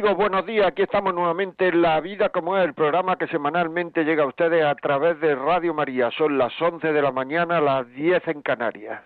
Buenos 0.00 0.46
días. 0.46 0.66
Aquí 0.66 0.82
estamos 0.82 1.14
nuevamente 1.14 1.68
en 1.68 1.82
La 1.82 2.00
Vida 2.00 2.30
como 2.30 2.56
es, 2.56 2.64
el 2.64 2.72
programa 2.72 3.16
que 3.16 3.26
semanalmente 3.26 4.02
llega 4.02 4.24
a 4.24 4.26
ustedes 4.26 4.64
a 4.64 4.74
través 4.74 5.20
de 5.20 5.34
Radio 5.34 5.74
María. 5.74 6.10
Son 6.12 6.38
las 6.38 6.52
11 6.60 6.92
de 6.92 7.02
la 7.02 7.12
mañana, 7.12 7.60
las 7.60 7.86
10 7.92 8.26
en 8.28 8.42
Canarias. 8.42 9.02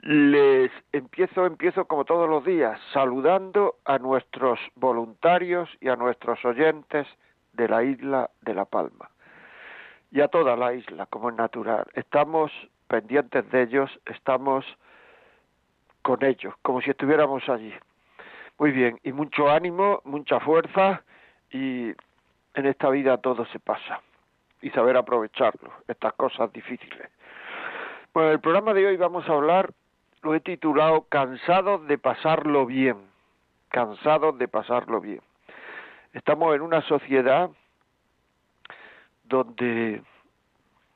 Les 0.00 0.70
empiezo, 0.92 1.46
empiezo 1.46 1.84
como 1.84 2.04
todos 2.04 2.28
los 2.28 2.44
días, 2.44 2.80
saludando 2.92 3.76
a 3.84 3.98
nuestros 3.98 4.58
voluntarios 4.74 5.68
y 5.80 5.88
a 5.88 5.96
nuestros 5.96 6.44
oyentes 6.44 7.06
de 7.52 7.68
la 7.68 7.84
isla 7.84 8.30
de 8.42 8.54
La 8.54 8.64
Palma. 8.64 9.10
Y 10.10 10.20
a 10.20 10.28
toda 10.28 10.56
la 10.56 10.74
isla, 10.74 11.06
como 11.06 11.30
es 11.30 11.36
natural. 11.36 11.86
Estamos 11.94 12.50
pendientes 12.88 13.48
de 13.50 13.62
ellos, 13.62 13.90
estamos 14.06 14.64
con 16.02 16.24
ellos, 16.24 16.54
como 16.62 16.80
si 16.80 16.90
estuviéramos 16.90 17.48
allí. 17.48 17.72
Muy 18.58 18.72
bien, 18.72 18.98
y 19.04 19.12
mucho 19.12 19.48
ánimo, 19.48 20.02
mucha 20.04 20.40
fuerza 20.40 21.02
y 21.52 21.92
en 22.54 22.66
esta 22.66 22.90
vida 22.90 23.18
todo 23.18 23.46
se 23.46 23.60
pasa 23.60 24.00
y 24.60 24.70
saber 24.70 24.96
aprovecharlo, 24.96 25.72
estas 25.86 26.12
cosas 26.14 26.52
difíciles. 26.52 27.08
Bueno, 28.12 28.32
el 28.32 28.40
programa 28.40 28.74
de 28.74 28.84
hoy 28.84 28.96
vamos 28.96 29.28
a 29.28 29.32
hablar, 29.32 29.72
lo 30.22 30.34
he 30.34 30.40
titulado 30.40 31.02
Cansados 31.02 31.86
de 31.86 31.98
pasarlo 31.98 32.66
bien, 32.66 32.96
cansados 33.68 34.36
de 34.38 34.48
pasarlo 34.48 35.00
bien. 35.00 35.20
Estamos 36.12 36.56
en 36.56 36.62
una 36.62 36.82
sociedad 36.82 37.50
donde 39.22 40.02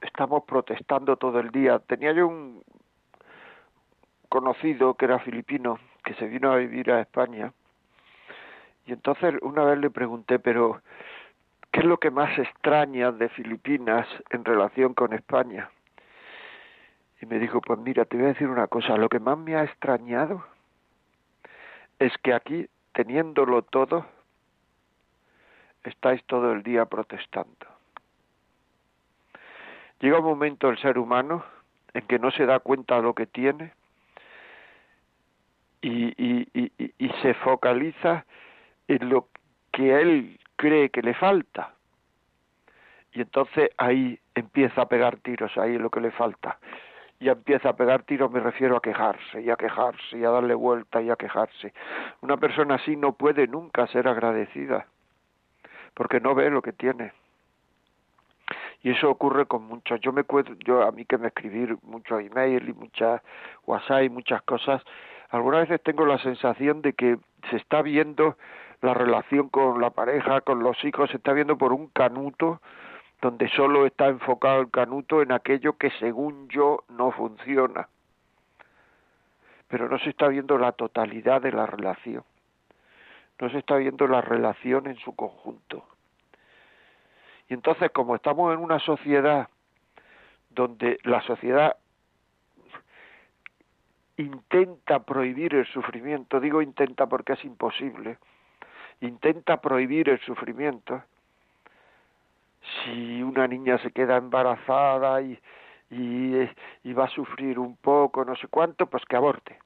estamos 0.01 0.43
protestando 0.45 1.17
todo 1.17 1.39
el 1.39 1.51
día. 1.51 1.79
Tenía 1.79 2.11
yo 2.13 2.27
un 2.27 2.65
conocido 4.29 4.95
que 4.95 5.05
era 5.05 5.21
filipino 5.21 5.79
que 6.03 6.15
se 6.15 6.27
vino 6.27 6.53
a 6.53 6.57
vivir 6.57 6.91
a 6.91 7.01
España. 7.01 7.53
Y 8.87 8.93
entonces 8.93 9.35
una 9.43 9.65
vez 9.65 9.79
le 9.79 9.91
pregunté, 9.91 10.39
pero 10.39 10.83
¿qué 11.71 11.81
es 11.81 11.87
lo 11.87 11.99
que 11.99 12.11
más 12.11 12.37
extraña 12.39 13.13
de 13.13 13.29
Filipinas 13.29 14.07
en 14.31 14.45
relación 14.45 14.95
con 14.95 15.13
España? 15.13 15.71
Y 17.21 17.27
me 17.27 17.39
dijo, 17.39 17.61
pues 17.61 17.79
mira, 17.79 18.05
te 18.05 18.17
voy 18.17 18.27
a 18.27 18.29
decir 18.31 18.49
una 18.49 18.67
cosa, 18.67 18.97
lo 18.97 19.09
que 19.09 19.21
más 19.21 19.39
me 19.39 19.55
ha 19.55 19.65
extrañado 19.65 20.45
es 21.99 22.13
que 22.19 22.35
aquí, 22.35 22.69
teniéndolo 22.93 23.63
todo, 23.63 24.07
estáis 25.85 26.23
todo 26.25 26.53
el 26.53 26.63
día 26.63 26.87
protestando. 26.87 27.67
Llega 30.01 30.19
un 30.19 30.25
momento 30.25 30.69
el 30.69 30.79
ser 30.79 30.99
humano 30.99 31.45
en 31.95 32.07
que 32.07 32.19
no 32.19 32.33
se 32.33 32.45
da 32.45 32.59
cuenta 32.59 32.97
de 32.97 33.03
lo 33.03 33.15
que 33.15 33.27
tiene 33.27 33.73
y, 35.81 36.13
y, 36.17 36.73
y, 36.99 37.09
se 37.23 37.35
focaliza 37.35 38.25
lo 38.99 39.29
que 39.73 40.01
él 40.01 40.39
cree 40.57 40.91
que 40.91 41.03
le 41.03 41.15
falta. 41.15 41.75
Y 43.13 43.21
entonces 43.21 43.71
ahí 43.77 44.19
empieza 44.35 44.83
a 44.83 44.89
pegar 44.89 45.17
tiros, 45.19 45.57
ahí 45.59 45.75
es 45.75 45.81
lo 45.81 45.91
que 45.91 46.01
le 46.01 46.11
falta. 46.11 46.59
Y 47.21 47.29
empieza 47.29 47.71
a 47.71 47.77
pegar 47.77 48.03
tiros, 48.03 48.31
me 48.31 48.41
refiero 48.41 48.77
a 48.77 48.83
quejarse, 48.83 49.43
y 49.43 49.51
a 49.51 49.57
quejarse, 49.57 50.19
y 50.19 50.25
a 50.25 50.31
darle 50.31 50.55
vuelta, 50.55 51.01
y 51.01 51.11
a 51.11 51.17
quejarse. 51.17 51.73
Una 52.21 52.37
persona 52.37 52.77
así 52.77 52.97
no 52.97 53.13
puede 53.13 53.47
nunca 53.47 53.87
ser 53.89 54.09
agradecida, 54.09 54.87
porque 55.95 56.21
no 56.21 56.35
ve 56.35 56.51
lo 56.51 56.63
que 56.63 56.73
tiene. 56.73 57.13
Y 58.83 58.91
eso 58.91 59.09
ocurre 59.09 59.47
con 59.47 59.65
muchos. 59.65 60.01
Yo 60.01 60.13
me 60.13 60.25
yo 60.65 60.83
a 60.83 60.91
mí 60.91 61.05
que 61.05 61.19
me 61.19 61.29
escribir 61.29 61.77
muchos 61.83 62.21
emails 62.21 62.69
y 62.69 62.73
muchas 62.73 63.23
WhatsApp 63.67 64.03
y 64.03 64.09
muchas 64.09 64.43
cosas, 64.43 64.83
algunas 65.31 65.69
veces 65.69 65.83
tengo 65.83 66.05
la 66.05 66.19
sensación 66.19 66.83
de 66.83 66.93
que 66.93 67.19
se 67.51 67.57
está 67.57 67.83
viendo 67.83 68.37
la 68.83 68.95
relación 68.95 69.49
con 69.49 69.81
la 69.81 69.91
pareja, 69.91 70.41
con 70.41 70.63
los 70.63 70.85
hijos, 70.85 71.09
se 71.11 71.17
está 71.17 71.33
viendo 71.33 71.57
por 71.57 71.73
un 71.73 71.87
canuto 71.89 72.61
donde 73.21 73.49
solo 73.49 73.87
está 73.87 74.09
enfocado 74.09 74.61
el 74.61 74.71
canuto 74.71 75.23
en 75.23 75.31
aquello 75.31 75.79
que 75.79 75.91
según 76.01 76.49
yo 76.49 76.83
no 76.89 77.13
funciona. 77.13 77.89
Pero 79.69 79.89
no 79.89 79.99
se 80.01 80.11
está 80.11 80.27
viendo 80.27 80.59
la 80.59 80.73
totalidad 80.73 81.41
de 81.41 81.53
la 81.53 81.65
relación. 81.65 82.25
No 83.41 83.49
se 83.49 83.59
está 83.59 83.77
viendo 83.77 84.09
la 84.09 84.21
relación 84.21 84.89
en 84.89 84.97
su 84.97 85.15
conjunto. 85.15 85.87
Y 87.49 87.55
entonces, 87.55 87.91
como 87.93 88.17
estamos 88.17 88.53
en 88.53 88.59
una 88.59 88.81
sociedad 88.81 89.49
donde 90.51 90.99
la 91.05 91.23
sociedad 91.23 91.77
intenta 94.17 95.05
prohibir 95.05 95.55
el 95.55 95.67
sufrimiento, 95.67 96.41
digo 96.41 96.61
intenta 96.61 97.07
porque 97.07 97.35
es 97.35 97.45
imposible, 97.45 98.19
intenta 99.03 99.61
prohibir 99.61 100.09
el 100.09 100.21
sufrimiento, 100.21 101.03
si 102.63 103.23
una 103.23 103.47
niña 103.49 103.79
se 103.79 103.91
queda 103.91 104.17
embarazada 104.17 105.21
y, 105.21 105.39
y, 105.91 106.93
va 106.93 107.05
a 107.05 107.09
sufrir 107.09 107.59
un 107.59 107.77
poco, 107.77 108.25
no 108.25 108.37
sé 108.37 108.47
cuánto, 108.49 108.87
pues 108.87 109.05
que 109.05 109.17
aborte. 109.17 109.59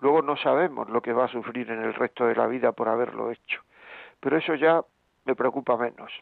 Luego 0.00 0.22
no 0.22 0.36
sabemos 0.36 0.90
lo 0.90 1.00
que 1.00 1.12
va 1.12 1.26
a 1.26 1.28
sufrir 1.28 1.70
en 1.70 1.82
el 1.82 1.94
resto 1.94 2.26
de 2.26 2.34
la 2.34 2.46
vida 2.46 2.72
por 2.72 2.88
haberlo 2.88 3.30
hecho. 3.30 3.62
Pero 4.18 4.36
eso 4.36 4.54
ya 4.54 4.82
me 5.24 5.34
preocupa 5.34 5.76
menos. 5.76 6.12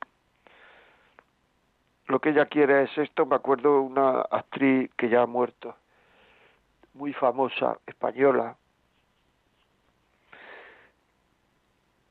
Lo 2.07 2.21
que 2.21 2.31
ella 2.31 2.47
quiere 2.47 2.85
es 2.85 2.99
esto, 2.99 3.27
me 3.27 3.37
acuerdo 3.37 3.81
una 3.81 4.21
actriz 4.21 4.91
que 4.97 5.09
ya 5.09 5.23
ha 5.23 5.27
muerto, 5.27 5.77
muy 6.95 7.13
famosa, 7.13 7.79
española, 7.87 8.57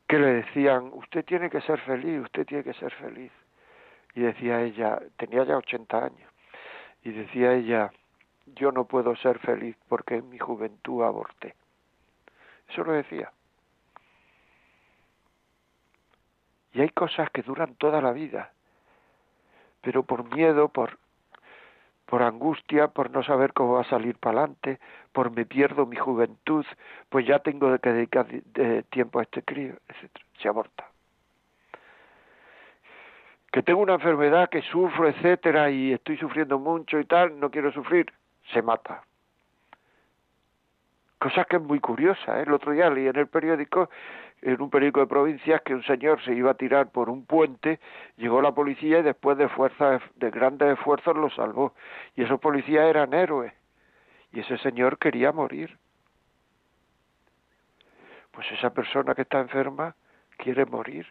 que 0.08 0.20
le 0.20 0.28
decían, 0.28 0.92
usted 0.94 1.26
tiene 1.26 1.50
que 1.50 1.62
ser 1.62 1.80
feliz, 1.82 2.22
usted 2.22 2.46
tiene 2.46 2.64
que 2.64 2.74
ser 2.74 2.94
feliz. 2.94 3.32
Y 4.16 4.22
decía 4.22 4.62
ella, 4.62 5.00
tenía 5.18 5.44
ya 5.44 5.58
80 5.58 6.06
años, 6.06 6.32
y 7.04 7.12
decía 7.12 7.54
ella, 7.54 7.92
yo 8.56 8.72
no 8.72 8.86
puedo 8.86 9.16
ser 9.18 9.40
feliz 9.40 9.76
porque 9.88 10.16
en 10.16 10.30
mi 10.30 10.40
juventud 10.40 11.04
aborté. 11.04 11.56
Eso 12.70 12.84
lo 12.84 12.94
decía. 12.94 13.32
Y 16.74 16.82
hay 16.82 16.90
cosas 16.90 17.30
que 17.32 17.42
duran 17.42 17.76
toda 17.76 18.02
la 18.02 18.12
vida, 18.12 18.52
pero 19.82 20.04
por 20.04 20.24
miedo, 20.34 20.70
por 20.70 20.98
por 22.08 22.24
angustia, 22.24 22.88
por 22.88 23.12
no 23.12 23.22
saber 23.22 23.52
cómo 23.52 23.74
va 23.74 23.82
a 23.82 23.90
salir 23.90 24.16
para 24.18 24.40
adelante, 24.40 24.80
por 25.12 25.30
me 25.30 25.46
pierdo 25.46 25.86
mi 25.86 25.98
juventud, 25.98 26.66
pues 27.10 27.28
ya 27.28 27.40
tengo 27.40 27.78
que 27.80 27.92
dedicar 27.92 28.28
tiempo 28.90 29.20
a 29.20 29.24
este 29.24 29.44
crío, 29.44 29.76
etcétera. 29.90 30.26
Se 30.42 30.48
aborta. 30.48 30.86
Que 33.52 33.62
tengo 33.62 33.82
una 33.82 33.96
enfermedad, 33.96 34.50
que 34.50 34.62
sufro, 34.62 35.10
etcétera, 35.10 35.70
y 35.70 35.92
estoy 35.92 36.18
sufriendo 36.18 36.60
mucho 36.60 36.98
y 36.98 37.06
tal, 37.06 37.38
no 37.40 37.52
quiero 37.52 37.72
sufrir, 37.74 38.06
se 38.54 38.62
mata. 38.62 39.04
Cosa 41.20 41.44
que 41.44 41.58
es 41.58 41.62
muy 41.62 41.80
curiosa. 41.80 42.40
¿eh? 42.40 42.44
El 42.44 42.54
otro 42.54 42.72
día 42.72 42.90
leí 42.90 43.08
en 43.08 43.16
el 43.18 43.28
periódico 43.28 43.90
en 44.42 44.62
un 44.62 44.70
periódico 44.70 45.00
de 45.00 45.08
provincias 45.08 45.62
que 45.62 45.74
un 45.74 45.84
señor 45.84 46.24
se 46.24 46.34
iba 46.34 46.52
a 46.52 46.56
tirar 46.56 46.92
por 46.92 47.10
un 47.10 47.26
puente, 47.26 47.80
llegó 48.18 48.42
la 48.42 48.52
policía 48.52 49.00
y 49.00 49.04
después 49.04 49.38
de 49.38 49.50
fuerzas, 49.50 50.02
de 50.16 50.30
grandes 50.30 50.78
esfuerzos 50.78 51.16
lo 51.16 51.30
salvó. 51.32 51.74
Y 52.16 52.24
esos 52.24 52.40
policías 52.40 52.86
eran 52.86 53.14
héroes. 53.14 53.54
Y 54.32 54.42
ese 54.42 54.58
señor 54.60 55.00
quería 55.00 55.32
morir. 55.32 55.78
Pues 58.32 58.52
esa 58.52 58.70
persona 58.72 59.16
que 59.16 59.24
está 59.24 59.40
enferma 59.40 59.96
quiere 60.38 60.66
morir. 60.66 61.08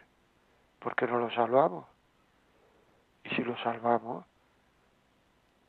porque 0.79 1.07
no 1.07 1.17
lo 1.17 1.29
salvamos? 1.31 1.85
Y 3.25 3.29
si 3.29 3.43
lo 3.43 3.57
salvamos, 3.57 4.25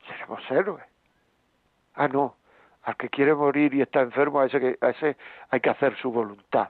seremos 0.06 0.40
héroes. 0.50 0.84
Ah, 1.94 2.06
no. 2.06 2.36
Al 2.82 2.96
que 2.96 3.08
quiere 3.08 3.34
morir 3.34 3.74
y 3.74 3.82
está 3.82 4.00
enfermo, 4.00 4.40
a 4.40 4.46
ese, 4.46 4.78
a 4.80 4.90
ese 4.90 5.16
hay 5.50 5.60
que 5.60 5.70
hacer 5.70 5.96
su 5.96 6.12
voluntad. 6.12 6.68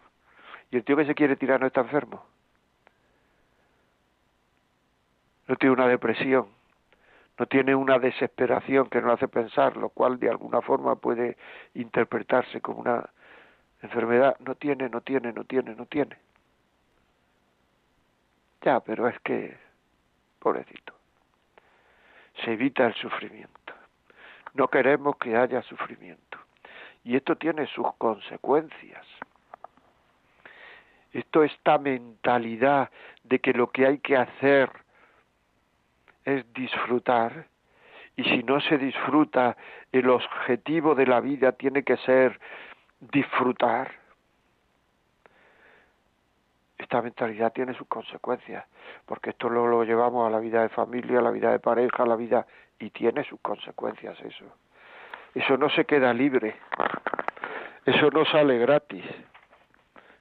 Y 0.70 0.76
el 0.76 0.85
tío 0.85 0.97
que 0.97 1.06
se 1.06 1.15
quiere 1.15 1.37
tirar 1.37 1.61
no 1.61 1.67
está 1.67 1.81
enfermo. 1.81 2.25
No 5.47 5.56
tiene 5.56 5.73
una 5.73 5.88
depresión, 5.88 6.49
no 7.38 7.47
tiene 7.47 7.75
una 7.75 7.99
desesperación 7.99 8.91
que 8.91 9.00
no 9.00 9.12
hace 9.12 9.29
pensar, 9.29 9.76
lo 9.76 9.88
cual 9.88 10.19
de 10.19 10.29
alguna 10.29 10.61
forma 10.61 10.97
puede 10.97 11.38
interpretarse 11.75 12.61
como 12.61 12.81
una 12.81 13.09
enfermedad. 13.81 14.37
No 14.41 14.56
tiene, 14.56 14.91
no 14.91 15.00
tiene, 15.00 15.32
no 15.32 15.44
tiene, 15.44 15.75
no 15.75 15.87
tiene. 15.87 16.19
Ya, 18.62 18.81
pero 18.81 19.09
es 19.09 19.19
que, 19.20 19.56
pobrecito. 20.38 20.93
se 22.44 22.53
evita 22.53 22.87
el 22.87 22.94
sufrimiento. 22.94 23.73
No 24.55 24.69
queremos 24.69 25.17
que 25.17 25.37
haya 25.37 25.62
sufrimiento. 25.62 26.38
Y 27.05 27.17
esto 27.17 27.37
tiene 27.37 27.67
sus 27.69 27.94
consecuencias. 27.94 29.06
Esto, 31.12 31.43
esta 31.43 31.78
mentalidad 31.78 32.90
de 33.25 33.38
que 33.38 33.52
lo 33.52 33.70
que 33.70 33.87
hay 33.87 33.99
que 33.99 34.16
hacer 34.16 34.70
es 36.25 36.52
disfrutar, 36.52 37.46
y 38.16 38.25
si 38.25 38.43
no 38.43 38.60
se 38.60 38.76
disfruta, 38.78 39.56
el 39.93 40.10
objetivo 40.10 40.96
de 40.96 41.06
la 41.06 41.20
vida 41.20 41.52
tiene 41.52 41.84
que 41.84 41.96
ser 41.99 42.38
disfrutar. 43.00 43.93
Esta 46.76 47.00
mentalidad 47.00 47.52
tiene 47.52 47.75
sus 47.75 47.87
consecuencias, 47.87 48.64
porque 49.06 49.31
esto 49.31 49.49
lo, 49.49 49.84
llevamos 49.84 50.26
a 50.26 50.31
la 50.31 50.40
vida 50.40 50.62
de 50.62 50.69
familia, 50.69 51.20
a 51.20 51.22
la 51.22 51.31
vida 51.31 51.52
de 51.52 51.60
pareja, 51.60 52.02
a 52.02 52.06
la 52.06 52.16
vida 52.16 52.44
y 52.78 52.90
tiene 52.90 53.22
sus 53.22 53.40
consecuencias 53.40 54.19
eso. 54.20 54.44
Eso 55.34 55.56
no 55.56 55.69
se 55.70 55.84
queda 55.84 56.12
libre, 56.12 56.56
eso 57.84 58.10
no 58.10 58.25
sale 58.25 58.58
gratis. 58.58 59.05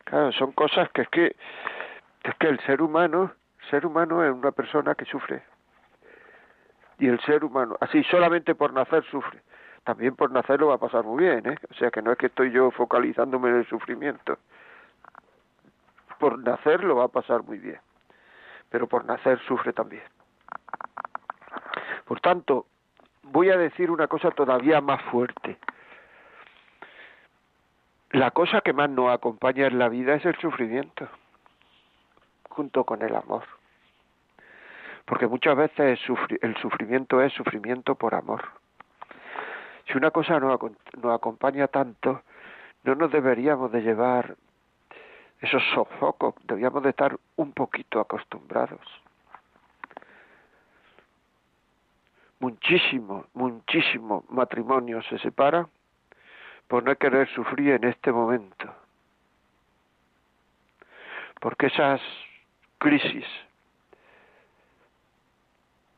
Claro, 0.07 0.31
son 0.31 0.54
cosas 0.54 0.89
que 0.92 1.01
es 1.01 1.09
que 1.09 1.36
es 2.24 2.36
que 2.36 2.48
el 2.48 2.59
ser 2.62 2.81
humano, 2.81 3.33
el 3.59 3.69
ser 3.69 3.86
humano 3.86 4.24
es 4.24 4.31
una 4.31 4.51
persona 4.51 4.95
que 4.95 5.04
sufre. 5.04 5.44
Y 6.98 7.07
el 7.07 7.19
ser 7.21 7.44
humano, 7.44 7.75
así 7.81 8.04
solamente 8.06 8.56
por 8.56 8.71
nacer 8.71 9.04
sufre. 9.12 9.42
También 9.83 10.15
por 10.15 10.31
nacer 10.31 10.62
lo 10.62 10.68
va 10.68 10.75
a 10.75 10.80
pasar 10.80 11.04
muy 11.04 11.25
bien, 11.25 11.45
¿eh? 11.45 11.57
O 11.69 11.74
sea 11.74 11.92
que 11.92 12.01
no 12.01 12.13
es 12.13 12.18
que 12.18 12.27
estoy 12.27 12.51
yo 12.51 12.71
focalizándome 12.71 13.50
en 13.50 13.56
el 13.57 13.68
sufrimiento. 13.68 14.38
Por 16.19 16.39
nacer 16.39 16.86
lo 16.86 16.95
va 16.95 17.06
a 17.06 17.09
pasar 17.09 17.44
muy 17.44 17.57
bien. 17.57 17.80
Pero 18.69 18.88
por 18.88 19.04
nacer 19.04 19.39
sufre 19.45 19.74
también. 19.74 20.04
Por 22.06 22.21
tanto, 22.21 22.65
voy 23.24 23.50
a 23.50 23.57
decir 23.57 23.92
una 23.92 24.07
cosa 24.07 24.31
todavía 24.31 24.80
más 24.80 25.01
fuerte. 25.04 25.57
La 28.12 28.31
cosa 28.31 28.62
que 28.62 28.74
más 28.74 28.89
nos 28.89 29.12
acompaña 29.12 29.68
en 29.68 29.80
la 29.80 29.89
vida 29.89 30.15
es 30.15 30.25
el 30.25 30.36
sufrimiento, 30.38 31.07
junto 32.50 32.83
con 32.83 33.01
el 33.01 33.15
amor. 33.15 33.44
Porque 35.06 35.27
muchas 35.27 35.56
veces 35.56 36.00
el 36.42 36.57
sufrimiento 36.57 37.21
es 37.21 37.33
sufrimiento 37.33 37.95
por 37.95 38.15
amor. 38.15 38.44
Si 39.88 39.98
una 39.98 40.12
cosa 40.12 40.39
nos, 40.39 40.59
nos 41.01 41.15
acompaña 41.15 41.68
tanto, 41.68 42.21
no 42.83 42.95
nos 42.95 43.12
deberíamos 43.12 43.71
de 43.71 43.81
llevar 43.81 44.36
esos 45.42 45.63
sofocos, 45.74 46.36
deberíamos 46.44 46.83
de 46.83 46.89
estar 46.89 47.18
un 47.36 47.51
poquito 47.54 48.00
acostumbrados. 48.00 48.81
muchísimo, 52.39 53.25
muchísimo 53.33 54.24
matrimonio 54.30 55.01
se 55.04 55.18
separa 55.19 55.68
por 56.67 56.83
no 56.83 56.95
querer 56.95 57.27
sufrir 57.29 57.73
en 57.73 57.85
este 57.85 58.11
momento. 58.11 58.73
Porque 61.39 61.67
esas 61.67 62.01
crisis 62.77 63.25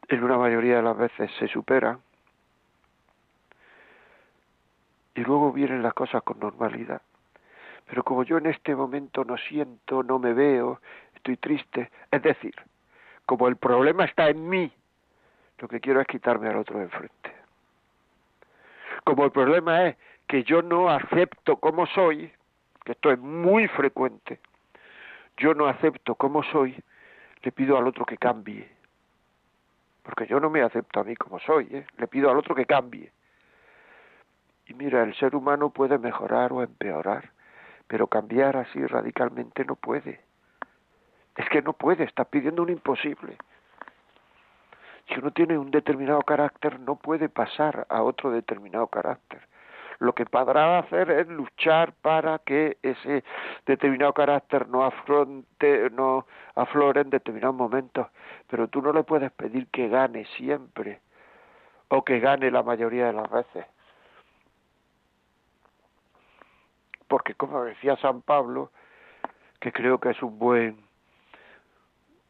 en 0.08 0.24
una 0.24 0.38
mayoría 0.38 0.78
de 0.78 0.84
las 0.84 0.98
veces 0.98 1.32
se 1.40 1.48
superan 1.48 2.00
y 5.16 5.22
luego 5.22 5.52
vienen 5.52 5.84
las 5.84 5.94
cosas 5.94 6.24
con 6.24 6.40
normalidad. 6.40 7.02
Pero 7.88 8.04
como 8.04 8.24
yo 8.24 8.38
en 8.38 8.48
este 8.48 8.76
momento 8.76 9.24
no 9.24 9.38
siento, 9.38 10.04
no 10.04 10.20
me 10.20 10.34
veo, 10.34 10.82
estoy 11.16 11.38
triste, 11.38 11.92
es 12.12 12.22
decir, 12.22 12.56
como 13.26 13.48
el 13.48 13.58
problema 13.58 14.06
está 14.06 14.30
en 14.30 14.48
mí 14.48 14.72
lo 15.60 15.68
que 15.68 15.80
quiero 15.80 16.00
es 16.00 16.08
quitarme 16.08 16.50
al 16.50 16.58
otro 16.58 16.78
de 16.78 16.86
enfrente. 16.86 17.34
Como 19.04 19.26
el 19.26 19.32
problema 19.32 19.88
es 19.88 19.98
que 20.30 20.44
yo 20.44 20.62
no 20.62 20.90
acepto 20.92 21.58
como 21.58 21.88
soy, 21.88 22.32
que 22.86 22.92
esto 22.92 23.12
es 23.12 23.18
muy 23.18 23.68
frecuente, 23.68 24.40
yo 25.38 25.56
no 25.56 25.66
acepto 25.66 26.14
como 26.14 26.44
soy, 26.44 26.78
le 27.42 27.52
pido 27.52 27.80
al 27.80 27.88
otro 27.88 28.06
que 28.06 28.18
cambie. 28.18 28.70
Porque 30.04 30.28
yo 30.28 30.40
no 30.40 30.52
me 30.52 30.62
acepto 30.62 31.00
a 31.00 31.04
mí 31.04 31.16
como 31.16 31.40
soy, 31.40 31.68
¿eh? 31.72 31.88
le 31.98 32.08
pido 32.08 32.30
al 32.30 32.38
otro 32.38 32.54
que 32.54 32.68
cambie. 32.68 33.12
Y 34.68 34.76
mira, 34.76 35.02
el 35.02 35.16
ser 35.16 35.36
humano 35.36 35.72
puede 35.72 35.98
mejorar 35.98 36.54
o 36.54 36.62
empeorar, 36.62 37.32
pero 37.88 38.06
cambiar 38.06 38.56
así 38.56 38.86
radicalmente 38.86 39.66
no 39.66 39.76
puede. 39.76 40.22
Es 41.38 41.50
que 41.50 41.64
no 41.64 41.74
puede, 41.74 42.04
está 42.04 42.26
pidiendo 42.26 42.62
un 42.62 42.70
imposible. 42.70 43.36
Si 45.08 45.16
uno 45.20 45.32
tiene 45.32 45.58
un 45.58 45.72
determinado 45.72 46.22
carácter, 46.22 46.80
no 46.80 46.98
puede 46.98 47.30
pasar 47.30 47.88
a 47.90 48.04
otro 48.04 48.30
determinado 48.30 48.86
carácter. 48.86 49.50
Lo 50.00 50.14
que 50.14 50.26
podrá 50.26 50.80
hacer 50.80 51.12
es 51.12 51.28
luchar 51.28 51.92
para 52.02 52.40
que 52.40 52.78
ese 52.82 53.24
determinado 53.66 54.14
carácter 54.14 54.68
no 54.70 54.86
afronte, 54.86 55.90
no 55.92 56.26
aflore 56.56 57.02
en 57.02 57.10
determinados 57.10 57.56
momentos, 57.56 58.08
pero 58.48 58.70
tú 58.70 58.82
no 58.82 58.94
le 58.94 59.04
puedes 59.04 59.32
pedir 59.34 59.68
que 59.68 59.90
gane 59.90 60.26
siempre 60.38 61.02
o 61.90 62.04
que 62.06 62.20
gane 62.20 62.50
la 62.50 62.64
mayoría 62.64 63.08
de 63.08 63.14
las 63.14 63.30
veces. 63.30 63.66
Porque 67.10 67.34
como 67.34 67.64
decía 67.64 67.98
San 67.98 68.22
Pablo, 68.22 68.72
que 69.60 69.74
creo 69.74 70.00
que 70.00 70.12
es 70.12 70.22
un 70.24 70.40
buen 70.40 70.90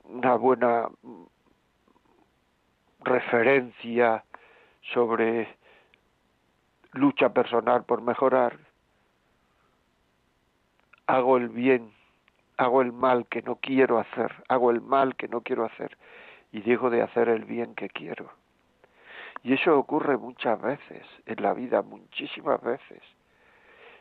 una 0.06 0.36
buena 0.36 0.90
referencia 3.02 4.24
sobre 4.94 5.59
lucha 6.94 7.30
personal 7.30 7.84
por 7.84 8.02
mejorar, 8.02 8.58
hago 11.08 11.38
el 11.38 11.50
bien, 11.50 11.92
hago 12.58 12.82
el 12.82 12.92
mal 12.92 13.26
que 13.28 13.42
no 13.42 13.56
quiero 13.56 14.00
hacer, 14.00 14.32
hago 14.48 14.72
el 14.72 14.82
mal 14.82 15.16
que 15.16 15.28
no 15.28 15.42
quiero 15.42 15.66
hacer 15.66 15.98
y 16.52 16.62
dejo 16.62 16.90
de 16.90 17.02
hacer 17.02 17.30
el 17.30 17.46
bien 17.46 17.76
que 17.76 17.90
quiero. 17.90 18.32
Y 19.44 19.54
eso 19.54 19.78
ocurre 19.78 20.18
muchas 20.18 20.62
veces 20.62 21.06
en 21.26 21.42
la 21.42 21.54
vida, 21.54 21.82
muchísimas 21.82 22.62
veces. 22.62 23.02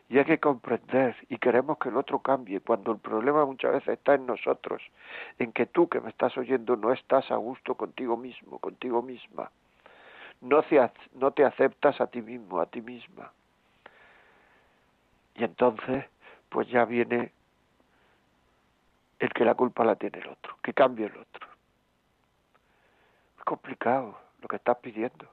Y 0.09 0.19
hay 0.19 0.25
que 0.25 0.39
comprender 0.39 1.15
y 1.29 1.37
queremos 1.37 1.79
que 1.79 1.91
el 1.91 1.97
otro 1.97 2.21
cambie 2.21 2.61
cuando 2.61 2.93
el 2.93 2.99
problema 2.99 3.45
muchas 3.45 3.73
veces 3.73 3.99
está 3.99 4.15
en 4.15 4.27
nosotros, 4.27 4.83
en 5.39 5.53
que 5.53 5.67
tú 5.67 5.89
que 5.89 6.01
me 6.01 6.09
estás 6.09 6.37
oyendo 6.39 6.77
no 6.77 6.93
estás 6.93 7.31
a 7.31 7.37
gusto 7.37 7.75
contigo 7.75 8.17
mismo, 8.17 8.59
contigo 8.59 9.03
misma. 9.03 9.51
No 10.41 10.65
no 11.15 11.31
te 11.33 11.45
aceptas 11.45 12.01
a 12.01 12.07
ti 12.07 12.23
mismo, 12.23 12.61
a 12.61 12.67
ti 12.67 12.81
misma. 12.81 13.33
Y 15.35 15.45
entonces, 15.45 16.05
pues 16.49 16.69
ya 16.69 16.85
viene 16.85 17.33
el 19.19 19.33
que 19.33 19.45
la 19.45 19.55
culpa 19.55 19.85
la 19.85 19.97
tiene 19.97 20.19
el 20.19 20.29
otro, 20.29 20.57
que 20.63 20.73
cambie 20.73 21.07
el 21.07 21.17
otro. 21.17 21.49
Es 23.39 23.45
complicado 23.45 24.19
lo 24.41 24.49
que 24.49 24.57
estás 24.57 24.79
pidiendo. 24.79 25.27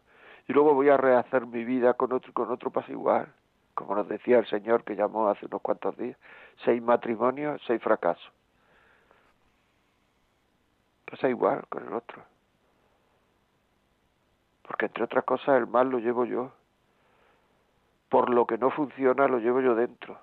Y 0.47 0.53
luego 0.53 0.73
voy 0.73 0.89
a 0.89 0.97
rehacer 0.97 1.45
mi 1.45 1.63
vida 1.63 1.93
con 1.93 2.11
otro, 2.13 2.33
con 2.33 2.51
otro 2.51 2.71
paso 2.71 2.91
igual 2.91 3.31
como 3.75 3.93
nos 3.93 4.07
decía 4.07 4.39
el 4.39 4.47
señor 4.47 4.83
que 4.83 4.95
llamó 4.95 5.29
hace 5.29 5.45
unos 5.45 5.61
cuantos 5.61 5.95
días, 5.97 6.17
seis 6.63 6.81
matrimonios, 6.81 7.61
seis 7.67 7.81
fracasos. 7.81 8.31
Pasa 11.05 11.29
igual 11.29 11.63
con 11.69 11.85
el 11.85 11.93
otro. 11.93 12.23
Porque 14.67 14.87
entre 14.87 15.03
otras 15.03 15.23
cosas 15.23 15.57
el 15.57 15.67
mal 15.67 15.89
lo 15.89 15.99
llevo 15.99 16.25
yo. 16.25 16.51
Por 18.09 18.29
lo 18.29 18.45
que 18.45 18.57
no 18.57 18.71
funciona 18.71 19.27
lo 19.27 19.39
llevo 19.39 19.61
yo 19.61 19.75
dentro. 19.75 20.19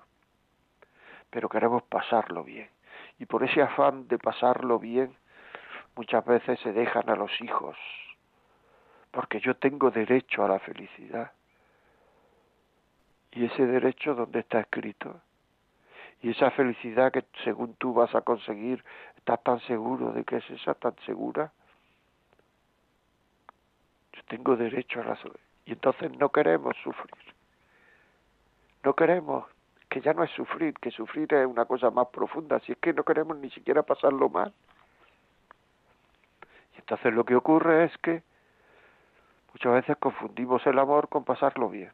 Pero 1.29 1.49
queremos 1.49 1.83
pasarlo 1.83 2.43
bien. 2.43 2.69
Y 3.19 3.25
por 3.25 3.43
ese 3.43 3.61
afán 3.61 4.07
de 4.07 4.17
pasarlo 4.17 4.79
bien, 4.79 5.15
muchas 5.95 6.25
veces 6.25 6.59
se 6.59 6.73
dejan 6.73 7.09
a 7.09 7.15
los 7.15 7.31
hijos. 7.41 7.77
Porque 9.11 9.39
yo 9.39 9.55
tengo 9.55 9.91
derecho 9.91 10.43
a 10.43 10.47
la 10.47 10.59
felicidad 10.59 11.31
¿Y 13.35 13.45
ese 13.45 13.65
derecho 13.65 14.13
dónde 14.13 14.39
está 14.41 14.59
escrito? 14.59 15.21
Y 16.21 16.29
esa 16.29 16.51
felicidad 16.51 17.11
que 17.11 17.25
según 17.43 17.73
tú 17.75 17.93
vas 17.93 18.13
a 18.13 18.21
conseguir, 18.21 18.83
¿estás 19.17 19.41
tan 19.43 19.59
seguro 19.61 20.11
de 20.13 20.23
que 20.23 20.37
es 20.37 20.49
esa, 20.51 20.75
tan 20.75 20.95
segura? 21.05 21.51
Tengo 24.27 24.55
derecho 24.55 25.01
a 25.01 25.05
la 25.05 25.19
Y 25.65 25.73
entonces 25.73 26.11
no 26.17 26.29
queremos 26.29 26.75
sufrir. 26.83 27.15
No 28.83 28.93
queremos, 28.95 29.45
que 29.89 30.01
ya 30.01 30.13
no 30.13 30.23
es 30.23 30.31
sufrir, 30.31 30.73
que 30.75 30.91
sufrir 30.91 31.33
es 31.33 31.45
una 31.45 31.65
cosa 31.65 31.89
más 31.89 32.07
profunda, 32.07 32.59
si 32.61 32.73
es 32.73 32.77
que 32.79 32.93
no 32.93 33.03
queremos 33.03 33.37
ni 33.37 33.49
siquiera 33.49 33.83
pasarlo 33.83 34.29
mal. 34.29 34.53
Y 36.75 36.79
entonces 36.79 37.13
lo 37.13 37.23
que 37.23 37.35
ocurre 37.35 37.85
es 37.85 37.97
que 37.99 38.23
muchas 39.53 39.73
veces 39.73 39.97
confundimos 39.97 40.65
el 40.67 40.79
amor 40.79 41.07
con 41.07 41.23
pasarlo 41.23 41.69
bien 41.69 41.91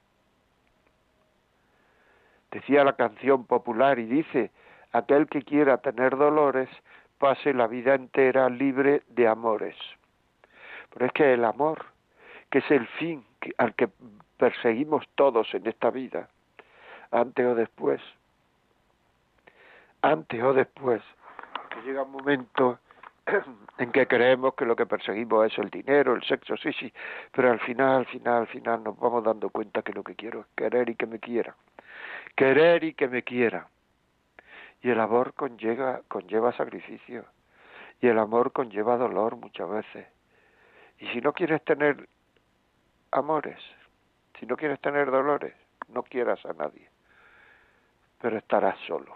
decía 2.51 2.83
la 2.83 2.93
canción 2.93 3.45
popular 3.45 3.99
y 3.99 4.05
dice, 4.05 4.51
aquel 4.91 5.27
que 5.27 5.43
quiera 5.43 5.77
tener 5.77 6.17
dolores, 6.17 6.69
pase 7.17 7.53
la 7.53 7.67
vida 7.67 7.95
entera 7.95 8.49
libre 8.49 9.03
de 9.09 9.27
amores. 9.27 9.75
Pero 10.93 11.05
es 11.05 11.11
que 11.11 11.33
el 11.33 11.45
amor 11.45 11.85
que 12.49 12.59
es 12.59 12.71
el 12.71 12.87
fin 12.87 13.25
al 13.57 13.75
que 13.75 13.89
perseguimos 14.37 15.07
todos 15.15 15.53
en 15.53 15.67
esta 15.67 15.89
vida, 15.91 16.29
antes 17.11 17.45
o 17.45 17.55
después, 17.55 18.01
antes 20.01 20.41
o 20.41 20.53
después, 20.53 21.01
que 21.69 21.81
llega 21.81 22.03
un 22.03 22.11
momento 22.11 22.79
en 23.77 23.91
que 23.91 24.07
creemos 24.07 24.53
que 24.55 24.65
lo 24.65 24.75
que 24.75 24.85
perseguimos 24.85 25.51
es 25.51 25.57
el 25.59 25.69
dinero, 25.69 26.15
el 26.15 26.23
sexo, 26.23 26.57
sí, 26.57 26.71
sí, 26.73 26.91
pero 27.31 27.51
al 27.51 27.59
final, 27.59 27.97
al 27.97 28.05
final, 28.05 28.41
al 28.41 28.47
final 28.47 28.83
nos 28.83 28.97
vamos 28.97 29.23
dando 29.23 29.49
cuenta 29.49 29.81
que 29.81 29.93
lo 29.93 30.03
que 30.03 30.15
quiero 30.15 30.41
es 30.41 30.47
querer 30.55 30.89
y 30.89 30.95
que 30.95 31.05
me 31.05 31.19
quiera, 31.19 31.55
querer 32.35 32.83
y 32.83 32.93
que 32.93 33.07
me 33.07 33.23
quiera. 33.23 33.67
Y 34.81 34.89
el 34.89 34.99
amor 35.01 35.33
conlleva, 35.33 36.01
conlleva 36.07 36.53
sacrificio, 36.53 37.25
y 38.01 38.07
el 38.07 38.17
amor 38.17 38.53
conlleva 38.53 38.95
dolor 38.95 39.35
muchas 39.35 39.69
veces. 39.69 40.07
Y 40.99 41.07
si 41.07 41.19
no 41.19 41.33
quieres 41.33 41.61
tener 41.65 42.07
amores, 43.11 43.59
si 44.39 44.45
no 44.45 44.57
quieres 44.57 44.79
tener 44.79 45.11
dolores, 45.11 45.55
no 45.89 46.03
quieras 46.03 46.45
a 46.45 46.53
nadie, 46.53 46.89
pero 48.21 48.37
estarás 48.37 48.77
solo, 48.87 49.15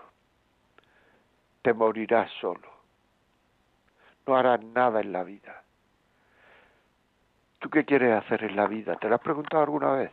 te 1.62 1.74
morirás 1.74 2.32
solo 2.40 2.74
no 4.26 4.36
harás 4.36 4.64
nada 4.64 5.02
en 5.02 5.12
la 5.12 5.24
vida. 5.24 5.64
¿Tú 7.60 7.70
qué 7.70 7.86
quieres 7.86 8.14
hacer 8.14 8.44
en 8.44 8.56
la 8.56 8.68
vida? 8.68 8.96
¿Te 8.96 9.08
lo 9.08 9.16
has 9.16 9.22
preguntado 9.22 9.64
alguna 9.64 9.92
vez? 9.94 10.12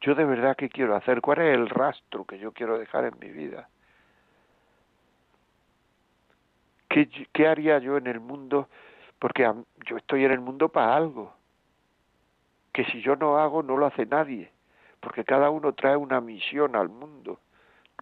Yo 0.00 0.14
de 0.14 0.24
verdad 0.24 0.56
qué 0.56 0.68
quiero 0.68 0.96
hacer, 0.96 1.20
cuál 1.20 1.40
es 1.40 1.54
el 1.54 1.68
rastro 1.68 2.24
que 2.24 2.38
yo 2.38 2.52
quiero 2.52 2.78
dejar 2.78 3.04
en 3.04 3.18
mi 3.20 3.28
vida. 3.28 3.68
¿Qué, 6.88 7.08
qué 7.32 7.46
haría 7.46 7.78
yo 7.78 7.96
en 7.96 8.06
el 8.06 8.18
mundo? 8.18 8.68
Porque 9.18 9.48
yo 9.86 9.96
estoy 9.96 10.24
en 10.24 10.32
el 10.32 10.40
mundo 10.40 10.68
para 10.68 10.96
algo. 10.96 11.34
Que 12.72 12.84
si 12.86 13.00
yo 13.02 13.16
no 13.16 13.38
hago, 13.38 13.62
no 13.62 13.76
lo 13.76 13.86
hace 13.86 14.06
nadie. 14.06 14.50
Porque 15.00 15.24
cada 15.24 15.50
uno 15.50 15.72
trae 15.72 15.96
una 15.96 16.20
misión 16.20 16.76
al 16.76 16.88
mundo. 16.88 17.40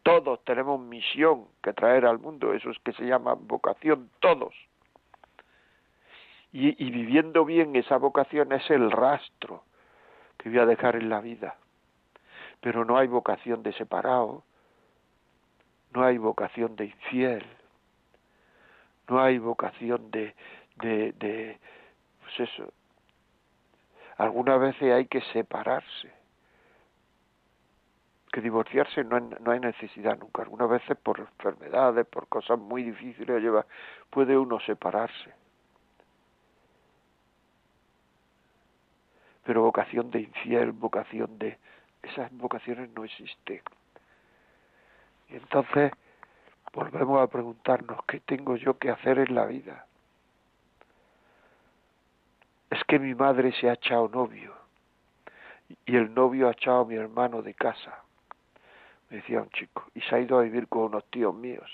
Todos 0.03 0.43
tenemos 0.45 0.81
misión 0.81 1.47
que 1.63 1.73
traer 1.73 2.07
al 2.07 2.19
mundo, 2.19 2.55
eso 2.55 2.71
es 2.71 2.79
que 2.81 2.93
se 2.93 3.05
llama 3.05 3.35
vocación, 3.35 4.11
todos. 4.21 4.55
Y, 6.51 6.91
viviendo 6.91 7.45
bien 7.45 7.77
esa 7.77 7.99
vocación 7.99 8.53
es 8.53 8.71
el 8.71 8.91
rastro 8.91 9.65
que 10.39 10.49
voy 10.49 10.59
a 10.59 10.67
dejar 10.67 10.97
en 10.97 11.11
la 11.11 11.21
vida. 11.21 11.57
Pero 12.61 12.85
no 12.85 12.97
hay 12.97 13.07
vocación 13.07 13.63
de 13.63 13.73
separado, 13.75 14.45
no 15.93 16.03
hay 16.05 16.17
vocación 16.17 16.75
de 16.77 16.87
infiel, 16.87 17.45
no 19.09 19.21
hay 19.21 19.39
vocación 19.39 20.11
de, 20.11 20.35
de, 20.77 21.13
de 21.13 21.59
pues 22.23 22.51
eso. 22.51 22.73
Algunas 24.19 24.61
veces 24.61 24.93
hay 24.93 25.07
que 25.07 25.21
separarse 25.33 26.19
que 28.33 28.41
divorciarse 28.41 29.05
no 29.05 29.51
hay, 29.51 29.61
necesidad 29.61 30.19
nunca. 30.19 30.43
Algunas 30.43 30.69
veces 30.69 30.97
por 30.99 31.19
enfermedades, 31.19 32.07
por 32.07 32.29
cosas 32.29 32.59
muy 32.59 32.83
difíciles 32.83 33.43
lleva, 33.43 33.67
puede 34.11 34.37
uno 34.37 34.61
separarse. 34.61 35.33
Pero 39.45 39.63
vocación 39.63 40.11
de 40.11 40.21
infiel, 40.21 40.73
vocación 40.73 41.39
de... 41.39 41.59
Esas 42.03 42.31
vocaciones 42.33 42.91
no 42.91 43.05
existen. 43.05 43.61
Y 45.31 45.37
entonces 45.37 45.91
volvemos 46.73 47.21
a 47.21 47.27
preguntarnos, 47.27 48.05
¿qué 48.07 48.21
tengo 48.21 48.57
yo 48.57 48.79
que 48.79 48.91
hacer 48.91 49.19
en 49.19 49.35
la 49.35 49.47
vida? 49.47 49.88
Es 52.71 52.83
que 52.85 52.99
mi 52.99 53.15
madre 53.15 53.53
se 53.53 53.69
ha 53.69 53.75
echado 53.75 54.09
novio 54.09 54.55
y 55.87 55.97
el 55.97 56.15
novio 56.15 56.49
ha 56.49 56.53
echado 56.53 56.81
a 56.81 56.85
mi 56.85 56.97
hermano 56.97 57.43
de 57.43 57.55
casa 57.55 58.03
me 59.11 59.19
decía 59.19 59.41
un 59.41 59.51
chico, 59.51 59.87
y 59.95 60.01
se 60.03 60.15
ha 60.15 60.21
ido 60.21 60.39
a 60.39 60.43
vivir 60.43 60.69
con 60.69 60.83
unos 60.83 61.05
tíos 61.07 61.35
míos. 61.35 61.71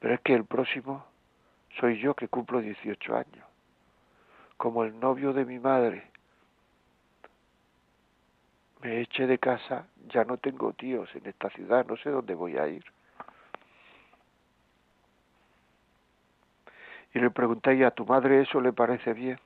Pero 0.00 0.14
es 0.14 0.20
que 0.20 0.34
el 0.34 0.44
próximo 0.44 1.04
soy 1.78 2.00
yo 2.00 2.14
que 2.14 2.28
cumplo 2.28 2.60
18 2.60 3.14
años, 3.14 3.46
como 4.56 4.84
el 4.84 4.98
novio 4.98 5.32
de 5.32 5.44
mi 5.44 5.58
madre. 5.58 6.10
Me 8.82 9.02
eché 9.02 9.26
de 9.26 9.38
casa, 9.38 9.86
ya 10.08 10.24
no 10.24 10.38
tengo 10.38 10.72
tíos 10.72 11.14
en 11.14 11.26
esta 11.26 11.50
ciudad, 11.50 11.86
no 11.86 11.96
sé 11.96 12.10
dónde 12.10 12.34
voy 12.34 12.56
a 12.56 12.66
ir. 12.66 12.84
Y 17.12 17.18
le 17.18 17.30
pregunté, 17.30 17.74
¿y 17.74 17.82
a 17.82 17.90
tu 17.90 18.06
madre 18.06 18.42
eso 18.42 18.60
le 18.60 18.72
parece 18.72 19.12
bien? 19.12 19.38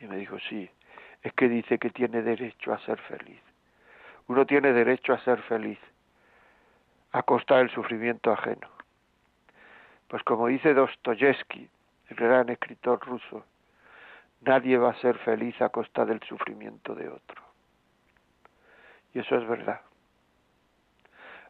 Y 0.00 0.06
me 0.06 0.16
dijo, 0.16 0.38
sí, 0.48 0.68
es 1.22 1.32
que 1.32 1.48
dice 1.48 1.78
que 1.78 1.90
tiene 1.90 2.22
derecho 2.22 2.72
a 2.72 2.78
ser 2.80 2.98
feliz. 3.00 3.40
Uno 4.26 4.46
tiene 4.46 4.72
derecho 4.72 5.12
a 5.12 5.18
ser 5.20 5.40
feliz 5.42 5.78
a 7.12 7.22
costa 7.22 7.56
del 7.56 7.70
sufrimiento 7.70 8.32
ajeno. 8.32 8.68
Pues 10.08 10.22
como 10.22 10.48
dice 10.48 10.74
Dostoyevsky, 10.74 11.68
el 12.08 12.16
gran 12.16 12.48
escritor 12.48 13.00
ruso, 13.06 13.44
nadie 14.42 14.78
va 14.78 14.90
a 14.90 15.00
ser 15.00 15.18
feliz 15.18 15.60
a 15.60 15.68
costa 15.68 16.04
del 16.04 16.22
sufrimiento 16.22 16.94
de 16.94 17.08
otro. 17.08 17.42
Y 19.14 19.20
eso 19.20 19.36
es 19.36 19.48
verdad. 19.48 19.80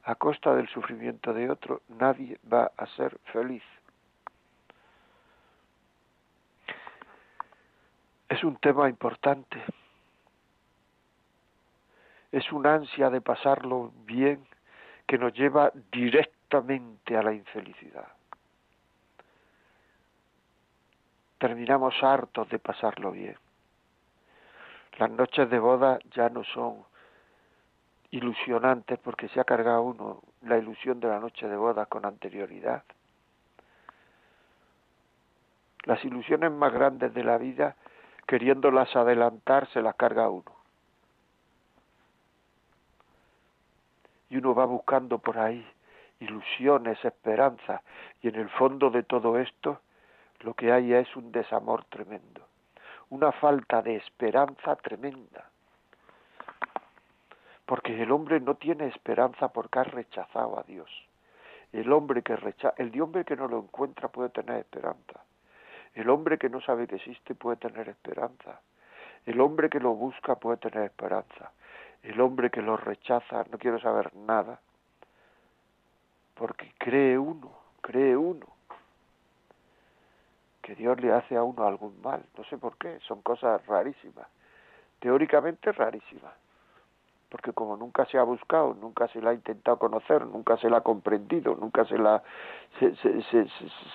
A 0.05 0.15
costa 0.15 0.55
del 0.55 0.69
sufrimiento 0.69 1.35
de 1.35 1.51
otro, 1.51 1.83
nadie 1.89 2.39
va 2.51 2.71
a 2.77 2.87
ser 2.87 3.19
feliz. 3.33 3.63
Es 8.29 8.45
un 8.45 8.57
tema 8.57 8.89
importante 8.89 9.63
es 12.33 12.51
un 12.53 12.67
ansia 12.67 13.11
de 13.11 13.21
pasarlo 13.21 13.93
bien 14.05 14.47
que 15.07 15.19
nos 15.19 15.33
lleva 15.33 15.73
directamente 15.91 17.17
a 17.17 17.23
la 17.23 17.33
infelicidad. 17.33 18.09
Terminamos 21.39 21.95
hartos 22.03 22.49
de 22.51 22.59
pasarlo 22.59 23.13
bien. 23.13 23.37
Las 24.99 25.11
noches 25.11 25.49
de 25.49 25.59
boda 25.59 25.99
ya 26.15 26.29
no 26.29 26.45
son 26.45 26.85
ilusionantes 28.11 28.99
porque 28.99 29.29
se 29.29 29.41
ha 29.41 29.45
cargado 29.45 29.83
uno 29.83 30.23
la 30.43 30.59
ilusión 30.59 30.99
de 31.01 31.09
la 31.09 31.21
noche 31.21 31.47
de 31.47 31.57
boda 31.57 31.87
con 31.87 32.05
anterioridad. 32.05 32.83
Las 35.85 36.05
ilusiones 36.05 36.51
más 36.51 36.73
grandes 36.73 37.15
de 37.15 37.25
la 37.25 37.39
vida, 37.39 37.77
queriéndolas 38.29 38.95
adelantar, 38.95 39.69
se 39.73 39.83
las 39.83 39.97
carga 39.97 40.29
uno. 40.29 40.59
y 44.31 44.37
uno 44.37 44.55
va 44.55 44.65
buscando 44.67 45.19
por 45.19 45.39
ahí 45.39 45.67
ilusiones, 46.21 47.03
esperanzas, 47.05 47.81
y 48.23 48.29
en 48.29 48.37
el 48.37 48.49
fondo 48.51 48.91
de 48.91 49.03
todo 49.03 49.39
esto 49.39 49.81
lo 50.41 50.55
que 50.55 50.73
hay 50.73 50.93
es 50.93 51.15
un 51.17 51.33
desamor 51.33 51.85
tremendo, 51.85 52.47
una 53.11 53.33
falta 53.33 53.83
de 53.83 53.97
esperanza 53.97 54.77
tremenda. 54.77 55.49
Porque 57.67 58.03
el 58.03 58.11
hombre 58.13 58.41
no 58.41 58.55
tiene 58.55 58.87
esperanza 58.87 59.49
porque 59.49 59.79
ha 59.79 59.85
rechazado 59.85 60.59
a 60.59 60.63
Dios. 60.63 60.91
El 61.73 61.93
hombre 61.93 62.23
que 62.23 62.35
rechaza, 62.35 62.75
el 62.79 62.99
hombre 63.01 63.25
que 63.25 63.37
no 63.37 63.47
lo 63.47 63.59
encuentra 63.59 64.09
puede 64.09 64.31
tener 64.31 64.57
esperanza. 64.61 65.21
El 65.95 66.11
hombre 66.11 66.39
que 66.39 66.49
no 66.49 66.61
sabe 66.61 66.87
que 66.87 66.97
existe 66.97 67.35
puede 67.35 67.57
tener 67.57 67.89
esperanza. 67.89 68.61
El 69.27 69.41
hombre 69.41 69.69
que 69.69 69.81
lo 69.81 69.95
busca 69.95 70.37
puede 70.37 70.59
tener 70.59 70.85
esperanza. 70.85 71.53
El 72.03 72.21
hombre 72.21 72.51
que 72.51 72.63
lo 72.63 72.77
rechaza, 72.77 73.45
no 73.51 73.59
quiero 73.59 73.81
saber 73.81 74.15
nada, 74.15 74.61
porque 76.35 76.73
cree 76.79 77.19
uno, 77.19 77.51
cree 77.81 78.17
uno, 78.17 78.47
que 80.63 80.75
Dios 80.75 81.01
le 81.01 81.13
hace 81.13 81.37
a 81.37 81.43
uno 81.43 81.67
algún 81.67 82.01
mal, 82.03 82.23
no 82.37 82.45
sé 82.45 82.57
por 82.59 82.77
qué, 82.77 83.01
son 83.01 83.23
cosas 83.23 83.67
rarísimas, 83.67 84.29
teóricamente 85.01 85.73
rarísimas, 85.73 86.35
porque 87.29 87.53
como 87.53 87.77
nunca 87.77 88.07
se 88.07 88.19
ha 88.19 88.23
buscado, 88.23 88.75
nunca 88.75 89.09
se 89.09 89.21
la 89.21 89.31
ha 89.31 89.35
intentado 89.35 89.79
conocer, 89.79 90.27
nunca 90.27 90.57
se 90.57 90.71
la 90.71 90.79
ha 90.79 90.81
comprendido, 90.81 91.55
nunca 91.55 91.85
se 91.85 91.99
la, 91.99 92.23
se, 92.79 92.95
se, 92.97 93.47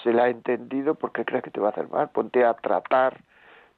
se, 0.03 0.13
la 0.13 0.25
ha 0.25 0.29
entendido, 0.29 0.95
¿por 0.95 1.11
qué 1.11 1.25
crees 1.25 1.43
que 1.43 1.51
te 1.51 1.59
va 1.59 1.67
a 1.67 1.71
hacer 1.71 1.89
mal? 1.89 2.09
Ponte 2.09 2.45
a 2.45 2.53
tratar 2.53 3.19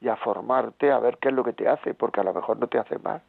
y 0.01 0.09
a 0.09 0.15
formarte 0.17 0.91
a 0.91 0.99
ver 0.99 1.17
qué 1.19 1.29
es 1.29 1.35
lo 1.35 1.43
que 1.43 1.53
te 1.53 1.67
hace, 1.67 1.93
porque 1.93 2.19
a 2.19 2.23
lo 2.23 2.33
mejor 2.33 2.59
no 2.59 2.67
te 2.67 2.77
hace 2.77 2.99
mal. 2.99 3.21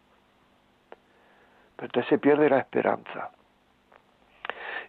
Pero 1.76 1.86
entonces 1.86 2.08
se 2.08 2.18
pierde 2.18 2.50
la 2.50 2.58
esperanza. 2.58 3.30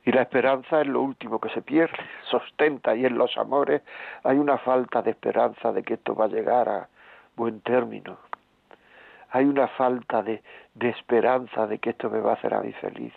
Y 0.06 0.12
la 0.12 0.22
esperanza 0.22 0.82
es 0.82 0.88
lo 0.88 1.02
último 1.02 1.40
que 1.40 1.50
se 1.50 1.62
pierde, 1.62 1.98
sostenta, 2.32 2.96
y 2.96 3.06
en 3.06 3.18
los 3.18 3.38
amores 3.38 3.82
hay 4.24 4.38
una 4.38 4.58
falta 4.58 5.02
de 5.02 5.12
esperanza 5.12 5.72
de 5.72 5.84
que 5.84 5.96
esto 5.96 6.16
va 6.16 6.26
a 6.26 6.30
llegar 6.30 6.70
a 6.70 6.88
buen 7.36 7.62
término. 7.62 8.18
Hay 9.38 9.46
una 9.46 9.68
falta 9.68 10.24
de, 10.24 10.42
esperanza 10.80 11.68
de 11.68 11.78
que 11.78 11.92
esto 11.92 12.10
me 12.10 12.20
va 12.20 12.32
a 12.32 12.34
hacer 12.34 12.56
a 12.56 12.62
mí 12.62 12.72
feliz. 12.74 13.14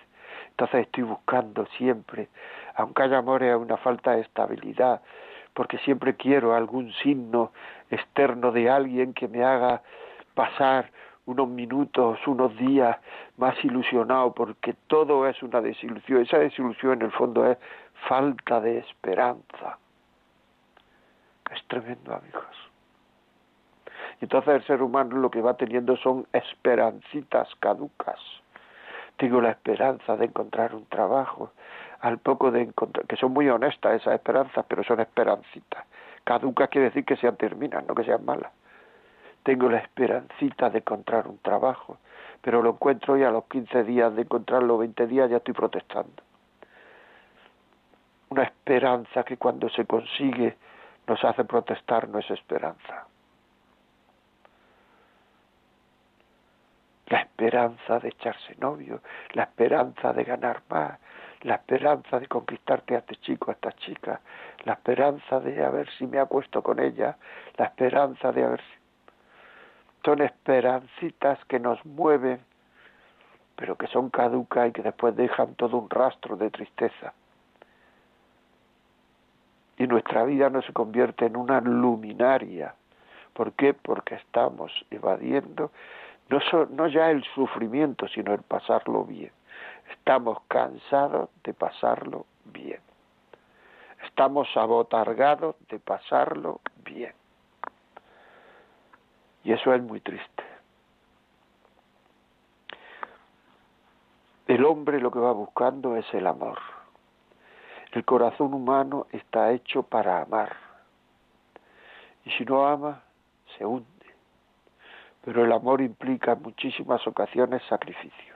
Entonces 0.50 0.82
estoy 0.82 1.04
buscando 1.04 1.64
siempre, 1.78 2.28
aunque 2.74 3.04
haya 3.04 3.16
amores, 3.16 3.56
una 3.56 3.78
falta 3.78 4.10
de 4.10 4.20
estabilidad, 4.20 5.00
porque 5.54 5.78
siempre 5.78 6.16
quiero 6.16 6.54
algún 6.54 6.92
signo 7.02 7.52
externo 7.90 8.52
de 8.52 8.68
alguien 8.68 9.14
que 9.14 9.28
me 9.28 9.42
haga 9.42 9.80
pasar 10.34 10.90
unos 11.24 11.48
minutos, 11.48 12.18
unos 12.26 12.54
días 12.58 12.98
más 13.38 13.56
ilusionado, 13.64 14.34
porque 14.34 14.74
todo 14.88 15.26
es 15.26 15.42
una 15.42 15.62
desilusión. 15.62 16.20
Esa 16.20 16.38
desilusión 16.38 16.98
en 16.98 17.02
el 17.02 17.12
fondo 17.12 17.50
es 17.50 17.56
falta 18.06 18.60
de 18.60 18.76
esperanza. 18.76 19.78
Es 21.50 21.66
tremendo, 21.66 22.14
amigos. 22.14 22.69
Entonces 24.20 24.54
el 24.54 24.64
ser 24.64 24.82
humano 24.82 25.16
lo 25.16 25.30
que 25.30 25.40
va 25.40 25.54
teniendo 25.54 25.96
son 25.96 26.26
esperancitas 26.32 27.48
caducas. 27.58 28.18
Tengo 29.16 29.40
la 29.40 29.50
esperanza 29.50 30.16
de 30.16 30.26
encontrar 30.26 30.74
un 30.74 30.86
trabajo, 30.86 31.52
al 32.00 32.18
poco 32.18 32.50
de 32.50 32.62
encontrar, 32.62 33.06
que 33.06 33.16
son 33.16 33.32
muy 33.32 33.48
honestas 33.48 34.00
esas 34.00 34.14
esperanzas, 34.14 34.64
pero 34.68 34.82
son 34.84 35.00
esperancitas. 35.00 35.84
Caducas 36.24 36.68
quiere 36.68 36.86
decir 36.86 37.04
que 37.04 37.16
sean 37.16 37.36
terminan, 37.36 37.86
no 37.86 37.94
que 37.94 38.04
sean 38.04 38.24
malas. 38.24 38.52
Tengo 39.42 39.68
la 39.70 39.78
esperancita 39.78 40.68
de 40.70 40.78
encontrar 40.78 41.26
un 41.26 41.38
trabajo, 41.38 41.98
pero 42.42 42.62
lo 42.62 42.70
encuentro 42.70 43.16
y 43.16 43.24
a 43.24 43.30
los 43.30 43.44
15 43.44 43.84
días 43.84 44.14
de 44.14 44.22
encontrarlo, 44.22 44.78
20 44.78 45.06
días, 45.06 45.30
ya 45.30 45.38
estoy 45.38 45.54
protestando. 45.54 46.22
Una 48.28 48.44
esperanza 48.44 49.24
que 49.24 49.36
cuando 49.38 49.68
se 49.70 49.86
consigue 49.86 50.56
nos 51.06 51.24
hace 51.24 51.44
protestar 51.44 52.08
no 52.08 52.18
es 52.18 52.30
esperanza. 52.30 53.06
La 57.10 57.20
esperanza 57.20 57.98
de 57.98 58.08
echarse 58.08 58.54
novio, 58.58 59.02
la 59.32 59.42
esperanza 59.42 60.12
de 60.12 60.24
ganar 60.24 60.62
más, 60.70 60.98
la 61.42 61.56
esperanza 61.56 62.20
de 62.20 62.26
conquistarte 62.26 62.94
a 62.94 62.98
este 62.98 63.16
chico, 63.16 63.50
a 63.50 63.54
esta 63.54 63.72
chica, 63.72 64.20
la 64.64 64.74
esperanza 64.74 65.40
de 65.40 65.64
a 65.64 65.70
ver 65.70 65.88
si 65.98 66.06
me 66.06 66.18
acuesto 66.18 66.62
con 66.62 66.78
ella, 66.78 67.16
la 67.56 67.66
esperanza 67.66 68.30
de 68.32 68.44
a 68.44 68.48
ver 68.50 68.60
si... 68.60 68.80
Son 70.04 70.22
esperancitas 70.22 71.44
que 71.46 71.58
nos 71.60 71.84
mueven, 71.84 72.40
pero 73.56 73.76
que 73.76 73.86
son 73.88 74.08
caducas 74.08 74.68
y 74.68 74.72
que 74.72 74.82
después 74.82 75.14
dejan 75.14 75.54
todo 75.56 75.76
un 75.76 75.90
rastro 75.90 76.36
de 76.36 76.50
tristeza. 76.50 77.12
Y 79.76 79.86
nuestra 79.86 80.24
vida 80.24 80.48
no 80.48 80.62
se 80.62 80.72
convierte 80.72 81.26
en 81.26 81.36
una 81.36 81.60
luminaria. 81.60 82.74
¿Por 83.34 83.52
qué? 83.52 83.74
Porque 83.74 84.14
estamos 84.14 84.72
evadiendo 84.90 85.70
no, 86.70 86.86
ya 86.86 87.10
el 87.10 87.24
sufrimiento, 87.34 88.06
sino 88.08 88.32
el 88.32 88.42
pasarlo 88.42 89.04
bien. 89.04 89.32
Estamos 89.90 90.38
cansados 90.48 91.30
de 91.42 91.52
pasarlo 91.52 92.26
bien. 92.44 92.80
Estamos 94.04 94.48
abotargados 94.56 95.56
de 95.68 95.80
pasarlo 95.80 96.60
bien. 96.84 97.12
Y 99.42 99.52
eso 99.52 99.74
es 99.74 99.82
muy 99.82 100.00
triste. 100.00 100.44
El 104.46 104.64
hombre 104.64 105.00
lo 105.00 105.10
que 105.10 105.18
va 105.18 105.32
buscando 105.32 105.96
es 105.96 106.06
el 106.14 106.26
amor. 106.26 106.58
El 107.92 108.04
corazón 108.04 108.54
humano 108.54 109.06
está 109.10 109.50
hecho 109.50 109.82
para 109.82 110.22
amar. 110.22 110.56
Y 112.24 112.30
si 112.32 112.44
no 112.44 112.66
ama, 112.66 113.02
se 113.56 113.64
hunde. 113.64 113.89
Pero 115.24 115.44
el 115.44 115.52
amor 115.52 115.80
implica 115.80 116.32
en 116.32 116.42
muchísimas 116.42 117.06
ocasiones 117.06 117.62
sacrificio. 117.68 118.34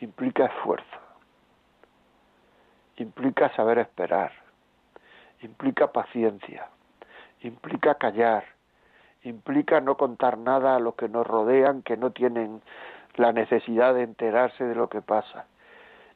Implica 0.00 0.46
esfuerzo, 0.46 0.98
implica 2.96 3.54
saber 3.54 3.78
esperar, 3.78 4.32
implica 5.42 5.92
paciencia, 5.92 6.68
implica 7.42 7.94
callar, 7.94 8.44
implica 9.22 9.80
no 9.80 9.96
contar 9.96 10.38
nada 10.38 10.76
a 10.76 10.80
los 10.80 10.94
que 10.94 11.08
nos 11.08 11.26
rodean 11.26 11.82
que 11.82 11.96
no 11.96 12.10
tienen 12.10 12.60
la 13.16 13.32
necesidad 13.32 13.94
de 13.94 14.02
enterarse 14.02 14.64
de 14.64 14.74
lo 14.74 14.88
que 14.88 15.00
pasa, 15.00 15.46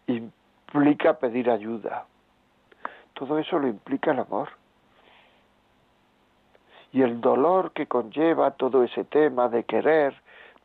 implica 0.07 1.19
pedir 1.19 1.51
ayuda. 1.51 2.07
Todo 3.15 3.39
eso 3.39 3.59
lo 3.59 3.69
implica 3.69 4.11
el 4.13 4.21
amor. 4.21 4.49
Y 6.93 7.03
el 7.03 7.21
dolor 7.21 7.73
que 7.73 7.87
conlleva 7.87 8.53
todo 8.53 8.83
ese 8.83 9.05
tema 9.05 9.49
de 9.49 9.65
querer, 9.65 10.15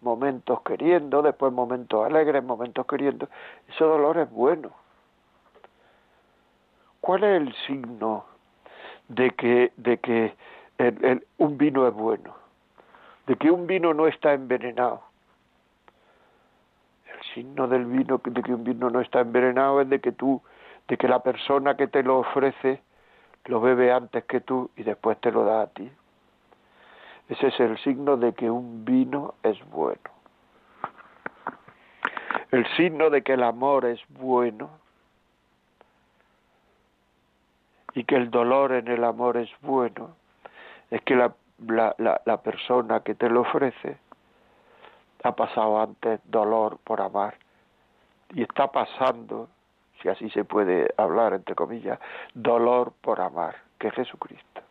momentos 0.01 0.61
queriendo, 0.61 1.21
después 1.21 1.51
momentos 1.51 2.05
alegres, 2.05 2.43
momentos 2.43 2.85
queriendo. 2.85 3.27
Ese 3.67 3.83
dolor 3.83 4.17
es 4.17 4.29
bueno. 4.31 4.71
¿Cuál 7.01 7.23
es 7.23 7.41
el 7.41 7.53
signo 7.67 8.25
de 9.09 9.31
que, 9.31 9.73
de 9.75 9.97
que 9.97 10.33
un 11.37 11.57
vino 11.57 11.87
es 11.87 11.93
bueno? 11.93 12.35
De 13.27 13.35
que 13.35 13.51
un 13.51 13.67
vino 13.67 13.93
no 13.93 14.07
está 14.07 14.33
envenenado. 14.33 15.01
El 17.13 17.33
signo 17.33 17.67
del 17.67 17.85
vino, 17.85 18.21
de 18.23 18.41
que 18.41 18.53
un 18.53 18.63
vino 18.63 18.89
no 18.89 19.01
está 19.01 19.21
envenenado 19.21 19.81
es 19.81 19.89
de 19.89 19.99
que 19.99 20.11
tú, 20.13 20.41
de 20.87 20.97
que 20.97 21.07
la 21.07 21.21
persona 21.21 21.75
que 21.75 21.87
te 21.87 22.03
lo 22.03 22.19
ofrece 22.19 22.81
lo 23.45 23.59
bebe 23.59 23.91
antes 23.91 24.23
que 24.25 24.39
tú 24.39 24.69
y 24.77 24.83
después 24.83 25.19
te 25.19 25.31
lo 25.31 25.43
da 25.43 25.63
a 25.63 25.67
ti. 25.67 25.91
Ese 27.29 27.47
es 27.47 27.59
el 27.59 27.77
signo 27.79 28.17
de 28.17 28.33
que 28.33 28.49
un 28.49 28.83
vino 28.83 29.35
es 29.43 29.57
bueno. 29.69 30.01
El 32.51 32.67
signo 32.75 33.09
de 33.09 33.23
que 33.23 33.33
el 33.33 33.43
amor 33.43 33.85
es 33.85 34.01
bueno 34.09 34.69
y 37.93 38.03
que 38.03 38.15
el 38.15 38.29
dolor 38.29 38.73
en 38.73 38.87
el 38.87 39.03
amor 39.03 39.37
es 39.37 39.49
bueno 39.61 40.15
es 40.91 41.01
que 41.01 41.15
la, 41.15 41.33
la, 41.65 41.95
la, 42.25 42.41
persona 42.41 42.99
que 42.99 43.15
te 43.15 43.29
lo 43.29 43.41
ofrece 43.41 43.97
ha 45.23 45.35
pasado 45.35 45.81
antes 45.81 46.19
dolor 46.25 46.77
por 46.83 47.01
amar 47.01 47.35
y 48.35 48.43
está 48.43 48.71
pasando, 48.71 49.47
si 50.01 50.09
así 50.09 50.29
se 50.29 50.43
puede 50.43 50.93
hablar 50.97 51.33
entre 51.33 51.55
comillas, 51.55 51.99
dolor 52.33 52.93
por 53.01 53.21
amar, 53.21 53.55
que 53.79 53.87
es 53.87 53.93
Jesucristo. 53.95 54.61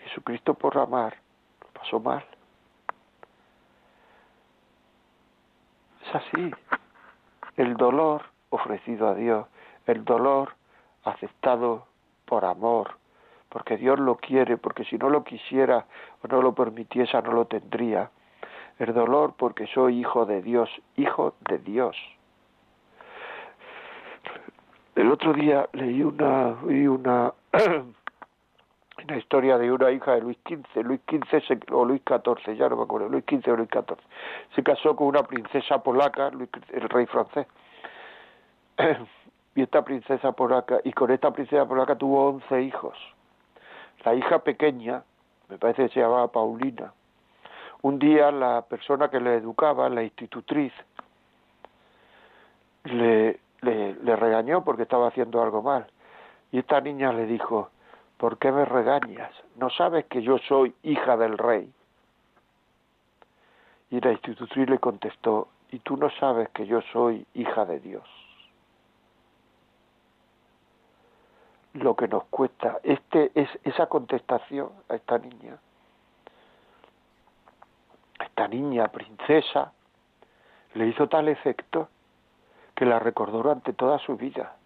Jesucristo 0.00 0.54
por 0.54 0.76
amar 0.78 1.14
pasó 1.78 2.00
mal. 2.00 2.24
Es 6.06 6.14
así. 6.14 6.50
El 7.56 7.76
dolor 7.76 8.22
ofrecido 8.50 9.08
a 9.08 9.14
Dios, 9.14 9.46
el 9.86 10.04
dolor 10.04 10.54
aceptado 11.04 11.86
por 12.24 12.44
amor, 12.44 12.96
porque 13.48 13.76
Dios 13.76 13.98
lo 13.98 14.16
quiere, 14.16 14.56
porque 14.56 14.84
si 14.84 14.96
no 14.96 15.10
lo 15.10 15.24
quisiera 15.24 15.86
o 16.22 16.28
no 16.28 16.42
lo 16.42 16.54
permitiese 16.54 17.20
no 17.22 17.32
lo 17.32 17.46
tendría. 17.46 18.10
El 18.78 18.94
dolor 18.94 19.34
porque 19.36 19.66
soy 19.66 20.00
hijo 20.00 20.24
de 20.24 20.40
Dios, 20.40 20.70
hijo 20.96 21.34
de 21.48 21.58
Dios. 21.58 21.96
El 24.94 25.10
otro 25.10 25.32
día 25.32 25.68
leí 25.72 26.02
una, 26.02 26.56
una 26.62 27.32
la 29.06 29.16
historia 29.16 29.58
de 29.58 29.70
una 29.70 29.90
hija 29.90 30.14
de 30.14 30.22
Luis 30.22 30.38
XV, 30.46 30.82
Luis 30.82 31.00
XV 31.08 31.72
o 31.72 31.84
Luis 31.84 32.02
XIV, 32.04 32.54
ya 32.56 32.68
no 32.68 32.76
me 32.76 32.82
acuerdo, 32.82 33.08
Luis 33.08 33.24
XV 33.28 33.52
o 33.52 33.56
Luis 33.56 33.68
XIV, 33.70 33.96
se 34.54 34.62
casó 34.62 34.96
con 34.96 35.06
una 35.06 35.22
princesa 35.22 35.82
polaca, 35.82 36.28
el 36.28 36.88
rey 36.88 37.06
francés, 37.06 37.46
y 39.54 39.62
esta 39.62 39.84
princesa 39.84 40.32
polaca, 40.32 40.80
y 40.84 40.92
con 40.92 41.10
esta 41.10 41.30
princesa 41.30 41.66
polaca 41.66 41.96
tuvo 41.96 42.28
once 42.28 42.62
hijos. 42.62 42.96
La 44.04 44.14
hija 44.14 44.40
pequeña, 44.40 45.02
me 45.48 45.58
parece 45.58 45.84
que 45.84 45.94
se 45.94 46.00
llamaba 46.00 46.28
Paulina, 46.28 46.92
un 47.82 47.98
día 47.98 48.30
la 48.32 48.62
persona 48.62 49.08
que 49.08 49.20
le 49.20 49.36
educaba, 49.36 49.88
la 49.88 50.02
institutriz, 50.02 50.72
le, 52.84 53.38
le 53.62 54.16
regañó 54.16 54.64
porque 54.64 54.82
estaba 54.82 55.08
haciendo 55.08 55.42
algo 55.42 55.62
mal. 55.62 55.86
Y 56.50 56.58
esta 56.58 56.80
niña 56.80 57.12
le 57.12 57.26
dijo, 57.26 57.70
¿por 58.18 58.38
qué 58.38 58.52
me 58.52 58.64
regañas? 58.64 59.32
¿No 59.56 59.70
sabes 59.70 60.04
que 60.06 60.22
yo 60.22 60.38
soy 60.38 60.74
hija 60.82 61.16
del 61.16 61.38
rey? 61.38 61.72
Y 63.90 64.00
la 64.00 64.12
institutriz 64.12 64.68
le 64.68 64.78
contestó, 64.78 65.48
¿y 65.70 65.78
tú 65.78 65.96
no 65.96 66.10
sabes 66.10 66.50
que 66.50 66.66
yo 66.66 66.82
soy 66.92 67.26
hija 67.32 67.64
de 67.64 67.80
Dios? 67.80 68.04
Lo 71.74 71.94
que 71.94 72.08
nos 72.08 72.24
cuesta, 72.24 72.80
este 72.82 73.30
es 73.34 73.48
esa 73.64 73.86
contestación 73.86 74.70
a 74.88 74.96
esta 74.96 75.16
niña, 75.18 75.56
a 78.18 78.24
esta 78.24 78.48
niña 78.48 78.88
princesa, 78.88 79.72
le 80.74 80.88
hizo 80.88 81.08
tal 81.08 81.28
efecto 81.28 81.88
que 82.74 82.84
la 82.84 82.98
recordó 82.98 83.38
durante 83.38 83.72
toda 83.72 83.98
su 84.00 84.16
vida 84.16 84.58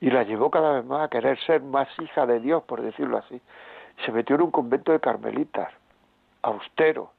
y 0.00 0.10
la 0.10 0.22
llevó 0.24 0.50
cada 0.50 0.72
vez 0.72 0.84
más 0.84 1.02
a 1.04 1.08
querer 1.08 1.38
ser 1.40 1.62
más 1.62 1.88
hija 2.00 2.26
de 2.26 2.40
Dios, 2.40 2.62
por 2.64 2.80
decirlo 2.80 3.18
así. 3.18 3.40
Se 4.04 4.12
metió 4.12 4.36
en 4.36 4.42
un 4.42 4.50
convento 4.50 4.92
de 4.92 5.00
carmelitas, 5.00 5.72
austero. 6.42 7.12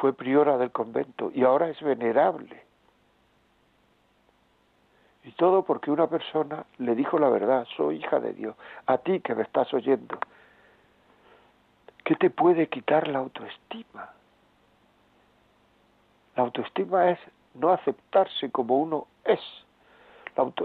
Fue 0.00 0.14
priora 0.14 0.56
del 0.56 0.70
convento 0.70 1.30
y 1.34 1.44
ahora 1.44 1.68
es 1.68 1.80
venerable. 1.82 2.64
Y 5.24 5.32
todo 5.32 5.64
porque 5.64 5.90
una 5.90 6.06
persona 6.06 6.64
le 6.78 6.94
dijo 6.94 7.18
la 7.18 7.28
verdad, 7.28 7.66
soy 7.76 7.96
hija 7.96 8.20
de 8.20 8.32
Dios, 8.32 8.56
a 8.86 8.96
ti 8.98 9.20
que 9.20 9.34
me 9.34 9.42
estás 9.42 9.72
oyendo. 9.74 10.18
¿Qué 12.04 12.16
te 12.16 12.30
puede 12.30 12.68
quitar 12.68 13.06
la 13.06 13.18
autoestima? 13.18 14.10
La 16.36 16.44
autoestima 16.44 17.10
es 17.10 17.18
no 17.54 17.70
aceptarse 17.70 18.50
como 18.50 18.78
uno 18.78 19.06
es. 19.24 19.40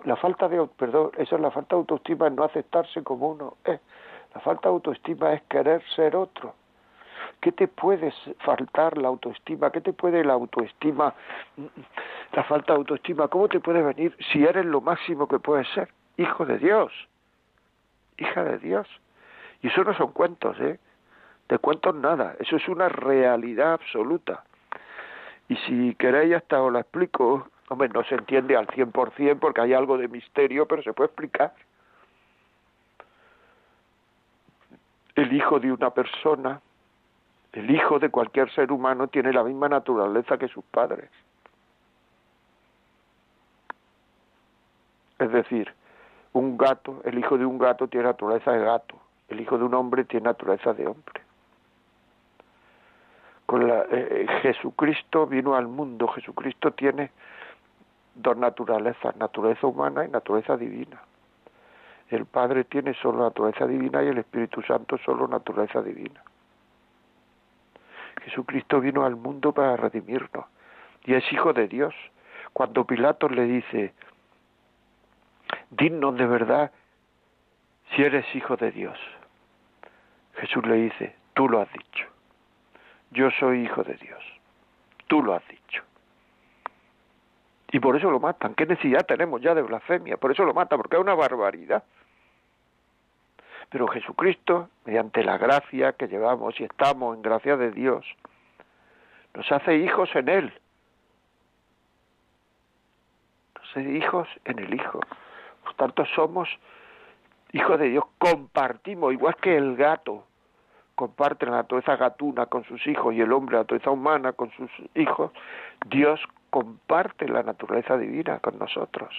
La, 0.06 0.16
falta 0.16 0.48
de 0.48 0.66
perdón, 0.78 1.12
eso 1.18 1.36
es 1.36 1.42
la 1.42 1.52
falta 1.52 1.76
de 1.76 1.82
autoestima 1.82 2.28
es 2.28 2.34
no 2.34 2.44
aceptarse 2.44 3.04
como 3.04 3.30
uno. 3.30 3.58
La 3.66 4.42
falta 4.42 4.70
de 4.70 4.76
autoestima 4.76 5.34
es 5.34 5.42
querer 5.44 5.84
ser 5.96 6.16
otro. 6.16 6.54
¿Qué 7.42 7.52
te 7.52 7.68
puede 7.68 8.14
faltar 8.40 8.98
la 8.98 9.08
autoestima? 9.08 9.72
¿Qué 9.72 9.82
te 9.82 9.94
puede 9.94 10.24
la 10.24 10.34
autoestima, 10.34 11.14
la 12.32 12.44
falta 12.44 12.74
de 12.74 12.80
autoestima? 12.80 13.28
¿Cómo 13.28 13.48
te 13.48 13.60
puede 13.60 13.82
venir 13.82 14.16
si 14.32 14.44
eres 14.44 14.66
lo 14.66 14.82
máximo 14.82 15.28
que 15.28 15.40
puedes 15.40 15.68
ser? 15.70 15.90
Hijo 16.18 16.46
de 16.46 16.58
Dios, 16.58 16.92
hija 18.18 18.44
de 18.44 18.58
Dios. 18.60 18.88
Y 19.62 19.68
eso 19.68 19.84
no 19.84 19.94
son 19.96 20.12
cuentos, 20.12 20.60
¿eh? 20.60 20.80
De 21.50 21.60
cuentos 21.60 21.94
nada, 21.96 22.36
eso 22.40 22.56
es 22.56 22.68
una 22.68 22.90
realidad 22.90 23.74
absoluta. 23.74 24.44
Y 25.48 25.56
si 25.58 25.94
queréis 25.96 26.36
hasta 26.36 26.62
os 26.62 26.74
la 26.74 26.80
explico, 26.80 27.48
hombre, 27.70 27.90
no 27.90 28.04
se 28.04 28.16
entiende 28.16 28.56
al 28.56 28.68
cien 28.70 28.92
por 28.92 29.12
cien 29.14 29.40
porque 29.40 29.62
hay 29.62 29.74
algo 29.74 29.98
de 29.98 30.08
misterio, 30.08 30.68
pero 30.68 30.84
se 30.84 30.94
puede 30.94 31.08
explicar. 31.08 31.54
El 35.16 35.32
hijo 35.34 35.60
de 35.60 35.72
una 35.72 35.92
persona 35.92 36.62
el 37.56 37.72
hijo 37.72 38.00
de 38.00 38.10
cualquier 38.10 38.52
ser 38.52 38.70
humano 38.72 39.08
tiene 39.08 39.32
la 39.32 39.42
misma 39.42 39.70
naturaleza 39.70 40.38
que 40.38 40.50
sus 40.50 40.64
padres. 40.66 41.10
Es 45.18 45.32
decir, 45.32 45.74
un 46.34 46.58
gato, 46.58 47.02
el 47.06 47.18
hijo 47.18 47.38
de 47.38 47.46
un 47.46 47.58
gato 47.58 47.88
tiene 47.88 48.08
naturaleza 48.08 48.52
de 48.52 48.60
gato, 48.60 48.96
el 49.30 49.40
hijo 49.40 49.58
de 49.58 49.64
un 49.64 49.74
hombre 49.74 50.04
tiene 50.04 50.26
naturaleza 50.26 50.74
de 50.74 50.86
hombre. 50.86 51.22
Con 53.46 53.66
la, 53.70 53.86
eh, 53.90 54.28
Jesucristo 54.42 55.26
vino 55.26 55.56
al 55.56 55.68
mundo, 55.68 56.10
Jesucristo 56.10 56.72
tiene 56.72 57.12
dos 58.16 58.38
naturalezas, 58.38 59.16
naturaleza 59.18 59.68
humana 59.68 60.06
y 60.06 60.10
naturaleza 60.10 60.58
divina. 60.58 61.02
El 62.10 62.26
Padre 62.26 62.64
tiene 62.64 62.94
solo 62.94 63.24
naturaleza 63.24 63.68
divina 63.68 64.04
y 64.04 64.08
el 64.08 64.18
Espíritu 64.20 64.62
Santo 64.62 64.98
solo 64.98 65.28
naturaleza 65.28 65.82
divina. 65.82 66.24
Jesucristo 68.24 68.80
vino 68.80 69.06
al 69.06 69.16
mundo 69.16 69.52
para 69.52 69.76
redimirnos 69.76 70.46
y 71.04 71.14
es 71.14 71.32
hijo 71.32 71.54
de 71.54 71.68
Dios. 71.68 71.94
Cuando 72.54 72.86
Pilatos 72.86 73.32
le 73.32 73.44
dice, 73.44 73.94
dinos 75.70 76.16
de 76.16 76.26
verdad 76.26 76.72
si 77.94 78.04
eres 78.04 78.26
hijo 78.36 78.56
de 78.58 78.72
Dios, 78.72 78.98
Jesús 80.36 80.66
le 80.66 80.76
dice, 80.76 81.16
tú 81.34 81.48
lo 81.48 81.62
has 81.62 81.72
dicho, 81.72 82.08
yo 83.12 83.30
soy 83.32 83.64
hijo 83.64 83.84
de 83.84 83.96
Dios, 83.96 84.24
tú 85.08 85.22
lo 85.22 85.34
has 85.34 85.48
dicho. 85.48 85.84
Y 87.76 87.80
por 87.82 87.98
eso 87.98 88.10
lo 88.10 88.22
matan. 88.22 88.56
¿Qué 88.56 88.66
necesidad 88.66 89.06
tenemos 89.06 89.42
ya 89.42 89.54
de 89.54 89.62
blasfemia? 89.62 90.16
Por 90.16 90.32
eso 90.32 90.46
lo 90.46 90.54
matan, 90.54 90.78
porque 90.78 90.96
es 90.96 91.02
una 91.02 91.14
barbaridad. 91.14 91.84
Pero 93.70 93.86
Jesucristo, 93.90 94.70
mediante 94.86 95.26
la 95.26 95.38
gracia 95.38 95.92
que 95.92 96.08
llevamos 96.08 96.58
y 96.62 96.64
estamos 96.64 97.18
en 97.18 97.22
gracia 97.22 97.58
de 97.58 97.72
Dios, 97.72 98.06
nos 99.34 99.52
hace 99.52 99.76
hijos 99.76 100.10
en 100.16 100.30
Él. 100.30 100.54
Nos 103.56 103.70
hace 103.72 103.92
hijos 103.92 104.30
en 104.46 104.60
el 104.60 104.74
Hijo. 104.74 105.02
Por 105.66 105.74
tanto, 105.74 106.06
somos 106.16 106.48
hijos 107.52 107.78
de 107.78 107.90
Dios. 107.90 108.06
Compartimos, 108.18 109.12
igual 109.12 109.36
que 109.36 109.58
el 109.58 109.76
gato 109.76 110.24
comparte 110.96 111.46
la 111.46 111.58
naturaleza 111.58 111.98
gatuna 111.98 112.46
con 112.46 112.64
sus 112.64 112.88
hijos 112.88 113.14
y 113.14 113.20
el 113.20 113.34
hombre 113.34 113.56
la 113.56 113.64
naturaleza 113.64 113.92
humana 113.92 114.32
con 114.32 114.50
sus 114.52 114.72
hijos, 114.96 115.32
Dios 115.88 116.22
comparte 116.56 117.28
la 117.28 117.44
naturaleza 117.44 117.98
divina 117.98 118.40
con 118.40 118.58
nosotros, 118.58 119.14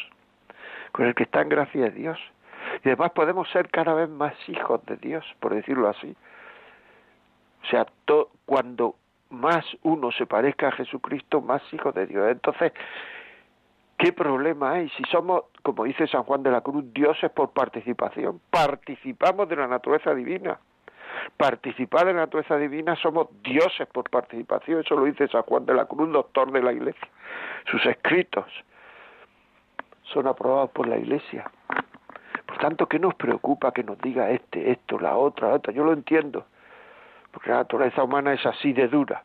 con 0.92 1.05
el 1.05 1.14
que 1.14 1.25
está 1.25 1.42
en 1.42 1.51
gracia 1.51 1.83
de 1.83 1.90
Dios. 1.90 2.18
Y 2.83 2.88
además 2.88 3.11
podemos 3.11 3.46
ser 3.51 3.68
cada 3.68 3.92
vez 3.92 4.09
más 4.09 4.33
hijos 4.49 4.81
de 4.87 4.96
Dios, 4.96 5.22
por 5.38 5.55
decirlo 5.55 5.87
así. 5.90 6.16
O 7.62 7.66
sea, 7.66 7.87
cuando 8.46 8.94
más 9.29 9.66
uno 9.83 10.11
se 10.12 10.25
parezca 10.25 10.68
a 10.68 10.72
Jesucristo, 10.72 11.42
más 11.42 11.61
hijos 11.75 11.94
de 11.94 12.07
Dios. 12.07 12.27
Entonces, 12.31 12.72
¿qué 13.99 14.14
problema 14.14 14.72
hay? 14.72 14.88
Si 14.96 15.03
somos, 15.12 15.42
como 15.62 15.85
dice 15.85 16.07
San 16.07 16.22
Juan 16.22 16.42
de 16.42 16.53
la 16.53 16.62
Cruz, 16.62 16.90
dioses 16.94 17.31
por 17.33 17.51
participación, 17.51 18.40
participamos 18.49 19.46
de 19.46 19.57
la 19.57 19.66
naturaleza 19.66 20.14
divina. 20.14 20.59
Participar 21.37 22.07
de 22.07 22.14
la 22.14 22.20
naturaleza 22.20 22.57
divina 22.57 22.96
somos 22.96 23.29
dioses 23.42 23.87
por 23.88 24.09
participación, 24.11 24.81
eso 24.81 24.96
lo 24.96 25.05
dice 25.05 25.29
San 25.29 25.42
Juan 25.42 25.66
de 25.66 25.74
la 25.74 25.85
Cruz, 25.87 26.11
doctor 26.12 26.50
de 26.50 26.62
la 26.62 26.72
Iglesia. 26.72 27.09
Sus 27.70 27.85
escritos 27.87 28.46
son 30.02 30.26
aprobados 30.26 30.70
por 30.70 30.87
la 30.88 30.96
Iglesia. 30.96 31.50
Por 32.46 32.59
tanto, 32.59 32.87
¿qué 32.87 32.98
nos 32.98 33.14
preocupa 33.14 33.72
que 33.72 33.83
nos 33.83 33.98
diga 33.98 34.31
este, 34.31 34.70
esto, 34.70 34.98
la 34.98 35.16
otra, 35.16 35.48
la 35.48 35.55
otra? 35.55 35.72
Yo 35.72 35.85
lo 35.85 35.92
entiendo, 35.92 36.46
porque 37.33 37.50
la 37.50 37.59
naturaleza 37.59 38.02
humana 38.02 38.33
es 38.33 38.46
así 38.46 38.72
de 38.72 38.88
dura, 38.88 39.24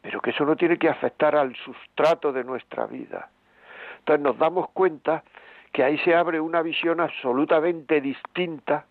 pero 0.00 0.20
que 0.20 0.30
eso 0.30 0.44
no 0.44 0.56
tiene 0.56 0.76
que 0.76 0.88
afectar 0.88 1.36
al 1.36 1.54
sustrato 1.56 2.32
de 2.32 2.44
nuestra 2.44 2.86
vida. 2.86 3.30
Entonces 4.00 4.22
nos 4.22 4.36
damos 4.38 4.68
cuenta 4.70 5.22
que 5.72 5.84
ahí 5.84 5.96
se 5.98 6.14
abre 6.14 6.40
una 6.40 6.60
visión 6.60 7.00
absolutamente 7.00 8.00
distinta 8.00 8.84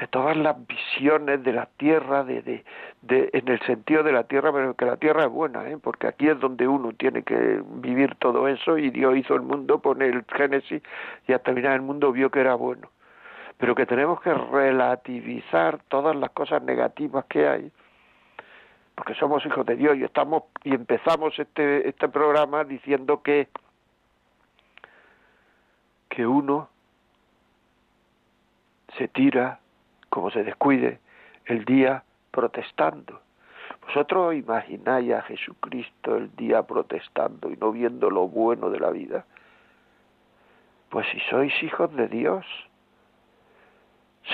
de 0.00 0.06
todas 0.06 0.34
las 0.34 0.56
visiones 0.66 1.44
de 1.44 1.52
la 1.52 1.66
tierra, 1.76 2.24
de, 2.24 2.40
de, 2.40 2.64
de, 3.02 3.28
en 3.34 3.48
el 3.48 3.60
sentido 3.66 4.02
de 4.02 4.12
la 4.12 4.24
tierra, 4.24 4.50
pero 4.50 4.72
que 4.74 4.86
la 4.86 4.96
tierra 4.96 5.24
es 5.24 5.30
buena, 5.30 5.68
¿eh? 5.68 5.76
porque 5.76 6.06
aquí 6.06 6.26
es 6.26 6.40
donde 6.40 6.66
uno 6.66 6.94
tiene 6.94 7.22
que 7.22 7.62
vivir 7.74 8.14
todo 8.14 8.48
eso 8.48 8.78
y 8.78 8.88
Dios 8.88 9.14
hizo 9.18 9.34
el 9.34 9.42
mundo, 9.42 9.78
pone 9.80 10.06
el 10.06 10.24
Génesis 10.24 10.82
y 11.28 11.32
hasta 11.34 11.44
terminar 11.44 11.74
el 11.74 11.82
mundo 11.82 12.12
vio 12.12 12.30
que 12.30 12.40
era 12.40 12.54
bueno. 12.54 12.88
Pero 13.58 13.74
que 13.74 13.84
tenemos 13.84 14.22
que 14.22 14.32
relativizar 14.32 15.80
todas 15.88 16.16
las 16.16 16.30
cosas 16.30 16.62
negativas 16.62 17.26
que 17.26 17.46
hay, 17.46 17.70
porque 18.94 19.14
somos 19.14 19.44
hijos 19.44 19.66
de 19.66 19.76
Dios 19.76 19.98
y 19.98 20.04
estamos 20.04 20.44
y 20.64 20.74
empezamos 20.74 21.38
este 21.38 21.86
este 21.86 22.08
programa 22.08 22.64
diciendo 22.64 23.22
que 23.22 23.48
que 26.08 26.26
uno 26.26 26.70
se 28.96 29.06
tira 29.08 29.60
como 30.10 30.30
se 30.30 30.44
descuide 30.44 30.98
el 31.46 31.64
día 31.64 32.04
protestando. 32.30 33.20
¿Vosotros 33.86 34.34
imagináis 34.34 35.12
a 35.14 35.22
Jesucristo 35.22 36.16
el 36.16 36.34
día 36.36 36.62
protestando 36.62 37.50
y 37.50 37.56
no 37.56 37.72
viendo 37.72 38.10
lo 38.10 38.28
bueno 38.28 38.68
de 38.70 38.80
la 38.80 38.90
vida? 38.90 39.24
Pues 40.90 41.06
si 41.08 41.20
sois 41.30 41.52
hijos 41.62 41.94
de 41.94 42.08
Dios, 42.08 42.44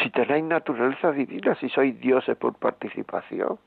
si 0.03 0.11
tenéis 0.11 0.45
naturaleza 0.45 1.13
divina, 1.13 1.55
si 1.57 1.69
sois 1.69 1.99
dioses 2.01 2.37
por 2.37 2.55
participación, 2.55 3.59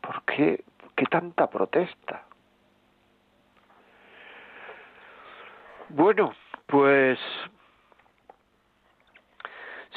¿por 0.00 0.22
qué, 0.22 0.64
qué 0.94 1.06
tanta 1.06 1.48
protesta? 1.48 2.24
Bueno, 5.88 6.34
pues 6.66 7.18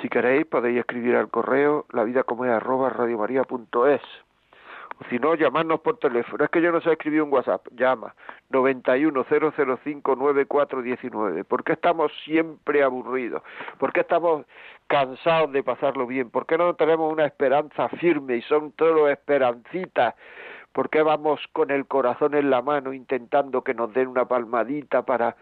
Si 0.00 0.08
queréis 0.08 0.46
podéis 0.46 0.78
escribir 0.80 1.14
al 1.16 1.30
correo 1.30 1.86
la 1.92 2.04
vida 2.04 2.24
como 2.24 2.44
es 2.44 2.50
arroba 2.50 2.90
radiomaria.es 2.90 4.02
o 5.00 5.04
si 5.10 5.18
no, 5.18 5.34
llamarnos 5.34 5.80
por 5.80 5.98
teléfono. 5.98 6.44
Es 6.44 6.50
que 6.50 6.62
yo 6.62 6.70
no 6.70 6.80
sé 6.80 6.92
escribir 6.92 7.22
un 7.22 7.32
WhatsApp. 7.32 7.66
Llama 7.72 8.14
910059419. 8.50 11.44
¿Por 11.44 11.64
qué 11.64 11.72
estamos 11.72 12.12
siempre 12.24 12.84
aburridos? 12.84 13.42
¿Por 13.78 13.92
qué 13.92 14.00
estamos 14.00 14.46
cansados 14.86 15.50
de 15.52 15.64
pasarlo 15.64 16.06
bien? 16.06 16.30
¿Por 16.30 16.46
qué 16.46 16.56
no 16.56 16.74
tenemos 16.74 17.12
una 17.12 17.26
esperanza 17.26 17.88
firme 17.88 18.36
y 18.36 18.42
son 18.42 18.70
todos 18.72 19.10
esperancitas 19.10 20.14
¿Por 20.74 20.90
qué 20.90 21.02
vamos 21.02 21.40
con 21.52 21.70
el 21.70 21.86
corazón 21.86 22.34
en 22.34 22.50
la 22.50 22.60
mano 22.60 22.92
intentando 22.92 23.62
que 23.62 23.74
nos 23.74 23.94
den 23.94 24.08
una 24.08 24.24
palmadita 24.24 25.02
para... 25.02 25.36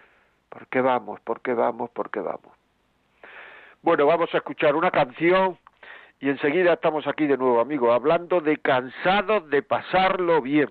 ¿Por 0.51 0.67
qué 0.67 0.83
vamos? 0.83 1.21
¿Por 1.21 1.41
qué 1.41 1.55
vamos? 1.55 1.89
¿Por 1.89 2.11
qué 2.11 2.21
vamos? 2.21 2.53
Bueno, 3.81 4.05
vamos 4.05 4.29
a 4.35 4.37
escuchar 4.37 4.77
una 4.77 4.91
canción 4.91 5.57
y 6.21 6.29
enseguida 6.29 6.75
estamos 6.75 7.07
aquí 7.07 7.27
de 7.27 7.39
nuevo, 7.39 7.61
amigos, 7.61 7.95
hablando 7.95 8.43
de 8.43 8.59
cansados 8.59 9.49
de 9.49 9.63
pasarlo 9.63 10.43
bien. 10.43 10.71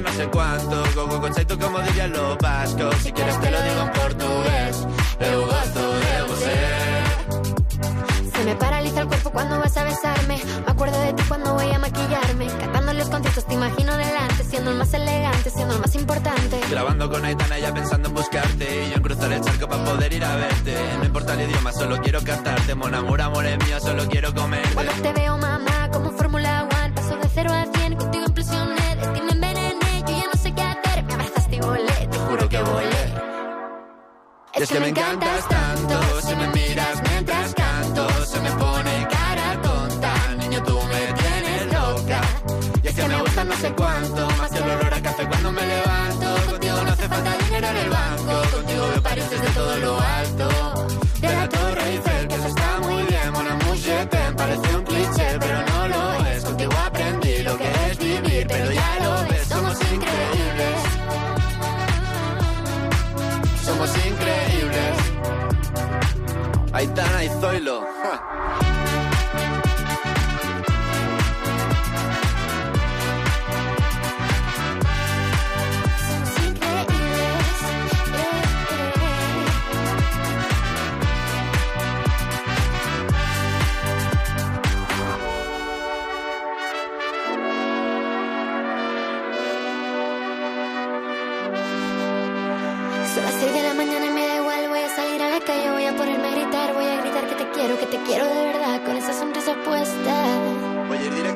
No 0.00 0.10
sé 0.10 0.26
cuánto, 0.28 0.82
go 0.94 1.06
go 1.06 1.20
tú 1.46 1.58
como 1.58 1.78
dirían 1.80 2.12
los 2.12 2.38
vascos. 2.38 2.94
Si 3.02 3.12
quieres 3.12 3.38
te 3.40 3.50
lo 3.50 3.60
digo 3.60 3.82
en 3.82 3.92
portugués, 3.92 4.86
eu 5.20 5.44
gosto 5.44 6.00
de 6.00 6.22
você. 6.28 6.56
Se 8.32 8.42
me 8.44 8.56
paraliza 8.56 9.02
el 9.02 9.08
cuerpo 9.08 9.30
cuando 9.30 9.60
vas 9.60 9.76
a 9.76 9.84
besarme. 9.84 10.40
Me 10.64 10.72
acuerdo 10.72 10.98
de 10.98 11.12
ti 11.12 11.22
cuando 11.28 11.52
voy 11.52 11.70
a 11.70 11.78
maquillarme. 11.78 12.46
Cantando 12.46 12.94
los 12.94 13.10
conciertos 13.10 13.46
te 13.46 13.52
imagino 13.52 13.94
delante. 13.98 14.44
Siendo 14.44 14.70
el 14.70 14.78
más 14.78 14.94
elegante, 14.94 15.50
siendo 15.50 15.74
el 15.74 15.80
más 15.80 15.94
importante. 15.94 16.58
Grabando 16.70 17.10
con 17.10 17.26
Aitana 17.26 17.58
ya 17.58 17.74
pensando 17.74 18.08
en 18.08 18.14
buscarte. 18.14 18.86
Y 18.86 18.88
yo 18.88 18.96
en 18.96 19.02
cruzar 19.02 19.30
el 19.30 19.42
charco 19.42 19.68
para 19.68 19.84
poder 19.84 20.10
ir 20.14 20.24
a 20.24 20.36
verte. 20.36 20.74
No 21.00 21.04
importa 21.04 21.34
el 21.34 21.42
idioma, 21.50 21.70
solo 21.70 22.00
quiero 22.00 22.22
cantarte. 22.22 22.74
Mon 22.74 22.94
amor, 22.94 23.20
amor 23.20 23.44
es 23.44 23.58
mío, 23.66 23.78
solo 23.78 24.08
quiero 24.08 24.34
comer. 24.34 24.66
Cuando 24.72 24.92
te 24.94 25.12
veo, 25.12 25.36
mamá, 25.36 25.90
como 25.92 26.12
Fórmula 26.12 26.64
1 26.64 26.72
cero 27.34 27.50
a 27.52 27.66
cien, 27.72 27.96
contigo 27.96 28.26
impresioné, 28.26 28.81
Es, 34.62 34.70
que, 34.70 34.78
me 34.78 34.90
encantas 34.90 35.48
tanto, 35.48 36.20
si 36.20 36.36
me 36.36 36.46
miras 36.46 37.02
mientras 37.10 37.52
canto, 37.52 38.08
se 38.24 38.40
me 38.40 38.50
pone 38.52 39.08
cara 39.10 39.60
tonta, 39.60 40.14
niño 40.38 40.62
tú 40.62 40.78
me 40.84 41.12
tienes 41.20 41.66
loca. 41.72 42.20
Y 42.80 42.86
es 42.86 42.94
que 42.94 43.08
me 43.08 43.20
gusta 43.22 43.42
no 43.42 43.56
sé 43.56 43.72
cuánto, 43.72 44.28
Aitana 66.82 67.22
y 67.22 67.28
Zoilo. 67.40 67.81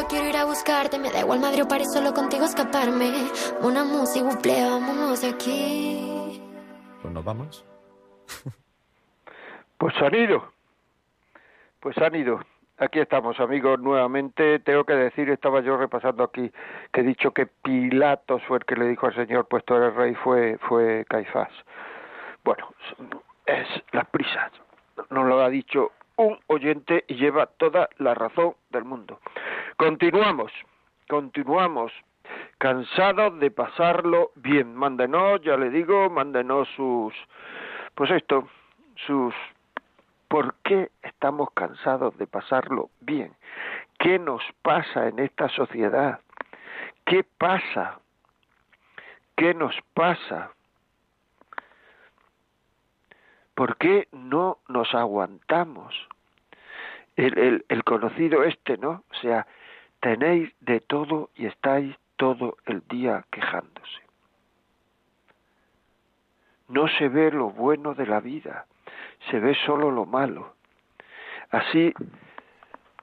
solo 0.00 0.08
quiero 0.08 0.28
ir 0.28 0.36
a 0.36 0.44
buscarte. 0.44 0.98
Me 0.98 1.10
da 1.10 1.20
igual 1.20 1.40
Madrid 1.40 1.64
o 1.64 1.68
París, 1.68 1.88
solo 1.92 2.12
contigo 2.12 2.44
escaparme. 2.44 3.12
Una 3.62 3.84
música, 3.84 4.24
buple, 4.24 4.64
vámonos 4.64 5.20
de 5.22 5.28
aquí. 5.28 6.40
Pues 7.02 7.12
nos 7.12 7.24
vamos. 7.24 7.64
pues 9.78 9.94
han 10.00 10.14
ido. 10.14 10.52
Pues 11.80 11.96
han 11.98 12.14
ido. 12.14 12.40
Aquí 12.78 12.98
estamos, 12.98 13.38
amigos, 13.40 13.78
nuevamente. 13.80 14.58
Tengo 14.60 14.84
que 14.84 14.94
decir, 14.94 15.28
estaba 15.28 15.60
yo 15.60 15.76
repasando 15.76 16.24
aquí, 16.24 16.50
que 16.92 17.00
he 17.00 17.04
dicho 17.04 17.32
que 17.32 17.46
Pilatos 17.46 18.42
fue 18.48 18.58
el 18.58 18.64
que 18.64 18.76
le 18.76 18.86
dijo 18.86 19.06
al 19.06 19.14
Señor, 19.14 19.46
pues 19.48 19.64
tú 19.64 19.74
eres 19.74 19.94
rey, 19.94 20.14
fue, 20.14 20.56
fue 20.68 21.04
Caifás. 21.08 21.52
Bueno, 22.42 22.72
es 23.44 23.68
las 23.92 24.08
prisas. 24.08 24.50
Nos 25.10 25.26
lo 25.26 25.42
ha 25.42 25.50
dicho 25.50 25.92
un 26.20 26.38
oyente 26.48 27.04
y 27.08 27.14
lleva 27.14 27.46
toda 27.46 27.88
la 27.98 28.14
razón 28.14 28.54
del 28.70 28.84
mundo. 28.84 29.20
Continuamos, 29.76 30.52
continuamos. 31.08 31.92
Cansados 32.58 33.40
de 33.40 33.50
pasarlo 33.50 34.30
bien. 34.36 34.74
Mándenos, 34.74 35.40
ya 35.40 35.56
le 35.56 35.70
digo, 35.70 36.10
mándenos 36.10 36.68
sus, 36.76 37.14
pues 37.94 38.10
esto, 38.10 38.48
sus, 39.06 39.34
¿por 40.28 40.54
qué 40.62 40.90
estamos 41.02 41.50
cansados 41.52 42.16
de 42.18 42.26
pasarlo 42.26 42.90
bien? 43.00 43.32
¿Qué 43.98 44.18
nos 44.18 44.42
pasa 44.62 45.08
en 45.08 45.18
esta 45.18 45.48
sociedad? 45.48 46.20
¿Qué 47.06 47.24
pasa? 47.38 47.98
¿Qué 49.36 49.54
nos 49.54 49.74
pasa? 49.94 50.50
¿Por 53.60 53.76
qué 53.76 54.08
no 54.12 54.56
nos 54.68 54.94
aguantamos? 54.94 55.94
El, 57.14 57.62
el, 57.68 57.84
conocido 57.84 58.42
este, 58.42 58.78
¿no? 58.78 59.04
O 59.10 59.14
sea, 59.20 59.46
tenéis 60.00 60.50
de 60.60 60.80
todo 60.80 61.28
y 61.36 61.44
estáis 61.44 61.94
todo 62.16 62.56
el 62.64 62.82
día 62.88 63.26
quejándose. 63.30 64.00
No 66.68 66.88
se 66.88 67.10
ve 67.10 67.30
lo 67.30 67.50
bueno 67.50 67.92
de 67.92 68.06
la 68.06 68.20
vida, 68.20 68.64
se 69.30 69.38
ve 69.38 69.54
solo 69.66 69.90
lo 69.90 70.06
malo. 70.06 70.54
Así 71.50 71.92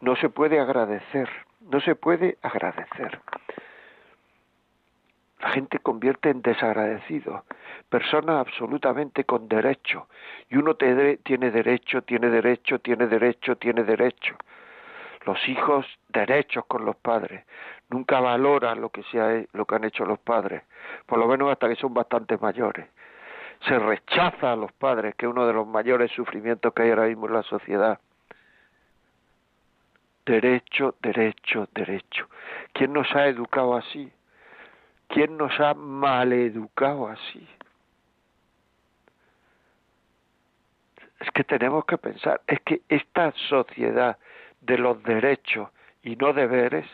no 0.01 0.15
se 0.15 0.29
puede 0.29 0.59
agradecer, 0.59 1.29
no 1.69 1.79
se 1.81 1.93
puede 1.93 2.39
agradecer. 2.41 3.21
Gente 5.57 5.79
convierte 5.79 6.29
en 6.29 6.43
desagradecido, 6.43 7.43
persona 7.89 8.39
absolutamente 8.39 9.23
con 9.23 9.47
derecho. 9.47 10.07
Y 10.51 10.57
uno 10.57 10.75
tiene 10.75 11.17
derecho, 11.49 12.03
tiene 12.03 12.29
derecho, 12.29 12.77
tiene 12.77 13.07
derecho, 13.07 13.55
tiene 13.55 13.83
derecho. 13.83 14.35
Los 15.25 15.49
hijos 15.49 15.83
derechos 16.09 16.63
con 16.67 16.85
los 16.85 16.95
padres. 16.97 17.43
Nunca 17.89 18.19
valoran 18.19 18.79
lo 18.79 18.89
que, 18.89 19.01
se 19.05 19.47
lo 19.51 19.65
que 19.65 19.73
han 19.73 19.85
hecho 19.85 20.05
los 20.05 20.19
padres, 20.19 20.61
por 21.07 21.17
lo 21.17 21.27
menos 21.27 21.51
hasta 21.51 21.67
que 21.67 21.75
son 21.75 21.91
bastante 21.91 22.37
mayores. 22.37 22.87
Se 23.67 23.79
rechaza 23.79 24.51
a 24.51 24.55
los 24.55 24.71
padres, 24.73 25.15
que 25.15 25.25
es 25.25 25.31
uno 25.31 25.47
de 25.47 25.53
los 25.53 25.65
mayores 25.65 26.11
sufrimientos 26.11 26.71
que 26.71 26.83
hay 26.83 26.91
ahora 26.91 27.07
mismo 27.07 27.25
en 27.25 27.33
la 27.33 27.41
sociedad. 27.41 27.99
Derecho, 30.23 30.93
derecho, 31.01 31.67
derecho. 31.73 32.29
¿Quién 32.73 32.93
nos 32.93 33.11
ha 33.15 33.25
educado 33.25 33.75
así? 33.75 34.11
¿Quién 35.07 35.37
nos 35.37 35.57
ha 35.59 35.73
maleducado 35.73 37.07
así? 37.07 37.47
que 41.37 41.43
tenemos 41.43 41.85
que 41.85 41.99
pensar, 41.99 42.41
es 42.47 42.59
que 42.61 42.81
esta 42.89 43.31
sociedad 43.47 44.17
de 44.61 44.79
los 44.79 45.03
derechos 45.03 45.69
y 46.01 46.15
no 46.15 46.33
deberes 46.33 46.87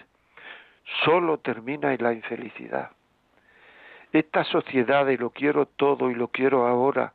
solo 1.06 1.38
termina 1.38 1.94
en 1.94 2.04
la 2.04 2.12
infelicidad. 2.12 2.92
Esta 4.12 4.44
sociedad 4.44 5.06
de 5.06 5.18
lo 5.18 5.30
quiero 5.30 5.66
todo 5.66 6.12
y 6.12 6.16
lo 6.16 6.28
quiero 6.28 6.68
ahora, 6.68 7.14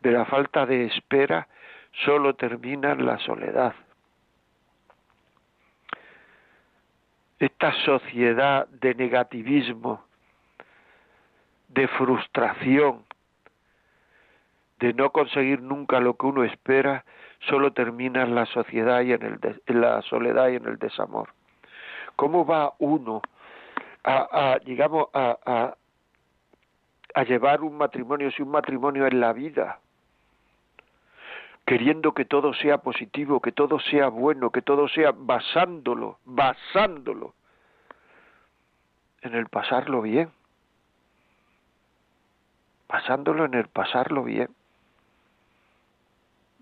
de 0.00 0.10
la 0.10 0.24
falta 0.24 0.66
de 0.66 0.86
espera, 0.86 1.46
solo 2.04 2.34
termina 2.34 2.90
en 2.90 3.06
la 3.06 3.18
soledad. 3.18 3.72
Esta 7.38 7.72
sociedad 7.84 8.66
de 8.66 8.96
negativismo, 8.96 10.04
de 11.74 11.88
frustración, 11.88 13.04
de 14.78 14.94
no 14.94 15.10
conseguir 15.10 15.60
nunca 15.60 16.00
lo 16.00 16.16
que 16.16 16.26
uno 16.26 16.44
espera, 16.44 17.04
solo 17.48 17.72
termina 17.72 18.22
en 18.22 18.34
la 18.34 18.46
sociedad 18.46 19.02
y 19.02 19.12
en, 19.12 19.22
el 19.22 19.60
en 19.66 19.80
la 19.80 20.02
soledad 20.02 20.48
y 20.48 20.56
en 20.56 20.66
el 20.66 20.78
desamor. 20.78 21.30
¿Cómo 22.16 22.46
va 22.46 22.74
uno 22.78 23.22
a, 24.04 24.52
a 24.52 24.58
digamos, 24.60 25.08
a, 25.12 25.36
a, 25.44 25.74
a 27.14 27.24
llevar 27.24 27.62
un 27.62 27.76
matrimonio 27.76 28.30
si 28.30 28.42
un 28.42 28.50
matrimonio 28.50 29.06
es 29.06 29.14
la 29.14 29.32
vida? 29.32 29.80
queriendo 31.66 32.12
que 32.12 32.26
todo 32.26 32.52
sea 32.52 32.76
positivo, 32.78 33.40
que 33.40 33.50
todo 33.50 33.80
sea 33.80 34.08
bueno, 34.08 34.50
que 34.50 34.60
todo 34.60 34.86
sea 34.86 35.12
basándolo, 35.16 36.18
basándolo 36.26 37.32
en 39.22 39.34
el 39.34 39.46
pasarlo 39.46 40.02
bien, 40.02 40.30
basándolo 42.94 43.44
en 43.46 43.54
el 43.54 43.66
pasarlo 43.66 44.22
bien 44.22 44.50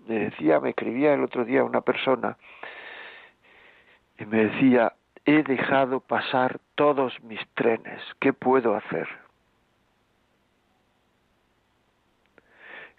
me 0.07 0.17
decía, 0.17 0.59
me 0.59 0.71
escribía 0.71 1.13
el 1.13 1.23
otro 1.23 1.45
día 1.45 1.63
una 1.63 1.81
persona 1.81 2.37
y 4.17 4.25
me 4.25 4.45
decía, 4.45 4.93
he 5.25 5.43
dejado 5.43 5.99
pasar 5.99 6.59
todos 6.73 7.21
mis 7.21 7.39
trenes, 7.53 8.01
¿qué 8.19 8.33
puedo 8.33 8.75
hacer? 8.75 9.07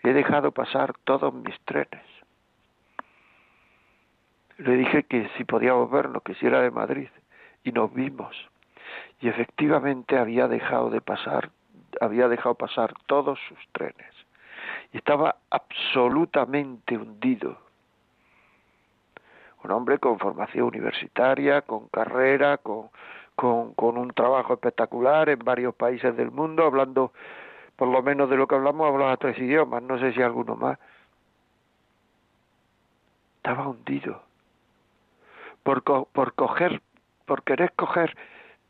He 0.05 0.13
dejado 0.13 0.53
pasar 0.53 0.95
todos 1.03 1.35
mis 1.35 1.59
trenes. 1.63 2.07
Le 4.59 4.77
dije 4.77 5.03
que 5.03 5.29
si 5.37 5.43
podíamos 5.43 5.91
vernos, 5.91 6.23
que 6.23 6.37
si 6.37 6.47
era 6.47 6.61
de 6.61 6.71
Madrid, 6.71 7.09
y 7.65 7.73
nos 7.73 7.93
vimos. 7.93 8.37
Y 9.21 9.29
efectivamente 9.29 10.17
había 10.19 10.47
dejado 10.47 10.89
de 10.91 11.01
pasar, 11.01 11.51
había 12.01 12.29
dejado 12.29 12.55
pasar 12.55 12.95
todos 13.07 13.39
sus 13.49 13.59
trenes 13.73 14.15
estaba 14.99 15.37
absolutamente 15.51 16.97
hundido. 16.97 17.59
Un 19.63 19.71
hombre 19.71 19.99
con 19.99 20.19
formación 20.19 20.67
universitaria, 20.67 21.63
con 21.63 21.89
carrera, 21.89 22.59
con, 22.59 22.91
con, 23.35 23.99
un 23.99 24.11
trabajo 24.11 24.55
espectacular 24.55 25.29
en 25.31 25.39
varios 25.39 25.75
países 25.75 26.17
del 26.17 26.31
mundo, 26.31 26.65
hablando, 26.65 27.13
por 27.77 27.89
lo 27.89 28.03
menos 28.03 28.29
de 28.29 28.37
lo 28.37 28.47
que 28.47 28.55
hablamos, 28.55 28.87
hablaba 28.87 29.17
tres 29.17 29.39
idiomas, 29.39 29.83
no 29.83 29.99
sé 29.99 30.13
si 30.13 30.23
alguno 30.23 30.55
más. 30.55 30.79
Estaba 33.37 33.67
hundido. 33.69 34.23
Por, 35.63 35.83
por 35.83 36.35
coger, 36.35 36.83
por 37.25 37.43
querer 37.43 37.73
coger 37.73 38.15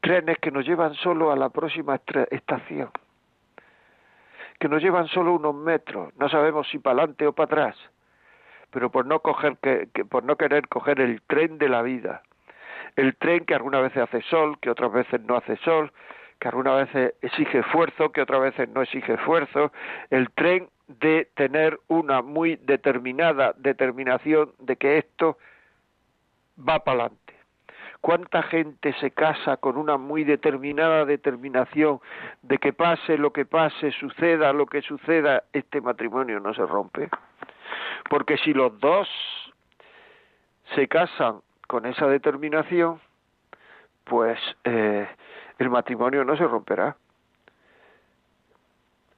trenes 0.00 0.38
que 0.38 0.52
nos 0.52 0.64
llevan 0.64 0.94
solo 0.94 1.32
a 1.32 1.36
la 1.36 1.48
próxima 1.48 2.00
estación 2.30 2.90
que 4.58 4.68
nos 4.68 4.82
llevan 4.82 5.08
solo 5.08 5.34
unos 5.34 5.54
metros, 5.54 6.12
no 6.18 6.28
sabemos 6.28 6.68
si 6.68 6.78
para 6.78 6.98
adelante 6.98 7.26
o 7.26 7.32
para 7.32 7.44
atrás, 7.46 7.90
pero 8.70 8.90
por 8.90 9.06
no 9.06 9.20
coger 9.20 9.56
que, 9.58 10.04
por 10.04 10.24
no 10.24 10.36
querer 10.36 10.68
coger 10.68 11.00
el 11.00 11.22
tren 11.22 11.58
de 11.58 11.68
la 11.68 11.82
vida, 11.82 12.22
el 12.96 13.16
tren 13.16 13.44
que 13.44 13.54
algunas 13.54 13.82
veces 13.82 14.02
hace 14.02 14.22
sol, 14.22 14.58
que 14.60 14.70
otras 14.70 14.92
veces 14.92 15.20
no 15.22 15.36
hace 15.36 15.56
sol, 15.58 15.92
que 16.38 16.48
algunas 16.48 16.86
veces 16.86 17.14
exige 17.22 17.58
esfuerzo, 17.58 18.12
que 18.12 18.22
otras 18.22 18.40
veces 18.40 18.68
no 18.68 18.82
exige 18.82 19.14
esfuerzo, 19.14 19.72
el 20.10 20.30
tren 20.30 20.68
de 20.88 21.28
tener 21.34 21.78
una 21.88 22.22
muy 22.22 22.56
determinada 22.56 23.54
determinación 23.56 24.52
de 24.58 24.76
que 24.76 24.98
esto 24.98 25.38
va 26.58 26.80
para 26.84 27.04
adelante 27.04 27.33
¿Cuánta 28.04 28.42
gente 28.42 28.92
se 29.00 29.12
casa 29.12 29.56
con 29.56 29.78
una 29.78 29.96
muy 29.96 30.24
determinada 30.24 31.06
determinación 31.06 32.00
de 32.42 32.58
que 32.58 32.74
pase 32.74 33.16
lo 33.16 33.32
que 33.32 33.46
pase, 33.46 33.92
suceda 33.92 34.52
lo 34.52 34.66
que 34.66 34.82
suceda, 34.82 35.44
este 35.54 35.80
matrimonio 35.80 36.38
no 36.38 36.52
se 36.52 36.66
rompe? 36.66 37.08
Porque 38.10 38.36
si 38.36 38.52
los 38.52 38.78
dos 38.78 39.08
se 40.74 40.86
casan 40.86 41.40
con 41.66 41.86
esa 41.86 42.06
determinación, 42.06 43.00
pues 44.04 44.38
eh, 44.64 45.08
el 45.58 45.70
matrimonio 45.70 46.26
no 46.26 46.36
se 46.36 46.44
romperá. 46.44 46.98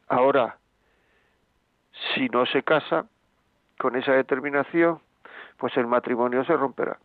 Ahora, 0.06 0.58
si 2.14 2.28
no 2.28 2.46
se 2.46 2.62
casa 2.62 3.06
con 3.80 3.96
esa 3.96 4.12
determinación, 4.12 5.00
pues 5.56 5.76
el 5.76 5.88
matrimonio 5.88 6.44
se 6.44 6.56
romperá. 6.56 6.96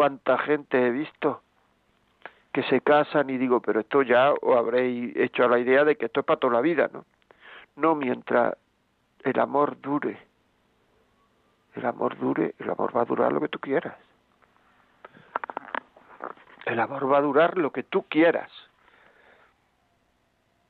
Cuánta 0.00 0.38
gente 0.38 0.86
he 0.86 0.90
visto 0.90 1.42
que 2.54 2.62
se 2.62 2.80
casan 2.80 3.28
y 3.28 3.36
digo, 3.36 3.60
pero 3.60 3.80
esto 3.80 4.00
ya 4.00 4.32
os 4.32 4.56
habréis 4.56 5.14
hecho 5.14 5.46
la 5.46 5.58
idea 5.58 5.84
de 5.84 5.96
que 5.96 6.06
esto 6.06 6.20
es 6.20 6.26
para 6.26 6.40
toda 6.40 6.54
la 6.54 6.62
vida, 6.62 6.88
¿no? 6.90 7.04
No 7.76 7.94
mientras 7.94 8.56
el 9.22 9.38
amor 9.38 9.78
dure. 9.82 10.18
El 11.74 11.84
amor 11.84 12.18
dure, 12.18 12.54
el 12.58 12.70
amor 12.70 12.96
va 12.96 13.02
a 13.02 13.04
durar 13.04 13.30
lo 13.30 13.42
que 13.42 13.48
tú 13.48 13.58
quieras. 13.58 13.94
El 16.64 16.80
amor 16.80 17.12
va 17.12 17.18
a 17.18 17.20
durar 17.20 17.58
lo 17.58 17.70
que 17.70 17.82
tú 17.82 18.04
quieras. 18.04 18.50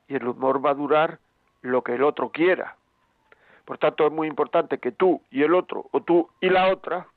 Y 0.09 0.15
el 0.15 0.27
amor 0.27 0.65
va 0.65 0.71
a 0.71 0.75
durar 0.75 1.19
lo 1.61 1.83
que 1.83 1.95
el 1.95 2.03
otro 2.03 2.31
quiera. 2.31 2.75
Por 3.63 3.77
tanto, 3.77 4.07
es 4.07 4.11
muy 4.11 4.27
importante 4.27 4.79
que 4.79 4.91
tú 4.91 5.21
y 5.31 5.41
el 5.41 5.53
otro, 5.53 5.87
o 5.91 6.01
tú 6.01 6.29
y 6.41 6.49
la 6.49 6.67
otra, 6.67 7.07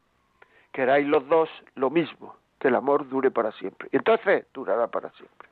queráis 0.75 1.07
los 1.07 1.27
dos 1.29 1.49
lo 1.77 1.89
mismo, 1.89 2.37
que 2.59 2.67
el 2.67 2.75
amor 2.75 3.09
dure 3.09 3.31
para 3.31 3.53
siempre. 3.53 3.89
Entonces 3.93 4.45
durará 4.53 4.89
para 4.89 5.09
siempre. 5.13 5.49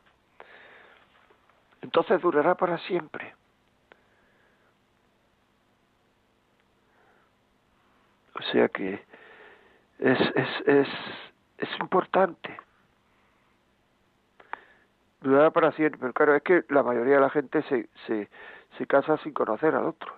Entonces 1.81 2.21
durará 2.21 2.57
para 2.57 2.77
siempre. 2.79 3.33
O 8.35 8.43
sea 8.51 8.69
que 8.69 8.95
es, 10.01 10.19
es, 10.35 10.49
es, 10.67 10.89
es 11.59 11.81
importante. 11.81 12.59
Durará 15.21 15.53
para 15.53 15.71
siempre, 15.73 16.01
pero 16.01 16.13
claro, 16.13 16.35
es 16.35 16.43
que 16.43 16.65
la 16.69 16.83
mayoría 16.83 17.15
de 17.15 17.21
la 17.21 17.31
gente 17.31 17.63
se, 17.63 17.89
se, 18.09 18.29
se 18.77 18.87
casa 18.89 19.17
sin 19.19 19.33
conocer 19.33 19.73
al 19.77 19.85
otro. 19.85 20.13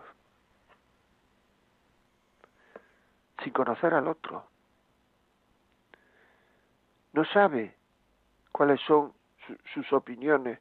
Sin 3.43 3.53
conocer 3.53 3.93
al 3.93 4.09
otro 4.09 4.54
no 7.15 7.25
sabe 7.27 7.73
cuáles 8.51 8.81
son 8.81 9.13
sus 9.73 9.93
opiniones 9.93 10.59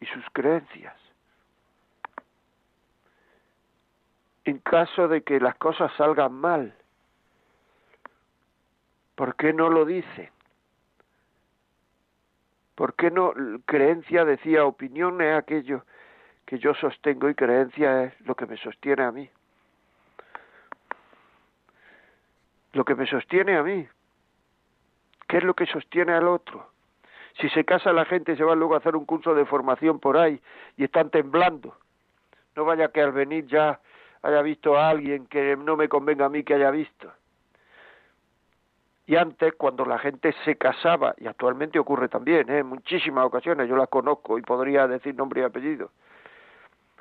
y 0.00 0.06
sus 0.06 0.24
creencias. 0.32 0.94
En 4.44 4.58
caso 4.58 5.08
de 5.08 5.22
que 5.22 5.40
las 5.40 5.56
cosas 5.56 5.92
salgan 5.96 6.32
mal, 6.32 6.74
¿por 9.16 9.34
qué 9.34 9.52
no 9.52 9.68
lo 9.68 9.84
dice? 9.84 10.30
¿Por 12.76 12.94
qué 12.94 13.10
no 13.10 13.34
creencia 13.66 14.24
decía 14.24 14.64
opinión 14.64 15.20
es 15.20 15.36
aquello 15.36 15.84
que 16.46 16.60
yo 16.60 16.74
sostengo 16.74 17.28
y 17.28 17.34
creencia 17.34 18.04
es 18.04 18.20
lo 18.20 18.36
que 18.36 18.46
me 18.46 18.56
sostiene 18.56 19.02
a 19.02 19.10
mí? 19.10 19.28
Lo 22.72 22.84
que 22.84 22.94
me 22.94 23.06
sostiene 23.06 23.56
a 23.56 23.64
mí. 23.64 23.88
¿Qué 25.28 25.36
es 25.36 25.44
lo 25.44 25.54
que 25.54 25.66
sostiene 25.66 26.14
al 26.14 26.26
otro? 26.26 26.70
Si 27.40 27.48
se 27.50 27.64
casa 27.64 27.92
la 27.92 28.06
gente 28.06 28.36
se 28.36 28.42
va 28.42 28.56
luego 28.56 28.74
a 28.74 28.78
hacer 28.78 28.96
un 28.96 29.04
curso 29.04 29.34
de 29.34 29.44
formación 29.44 30.00
por 30.00 30.16
ahí 30.16 30.40
y 30.76 30.84
están 30.84 31.10
temblando. 31.10 31.76
No 32.56 32.64
vaya 32.64 32.88
que 32.88 33.02
al 33.02 33.12
venir 33.12 33.46
ya 33.46 33.78
haya 34.22 34.42
visto 34.42 34.76
a 34.76 34.88
alguien 34.88 35.26
que 35.26 35.56
no 35.56 35.76
me 35.76 35.88
convenga 35.88 36.26
a 36.26 36.28
mí 36.28 36.42
que 36.42 36.54
haya 36.54 36.70
visto. 36.70 37.12
Y 39.06 39.16
antes, 39.16 39.54
cuando 39.54 39.84
la 39.84 39.98
gente 39.98 40.34
se 40.44 40.56
casaba, 40.56 41.14
y 41.16 41.26
actualmente 41.26 41.78
ocurre 41.78 42.08
también, 42.08 42.50
¿eh? 42.50 42.58
en 42.58 42.66
muchísimas 42.66 43.24
ocasiones, 43.24 43.68
yo 43.68 43.76
las 43.76 43.88
conozco 43.88 44.38
y 44.38 44.42
podría 44.42 44.86
decir 44.86 45.14
nombre 45.14 45.40
y 45.40 45.44
apellido, 45.44 45.90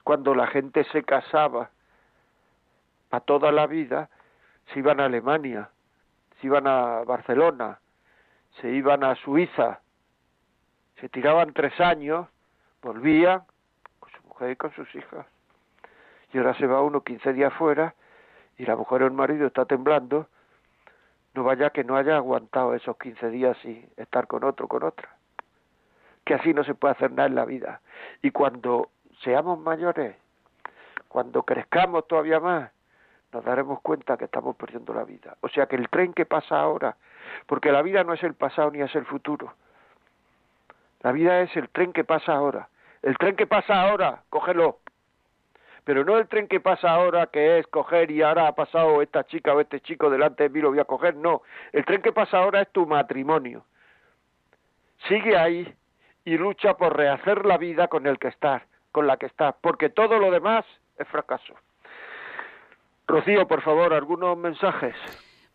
cuando 0.03 0.33
la 0.33 0.47
gente 0.47 0.85
se 0.85 1.03
casaba 1.03 1.69
a 3.11 3.19
toda 3.19 3.51
la 3.51 3.67
vida, 3.67 4.09
se 4.71 4.79
iban 4.79 5.01
a 5.01 5.05
Alemania, 5.05 5.69
se 6.39 6.47
iban 6.47 6.65
a 6.65 7.03
Barcelona, 7.03 7.79
se 8.61 8.69
iban 8.69 9.03
a 9.03 9.15
Suiza, 9.15 9.81
se 10.99 11.09
tiraban 11.09 11.53
tres 11.53 11.79
años, 11.79 12.27
volvían 12.81 13.43
con 13.99 14.11
su 14.11 14.27
mujer 14.27 14.51
y 14.51 14.55
con 14.55 14.73
sus 14.73 14.93
hijas. 14.95 15.25
y 16.33 16.37
ahora 16.37 16.53
se 16.55 16.67
va 16.67 16.81
uno 16.81 17.01
15 17.01 17.33
días 17.33 17.53
fuera 17.53 17.93
y 18.57 18.65
la 18.65 18.75
mujer 18.75 19.03
o 19.03 19.05
el 19.05 19.13
marido 19.13 19.47
está 19.47 19.65
temblando, 19.65 20.27
no 21.33 21.43
vaya 21.43 21.69
que 21.69 21.83
no 21.83 21.95
haya 21.95 22.17
aguantado 22.17 22.73
esos 22.73 22.97
15 22.97 23.29
días 23.29 23.57
y 23.63 23.87
estar 23.97 24.25
con 24.27 24.43
otro, 24.43 24.67
con 24.67 24.83
otra. 24.83 25.09
Que 26.25 26.33
así 26.33 26.53
no 26.53 26.63
se 26.63 26.73
puede 26.73 26.93
hacer 26.93 27.11
nada 27.11 27.27
en 27.27 27.35
la 27.35 27.45
vida. 27.45 27.81
Y 28.23 28.31
cuando 28.31 28.89
seamos 29.23 29.59
mayores, 29.59 30.15
cuando 31.07 31.43
crezcamos 31.43 32.07
todavía 32.07 32.39
más, 32.39 32.71
nos 33.31 33.45
daremos 33.45 33.81
cuenta 33.81 34.17
que 34.17 34.25
estamos 34.25 34.55
perdiendo 34.55 34.93
la 34.93 35.03
vida. 35.03 35.37
O 35.41 35.49
sea 35.49 35.67
que 35.67 35.75
el 35.75 35.89
tren 35.89 36.13
que 36.13 36.25
pasa 36.25 36.59
ahora, 36.59 36.97
porque 37.45 37.71
la 37.71 37.81
vida 37.81 38.03
no 38.03 38.13
es 38.13 38.23
el 38.23 38.33
pasado 38.33 38.71
ni 38.71 38.81
es 38.81 38.93
el 38.95 39.05
futuro. 39.05 39.53
La 41.01 41.11
vida 41.11 41.41
es 41.41 41.55
el 41.55 41.69
tren 41.69 41.93
que 41.93 42.03
pasa 42.03 42.33
ahora. 42.33 42.69
El 43.01 43.17
tren 43.17 43.35
que 43.35 43.47
pasa 43.47 43.81
ahora, 43.81 44.23
cógelo 44.29 44.79
pero 45.87 46.03
no 46.03 46.17
el 46.17 46.27
tren 46.27 46.49
que 46.49 46.59
pasa 46.59 46.89
ahora, 46.89 47.27
que 47.27 47.59
es 47.59 47.67
coger 47.67 48.11
y 48.11 48.21
ahora 48.21 48.49
ha 48.49 48.51
pasado 48.55 49.01
esta 49.01 49.23
chica 49.23 49.53
o 49.53 49.61
este 49.61 49.79
chico 49.79 50.09
delante 50.09 50.43
de 50.43 50.49
mí, 50.49 50.59
lo 50.59 50.71
voy 50.71 50.79
a 50.79 50.83
coger, 50.83 51.15
no, 51.15 51.43
el 51.71 51.85
tren 51.85 52.01
que 52.01 52.11
pasa 52.11 52.39
ahora 52.39 52.61
es 52.61 52.69
tu 52.73 52.85
matrimonio. 52.85 53.63
Sigue 55.07 55.37
ahí 55.37 55.73
y 56.25 56.37
lucha 56.37 56.73
por 56.73 56.97
rehacer 56.97 57.45
la 57.45 57.57
vida 57.57 57.87
con 57.87 58.05
el 58.05 58.19
que 58.19 58.27
estás, 58.27 58.63
con 58.91 59.07
la 59.07 59.15
que 59.15 59.27
estás, 59.27 59.55
porque 59.61 59.87
todo 59.87 60.19
lo 60.19 60.29
demás 60.29 60.65
es 60.99 61.07
fracaso. 61.07 61.53
Rocío, 63.07 63.47
por 63.47 63.61
favor, 63.61 63.93
algunos 63.93 64.37
mensajes. 64.37 64.93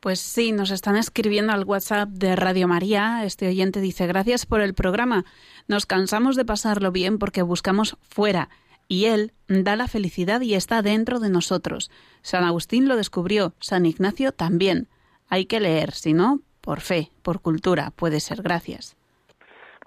Pues 0.03 0.18
sí, 0.18 0.50
nos 0.50 0.72
están 0.72 0.96
escribiendo 0.96 1.53
al 1.53 1.62
WhatsApp 1.62 2.09
de 2.09 2.34
Radio 2.34 2.66
María. 2.66 3.22
Este 3.22 3.46
oyente 3.46 3.80
dice, 3.80 4.09
gracias 4.09 4.46
por 4.46 4.61
el 4.61 4.74
programa. 4.74 5.22
Nos 5.68 5.86
cansamos 5.86 6.34
de 6.34 6.44
pasarlo 6.44 6.90
bien 6.90 7.20
porque 7.20 7.42
buscamos 7.42 7.96
fuera 8.03 8.48
y 8.88 9.05
Él 9.05 9.30
da 9.46 9.76
la 9.76 9.86
felicidad 9.86 10.40
y 10.40 10.55
está 10.55 10.82
dentro 10.82 11.20
de 11.20 11.30
nosotros. 11.30 11.88
San 12.20 12.42
Agustín 12.42 12.88
lo 12.88 12.96
descubrió, 12.96 13.53
San 13.61 13.86
Ignacio 13.86 14.32
también. 14.32 14.88
Hay 15.30 15.46
que 15.46 15.61
leer, 15.61 15.92
si 15.92 16.14
no, 16.14 16.40
por 16.62 16.80
fe, 16.80 17.12
por 17.22 17.40
cultura, 17.40 17.92
puede 17.94 18.18
ser. 18.18 18.42
Gracias. 18.42 18.96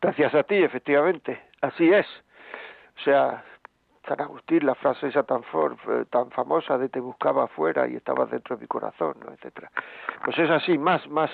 Gracias 0.02 0.34
a 0.34 0.44
ti, 0.44 0.56
efectivamente. 0.56 1.42
Así 1.60 1.90
es. 1.90 2.06
O 3.02 3.04
sea, 3.04 3.44
San 4.08 4.22
Agustín, 4.22 4.66
la 4.66 4.76
frase 4.76 5.08
esa 5.08 5.24
tan, 5.24 5.42
eh, 5.42 6.06
tan 6.10 6.32
famosa 6.32 6.78
de 6.78 6.90
te 6.90 7.00
buscaba 7.00 7.46
afuera 7.46 7.88
y 7.88 7.96
estabas 7.96 8.30
dentro 8.30 8.56
de 8.56 8.62
mi 8.62 8.68
corazón, 8.68 9.16
¿no? 9.24 9.32
etcétera. 9.34 9.72
Pues 10.24 10.38
es 10.38 10.50
así, 10.50 10.78
más, 10.78 11.08
más. 11.08 11.32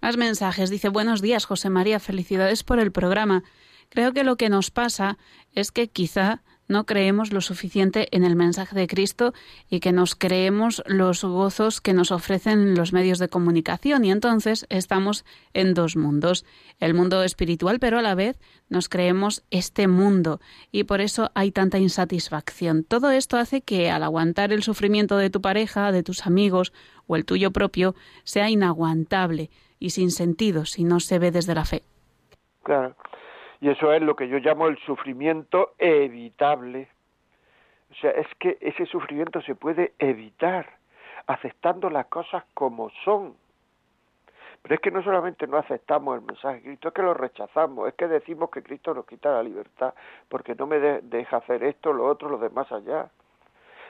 Más 0.00 0.16
mensajes. 0.16 0.70
Dice, 0.70 0.88
buenos 0.88 1.22
días, 1.22 1.46
José 1.46 1.70
María, 1.70 2.00
felicidades 2.00 2.64
por 2.64 2.78
el 2.78 2.92
programa. 2.92 3.42
Creo 3.88 4.12
que 4.12 4.24
lo 4.24 4.36
que 4.36 4.48
nos 4.48 4.70
pasa 4.70 5.16
es 5.54 5.72
que 5.72 5.88
quizá 5.88 6.42
no 6.68 6.86
creemos 6.86 7.32
lo 7.32 7.40
suficiente 7.40 8.08
en 8.10 8.24
el 8.24 8.36
mensaje 8.36 8.74
de 8.74 8.86
Cristo 8.86 9.32
y 9.68 9.80
que 9.80 9.92
nos 9.92 10.14
creemos 10.14 10.82
los 10.86 11.24
gozos 11.24 11.80
que 11.80 11.92
nos 11.92 12.10
ofrecen 12.10 12.74
los 12.74 12.92
medios 12.92 13.18
de 13.18 13.28
comunicación 13.28 14.04
y 14.04 14.10
entonces 14.10 14.66
estamos 14.70 15.24
en 15.52 15.74
dos 15.74 15.96
mundos, 15.96 16.44
el 16.80 16.94
mundo 16.94 17.22
espiritual 17.22 17.78
pero 17.78 17.98
a 17.98 18.02
la 18.02 18.14
vez 18.14 18.38
nos 18.68 18.88
creemos 18.88 19.44
este 19.50 19.88
mundo 19.88 20.40
y 20.72 20.84
por 20.84 21.00
eso 21.00 21.30
hay 21.34 21.50
tanta 21.50 21.78
insatisfacción. 21.78 22.84
Todo 22.84 23.10
esto 23.10 23.36
hace 23.36 23.60
que 23.60 23.90
al 23.90 24.02
aguantar 24.02 24.52
el 24.52 24.62
sufrimiento 24.62 25.16
de 25.16 25.30
tu 25.30 25.40
pareja, 25.40 25.92
de 25.92 26.02
tus 26.02 26.26
amigos 26.26 26.72
o 27.06 27.16
el 27.16 27.24
tuyo 27.24 27.50
propio 27.50 27.94
sea 28.24 28.50
inaguantable 28.50 29.50
y 29.78 29.90
sin 29.90 30.10
sentido 30.10 30.64
si 30.64 30.84
no 30.84 31.00
se 31.00 31.18
ve 31.18 31.30
desde 31.30 31.54
la 31.54 31.64
fe. 31.64 31.84
Claro. 32.62 32.96
Y 33.64 33.70
eso 33.70 33.94
es 33.94 34.02
lo 34.02 34.14
que 34.14 34.28
yo 34.28 34.36
llamo 34.40 34.66
el 34.66 34.76
sufrimiento 34.80 35.72
evitable. 35.78 36.86
O 37.90 37.94
sea, 37.94 38.10
es 38.10 38.26
que 38.38 38.58
ese 38.60 38.84
sufrimiento 38.84 39.40
se 39.40 39.54
puede 39.54 39.94
evitar 39.98 40.68
aceptando 41.26 41.88
las 41.88 42.04
cosas 42.08 42.44
como 42.52 42.90
son. 43.06 43.34
Pero 44.60 44.74
es 44.74 44.82
que 44.82 44.90
no 44.90 45.02
solamente 45.02 45.46
no 45.46 45.56
aceptamos 45.56 46.14
el 46.14 46.26
mensaje 46.26 46.56
de 46.56 46.62
Cristo, 46.62 46.88
es 46.88 46.94
que 46.94 47.00
lo 47.00 47.14
rechazamos, 47.14 47.88
es 47.88 47.94
que 47.94 48.06
decimos 48.06 48.50
que 48.50 48.62
Cristo 48.62 48.92
nos 48.92 49.06
quita 49.06 49.32
la 49.32 49.42
libertad 49.42 49.94
porque 50.28 50.54
no 50.54 50.66
me 50.66 50.78
deja 50.78 51.38
hacer 51.38 51.64
esto, 51.64 51.94
lo 51.94 52.04
otro, 52.04 52.28
lo 52.28 52.36
demás 52.36 52.70
allá. 52.70 53.08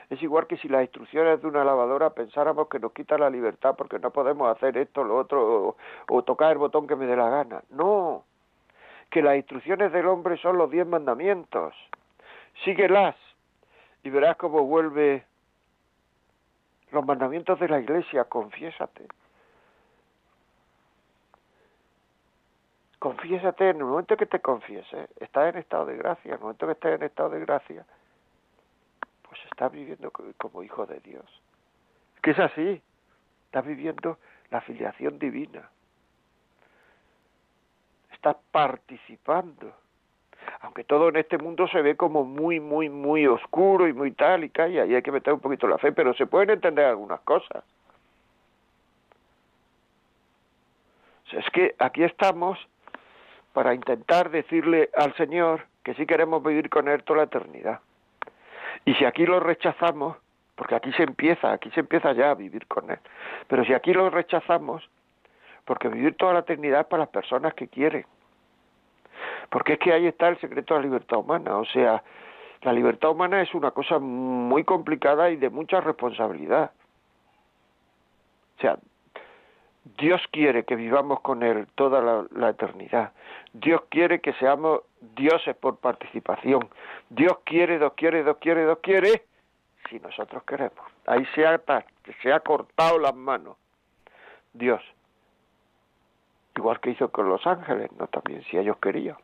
Es 0.09 0.23
igual 0.23 0.47
que 0.47 0.55
si 0.55 0.69
las 0.69 0.83
instrucciones 0.83 1.41
de 1.41 1.47
una 1.49 1.65
lavadora 1.65 2.11
pensáramos 2.11 2.69
que 2.69 2.79
nos 2.79 2.93
quita 2.93 3.17
la 3.17 3.29
libertad 3.29 3.75
porque 3.77 3.99
no 3.99 4.11
podemos 4.11 4.55
hacer 4.55 4.77
esto, 4.77 5.03
lo 5.03 5.17
otro, 5.17 5.67
o, 5.67 5.77
o 6.07 6.23
tocar 6.23 6.53
el 6.53 6.59
botón 6.59 6.87
que 6.87 6.95
me 6.95 7.07
dé 7.07 7.17
la 7.17 7.29
gana. 7.29 7.61
No, 7.71 8.23
que 9.09 9.21
las 9.21 9.35
instrucciones 9.35 9.91
del 9.91 10.07
hombre 10.07 10.37
son 10.37 10.57
los 10.57 10.69
diez 10.69 10.85
mandamientos. 10.85 11.73
Síguelas 12.63 13.15
y 14.03 14.09
verás 14.09 14.37
cómo 14.37 14.63
vuelve 14.63 15.25
los 16.91 17.05
mandamientos 17.05 17.59
de 17.59 17.67
la 17.67 17.79
iglesia, 17.79 18.25
confiésate. 18.25 19.07
Confiésate 22.99 23.69
en 23.69 23.77
el 23.77 23.83
momento 23.83 24.17
que 24.17 24.25
te 24.25 24.39
confieses, 24.39 25.09
estás 25.19 25.53
en 25.53 25.59
estado 25.59 25.85
de 25.85 25.97
gracia, 25.97 26.29
en 26.29 26.35
el 26.35 26.39
momento 26.39 26.65
que 26.65 26.73
estés 26.73 26.95
en 26.95 27.03
estado 27.03 27.29
de 27.29 27.39
gracia, 27.41 27.85
pues 29.27 29.39
estás 29.51 29.71
viviendo 29.71 30.11
como 30.37 30.63
hijo 30.63 30.85
de 30.85 30.99
Dios. 31.01 31.25
Que 32.23 32.31
es 32.31 32.39
así, 32.39 32.81
estás 33.45 33.65
viviendo 33.65 34.17
la 34.49 34.61
filiación 34.61 35.19
divina 35.19 35.69
estás 38.25 38.41
participando. 38.51 39.71
Aunque 40.61 40.83
todo 40.83 41.09
en 41.09 41.17
este 41.17 41.37
mundo 41.37 41.67
se 41.67 41.81
ve 41.81 41.95
como 41.95 42.23
muy, 42.23 42.59
muy, 42.59 42.89
muy 42.89 43.27
oscuro 43.27 43.87
y 43.87 43.93
muy 43.93 44.11
tal 44.11 44.43
y 44.43 44.49
calla, 44.49 44.85
y 44.85 44.95
hay 44.95 45.01
que 45.03 45.11
meter 45.11 45.33
un 45.33 45.39
poquito 45.39 45.67
la 45.67 45.77
fe, 45.77 45.91
pero 45.91 46.13
se 46.15 46.25
pueden 46.25 46.49
entender 46.49 46.85
algunas 46.85 47.19
cosas. 47.21 47.63
es 51.31 51.49
que 51.49 51.75
aquí 51.79 52.01
estamos 52.01 52.57
para 53.51 53.73
intentar 53.73 54.29
decirle 54.29 54.89
al 54.95 55.13
Señor 55.15 55.65
que 55.83 55.93
sí 55.95 56.05
queremos 56.05 56.41
vivir 56.41 56.69
con 56.69 56.87
Él 56.87 57.03
toda 57.03 57.17
la 57.17 57.23
eternidad. 57.25 57.81
Y 58.85 58.93
si 58.93 59.03
aquí 59.03 59.25
lo 59.25 59.41
rechazamos, 59.41 60.15
porque 60.55 60.75
aquí 60.75 60.93
se 60.93 61.03
empieza, 61.03 61.51
aquí 61.51 61.69
se 61.71 61.81
empieza 61.81 62.13
ya 62.13 62.31
a 62.31 62.35
vivir 62.35 62.67
con 62.67 62.89
Él, 62.89 62.99
pero 63.49 63.65
si 63.65 63.73
aquí 63.73 63.91
lo 63.91 64.09
rechazamos, 64.09 64.87
porque 65.65 65.89
vivir 65.89 66.15
toda 66.15 66.33
la 66.33 66.39
eternidad 66.39 66.81
es 66.81 66.87
para 66.87 67.03
las 67.03 67.09
personas 67.09 67.53
que 67.55 67.67
quieren. 67.67 68.05
Porque 69.49 69.73
es 69.73 69.79
que 69.79 69.93
ahí 69.93 70.07
está 70.07 70.27
el 70.27 70.39
secreto 70.39 70.73
de 70.73 70.81
la 70.81 70.85
libertad 70.85 71.19
humana. 71.19 71.57
O 71.57 71.65
sea, 71.65 72.03
la 72.61 72.73
libertad 72.73 73.11
humana 73.11 73.41
es 73.41 73.53
una 73.53 73.71
cosa 73.71 73.99
muy 73.99 74.63
complicada 74.63 75.29
y 75.29 75.35
de 75.35 75.49
mucha 75.49 75.81
responsabilidad. 75.81 76.71
O 78.57 78.61
sea, 78.61 78.77
Dios 79.97 80.21
quiere 80.31 80.63
que 80.63 80.75
vivamos 80.75 81.19
con 81.19 81.43
Él 81.43 81.67
toda 81.75 82.25
la, 82.31 82.49
eternidad. 82.49 83.11
Dios 83.53 83.81
quiere 83.89 84.19
que 84.19 84.33
seamos 84.33 84.81
dioses 85.15 85.55
por 85.55 85.77
participación. 85.77 86.67
Dios 87.09 87.37
quiere, 87.43 87.77
Dios 87.77 87.93
quiere, 87.95 88.23
Dios 88.23 88.37
quiere, 88.37 88.65
Dios 88.65 88.79
quiere, 88.81 89.25
si 89.89 89.99
nosotros 89.99 90.43
queremos. 90.43 90.85
Ahí 91.05 91.23
se 91.35 91.45
ha, 91.45 91.61
se 92.23 92.33
ha 92.33 92.39
cortado 92.39 92.97
las 92.97 93.15
manos. 93.15 93.57
Dios. 94.53 94.81
Igual 96.55 96.79
que 96.79 96.91
hizo 96.91 97.11
con 97.11 97.29
los 97.29 97.45
ángeles, 97.45 97.91
¿no? 97.99 98.07
También, 98.07 98.41
si 98.49 98.57
ellos 98.57 98.77
querían. 98.77 99.17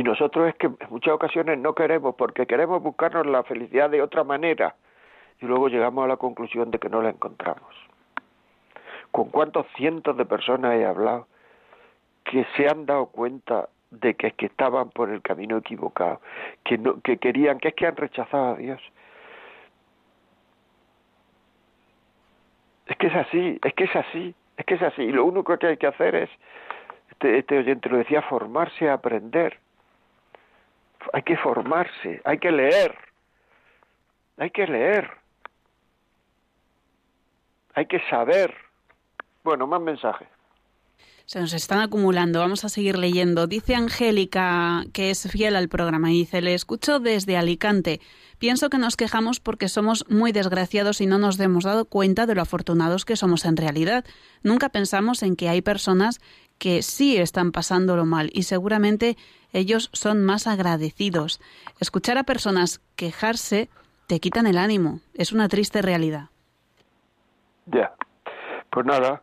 Y 0.00 0.02
nosotros 0.02 0.48
es 0.48 0.54
que 0.54 0.68
en 0.68 0.78
muchas 0.88 1.12
ocasiones 1.12 1.58
no 1.58 1.74
queremos 1.74 2.14
porque 2.14 2.46
queremos 2.46 2.82
buscarnos 2.82 3.26
la 3.26 3.42
felicidad 3.42 3.90
de 3.90 4.00
otra 4.00 4.24
manera 4.24 4.74
y 5.42 5.44
luego 5.44 5.68
llegamos 5.68 6.02
a 6.02 6.08
la 6.08 6.16
conclusión 6.16 6.70
de 6.70 6.78
que 6.78 6.88
no 6.88 7.02
la 7.02 7.10
encontramos. 7.10 7.76
¿Con 9.10 9.28
cuántos 9.28 9.66
cientos 9.76 10.16
de 10.16 10.24
personas 10.24 10.76
he 10.76 10.86
hablado 10.86 11.26
que 12.24 12.46
se 12.56 12.66
han 12.66 12.86
dado 12.86 13.08
cuenta 13.08 13.68
de 13.90 14.14
que, 14.14 14.30
que 14.30 14.46
estaban 14.46 14.88
por 14.88 15.10
el 15.10 15.20
camino 15.20 15.58
equivocado, 15.58 16.22
que, 16.64 16.78
no, 16.78 16.98
que 17.02 17.18
querían, 17.18 17.58
que 17.58 17.68
es 17.68 17.74
que 17.74 17.86
han 17.86 17.96
rechazado 17.96 18.54
a 18.54 18.56
Dios? 18.56 18.80
Es 22.86 22.96
que 22.96 23.08
es 23.08 23.16
así, 23.16 23.60
es 23.62 23.74
que 23.74 23.84
es 23.84 23.96
así, 23.96 24.34
es 24.56 24.64
que 24.64 24.74
es 24.76 24.82
así. 24.82 25.02
Y 25.02 25.12
lo 25.12 25.26
único 25.26 25.58
que 25.58 25.66
hay 25.66 25.76
que 25.76 25.88
hacer 25.88 26.14
es, 26.14 26.30
este, 27.10 27.36
este 27.36 27.58
oyente 27.58 27.90
lo 27.90 27.98
decía, 27.98 28.22
formarse, 28.22 28.88
aprender 28.88 29.58
hay 31.12 31.22
que 31.22 31.36
formarse, 31.36 32.20
hay 32.24 32.38
que 32.38 32.50
leer, 32.50 32.96
hay 34.36 34.50
que 34.50 34.66
leer, 34.66 35.10
hay 37.74 37.86
que 37.86 38.00
saber. 38.08 38.54
Bueno, 39.42 39.66
más 39.66 39.80
mensajes. 39.80 40.28
Se 41.30 41.38
nos 41.38 41.52
están 41.52 41.78
acumulando, 41.78 42.40
vamos 42.40 42.64
a 42.64 42.68
seguir 42.68 42.98
leyendo. 42.98 43.46
Dice 43.46 43.76
Angélica, 43.76 44.84
que 44.92 45.10
es 45.10 45.30
fiel 45.30 45.54
al 45.54 45.68
programa, 45.68 46.10
y 46.10 46.18
dice, 46.18 46.42
le 46.42 46.54
escucho 46.54 46.98
desde 46.98 47.36
Alicante. 47.36 48.00
Pienso 48.40 48.68
que 48.68 48.78
nos 48.78 48.96
quejamos 48.96 49.38
porque 49.38 49.68
somos 49.68 50.04
muy 50.08 50.32
desgraciados 50.32 51.00
y 51.00 51.06
no 51.06 51.18
nos 51.18 51.38
hemos 51.38 51.62
dado 51.62 51.84
cuenta 51.84 52.26
de 52.26 52.34
lo 52.34 52.42
afortunados 52.42 53.04
que 53.04 53.14
somos 53.14 53.44
en 53.44 53.56
realidad. 53.56 54.04
Nunca 54.42 54.70
pensamos 54.70 55.22
en 55.22 55.36
que 55.36 55.48
hay 55.48 55.62
personas 55.62 56.18
que 56.60 56.82
sí 56.82 57.16
están 57.16 57.50
pasándolo 57.50 58.04
mal 58.04 58.30
y 58.32 58.44
seguramente 58.44 59.16
ellos 59.52 59.90
son 59.92 60.24
más 60.24 60.46
agradecidos. 60.46 61.40
Escuchar 61.80 62.18
a 62.18 62.22
personas 62.22 62.80
quejarse 62.94 63.68
te 64.06 64.20
quitan 64.20 64.46
el 64.46 64.58
ánimo. 64.58 65.00
Es 65.14 65.32
una 65.32 65.48
triste 65.48 65.82
realidad. 65.82 66.28
Ya. 67.66 67.94
Pues 68.70 68.86
nada, 68.86 69.22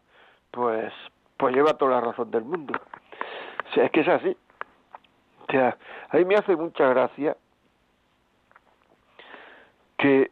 pues, 0.52 0.92
pues 1.38 1.56
lleva 1.56 1.78
toda 1.78 1.92
la 1.92 2.02
razón 2.02 2.32
del 2.32 2.44
mundo. 2.44 2.74
O 3.70 3.74
sea, 3.74 3.86
es 3.86 3.92
que 3.92 4.02
es 4.02 4.08
así. 4.08 4.36
O 5.48 5.52
sea, 5.52 5.78
a 6.10 6.18
mí 6.18 6.26
me 6.26 6.36
hace 6.36 6.56
mucha 6.56 6.88
gracia 6.88 7.38
que 9.98 10.32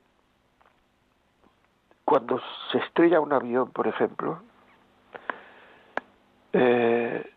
cuando 2.04 2.42
se 2.72 2.80
estrella 2.80 3.20
un 3.20 3.32
avión, 3.32 3.72
por 3.72 3.88
ejemplo, 3.88 4.42
eh, 6.58 7.32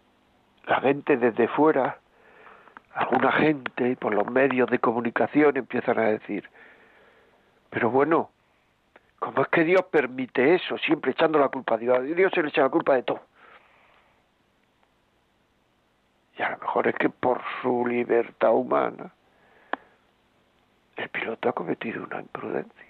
la 0.66 0.80
gente 0.80 1.16
desde 1.16 1.48
fuera, 1.48 1.98
alguna 2.94 3.32
gente 3.32 3.96
por 3.96 4.14
los 4.14 4.30
medios 4.30 4.70
de 4.70 4.78
comunicación 4.78 5.56
empiezan 5.56 5.98
a 5.98 6.04
decir, 6.04 6.48
pero 7.68 7.90
bueno, 7.90 8.30
¿cómo 9.18 9.42
es 9.42 9.48
que 9.48 9.64
Dios 9.64 9.82
permite 9.90 10.54
eso? 10.54 10.78
Siempre 10.78 11.10
echando 11.10 11.40
la 11.40 11.48
culpa 11.48 11.74
a 11.74 11.78
Dios. 11.78 12.04
Dios 12.04 12.30
se 12.32 12.42
le 12.42 12.50
echa 12.50 12.62
la 12.62 12.68
culpa 12.68 12.94
de 12.94 13.02
todo. 13.02 13.20
Y 16.38 16.42
a 16.42 16.50
lo 16.50 16.58
mejor 16.58 16.86
es 16.86 16.94
que 16.94 17.10
por 17.10 17.42
su 17.60 17.84
libertad 17.88 18.52
humana 18.52 19.12
el 20.96 21.08
piloto 21.08 21.48
ha 21.48 21.52
cometido 21.52 22.04
una 22.04 22.20
imprudencia. 22.20 22.87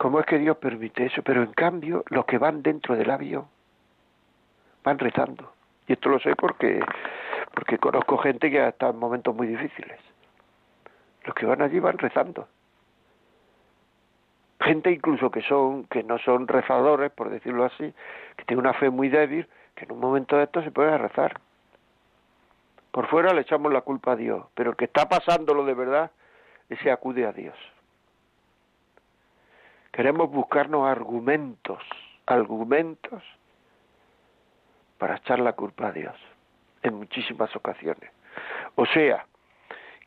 ¿Cómo 0.00 0.18
es 0.18 0.24
que 0.24 0.38
Dios 0.38 0.56
permite 0.56 1.04
eso? 1.04 1.20
Pero 1.22 1.42
en 1.42 1.52
cambio, 1.52 2.04
los 2.08 2.24
que 2.24 2.38
van 2.38 2.62
dentro 2.62 2.96
del 2.96 3.10
avión 3.10 3.44
van 4.82 4.98
rezando. 4.98 5.52
Y 5.86 5.92
esto 5.92 6.08
lo 6.08 6.18
sé 6.18 6.34
porque, 6.36 6.82
porque 7.52 7.76
conozco 7.76 8.16
gente 8.16 8.50
que 8.50 8.66
está 8.66 8.88
en 8.88 8.96
momentos 8.96 9.36
muy 9.36 9.46
difíciles. 9.46 10.00
Los 11.24 11.34
que 11.34 11.44
van 11.44 11.60
allí 11.60 11.80
van 11.80 11.98
rezando. 11.98 12.48
Gente 14.62 14.90
incluso 14.90 15.30
que 15.30 15.42
son, 15.42 15.84
que 15.84 16.02
no 16.02 16.16
son 16.16 16.48
rezadores, 16.48 17.12
por 17.12 17.28
decirlo 17.28 17.66
así, 17.66 17.92
que 18.38 18.44
tienen 18.46 18.64
una 18.64 18.72
fe 18.72 18.88
muy 18.88 19.10
débil, 19.10 19.46
que 19.74 19.84
en 19.84 19.92
un 19.92 20.00
momento 20.00 20.38
de 20.38 20.44
esto 20.44 20.62
se 20.62 20.70
puede 20.70 20.96
rezar. 20.96 21.38
Por 22.90 23.06
fuera 23.08 23.34
le 23.34 23.42
echamos 23.42 23.70
la 23.70 23.82
culpa 23.82 24.12
a 24.12 24.16
Dios, 24.16 24.46
pero 24.54 24.70
el 24.70 24.76
que 24.76 24.86
está 24.86 25.10
pasándolo 25.10 25.66
de 25.66 25.74
verdad, 25.74 26.10
ese 26.70 26.90
acude 26.90 27.26
a 27.26 27.32
Dios. 27.32 27.54
Queremos 29.92 30.30
buscarnos 30.30 30.88
argumentos, 30.88 31.82
argumentos 32.26 33.22
para 34.98 35.16
echar 35.16 35.40
la 35.40 35.54
culpa 35.54 35.88
a 35.88 35.92
Dios 35.92 36.14
en 36.82 36.94
muchísimas 36.94 37.54
ocasiones. 37.56 38.10
O 38.76 38.86
sea, 38.86 39.26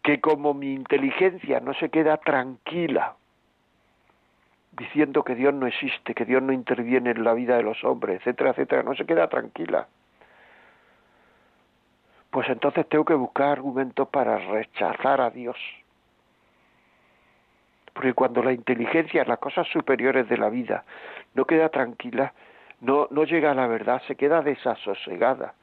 que 0.01 0.21
como 0.21 0.53
mi 0.53 0.73
inteligencia 0.73 1.59
no 1.59 1.73
se 1.73 1.89
queda 1.89 2.17
tranquila 2.17 3.15
diciendo 4.77 5.23
que 5.23 5.36
Dios 5.36 5.53
no 5.53 5.67
existe, 5.67 6.13
que 6.13 6.25
Dios 6.25 6.41
no 6.41 6.51
interviene 6.51 7.11
en 7.11 7.23
la 7.23 7.34
vida 7.34 7.57
de 7.57 7.63
los 7.63 7.84
hombres, 7.84 8.19
etcétera, 8.19 8.51
etcétera, 8.51 8.84
no 8.84 8.95
se 8.95 9.05
queda 9.05 9.27
tranquila. 9.27 9.88
Pues 12.31 12.49
entonces 12.49 12.88
tengo 12.89 13.05
que 13.05 13.13
buscar 13.13 13.49
argumentos 13.49 14.07
para 14.09 14.38
rechazar 14.38 15.21
a 15.21 15.29
Dios 15.29 15.57
porque 17.93 18.13
cuando 18.13 18.41
la 18.43 18.51
inteligencia, 18.51 19.23
las 19.25 19.39
cosas 19.39 19.67
superiores 19.67 20.27
de 20.27 20.37
la 20.37 20.49
vida, 20.49 20.83
no 21.35 21.45
queda 21.45 21.69
tranquila, 21.69 22.33
no, 22.81 23.07
no 23.11 23.23
llega 23.23 23.51
a 23.51 23.55
la 23.55 23.67
verdad, 23.67 24.01
se 24.07 24.15
queda 24.15 24.41
desasosegada. 24.41 25.53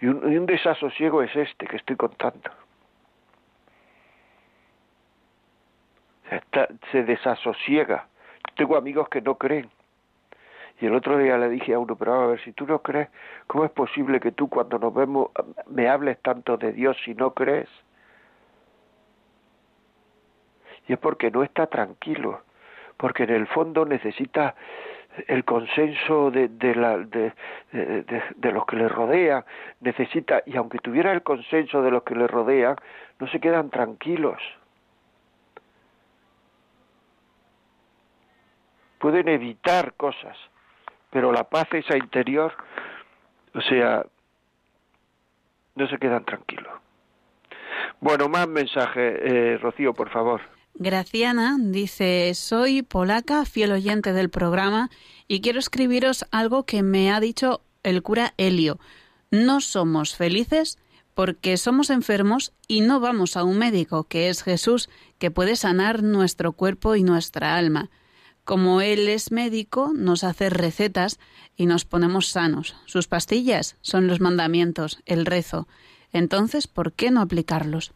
Y 0.00 0.06
un, 0.06 0.46
desasosiego 0.46 1.22
es 1.22 1.34
este 1.34 1.66
que 1.66 1.76
estoy 1.76 1.96
contando. 1.96 2.50
se 6.90 7.02
desasosiega. 7.04 8.08
Tengo 8.56 8.76
amigos 8.76 9.08
que 9.08 9.20
no 9.20 9.36
creen. 9.36 9.70
Y 10.80 10.86
el 10.86 10.94
otro 10.94 11.18
día 11.18 11.38
le 11.38 11.48
dije 11.48 11.74
a 11.74 11.78
uno, 11.78 11.96
pero 11.96 12.14
a 12.14 12.26
ver, 12.26 12.40
si 12.40 12.52
tú 12.52 12.66
no 12.66 12.80
crees, 12.80 13.08
¿cómo 13.46 13.64
es 13.64 13.70
posible 13.70 14.20
que 14.20 14.32
tú 14.32 14.48
cuando 14.48 14.78
nos 14.78 14.92
vemos 14.92 15.30
me 15.66 15.88
hables 15.88 16.20
tanto 16.20 16.56
de 16.56 16.72
Dios 16.72 16.96
si 17.04 17.14
no 17.14 17.32
crees? 17.32 17.68
Y 20.88 20.92
es 20.92 20.98
porque 20.98 21.30
no 21.30 21.42
está 21.42 21.66
tranquilo, 21.66 22.42
porque 22.96 23.24
en 23.24 23.30
el 23.30 23.46
fondo 23.46 23.84
necesita 23.84 24.54
el 25.28 25.44
consenso 25.44 26.30
de, 26.30 26.74
la, 26.74 26.98
de, 26.98 27.32
los 28.52 28.66
que 28.66 28.76
le 28.76 28.88
rodean, 28.88 29.44
necesita, 29.80 30.42
y 30.46 30.56
aunque 30.56 30.78
tuviera 30.78 31.12
el 31.12 31.22
consenso 31.22 31.82
de 31.82 31.90
los 31.90 32.02
que 32.02 32.14
le 32.14 32.26
rodean, 32.26 32.76
no 33.18 33.26
se 33.28 33.40
quedan 33.40 33.70
tranquilos. 33.70 34.40
Pueden 38.98 39.28
evitar 39.28 39.94
cosas, 39.94 40.36
pero 41.10 41.32
la 41.32 41.44
paz 41.44 41.66
esa 41.72 41.96
interior, 41.96 42.52
o 43.54 43.60
sea, 43.60 44.04
no 45.74 45.86
se 45.88 45.98
quedan 45.98 46.24
tranquilos. 46.24 46.72
Bueno, 48.00 48.28
más 48.28 48.48
mensaje, 48.48 49.54
eh, 49.54 49.58
Rocío, 49.58 49.94
por 49.94 50.10
favor. 50.10 50.55
Graciana 50.78 51.56
dice, 51.58 52.34
soy 52.34 52.82
polaca, 52.82 53.46
fiel 53.46 53.72
oyente 53.72 54.12
del 54.12 54.28
programa, 54.28 54.90
y 55.26 55.40
quiero 55.40 55.58
escribiros 55.58 56.26
algo 56.30 56.64
que 56.64 56.82
me 56.82 57.10
ha 57.10 57.18
dicho 57.18 57.62
el 57.82 58.02
cura 58.02 58.34
Helio. 58.36 58.78
No 59.30 59.62
somos 59.62 60.14
felices 60.14 60.78
porque 61.14 61.56
somos 61.56 61.88
enfermos 61.88 62.52
y 62.68 62.82
no 62.82 63.00
vamos 63.00 63.38
a 63.38 63.44
un 63.44 63.56
médico, 63.56 64.04
que 64.04 64.28
es 64.28 64.42
Jesús, 64.42 64.90
que 65.18 65.30
puede 65.30 65.56
sanar 65.56 66.02
nuestro 66.02 66.52
cuerpo 66.52 66.94
y 66.94 67.02
nuestra 67.02 67.56
alma. 67.56 67.88
Como 68.44 68.82
Él 68.82 69.08
es 69.08 69.32
médico, 69.32 69.92
nos 69.94 70.24
hace 70.24 70.50
recetas 70.50 71.18
y 71.56 71.64
nos 71.64 71.86
ponemos 71.86 72.28
sanos. 72.28 72.76
Sus 72.84 73.08
pastillas 73.08 73.76
son 73.80 74.08
los 74.08 74.20
mandamientos, 74.20 75.00
el 75.06 75.24
rezo. 75.24 75.68
Entonces, 76.12 76.66
¿por 76.66 76.92
qué 76.92 77.10
no 77.10 77.22
aplicarlos? 77.22 77.92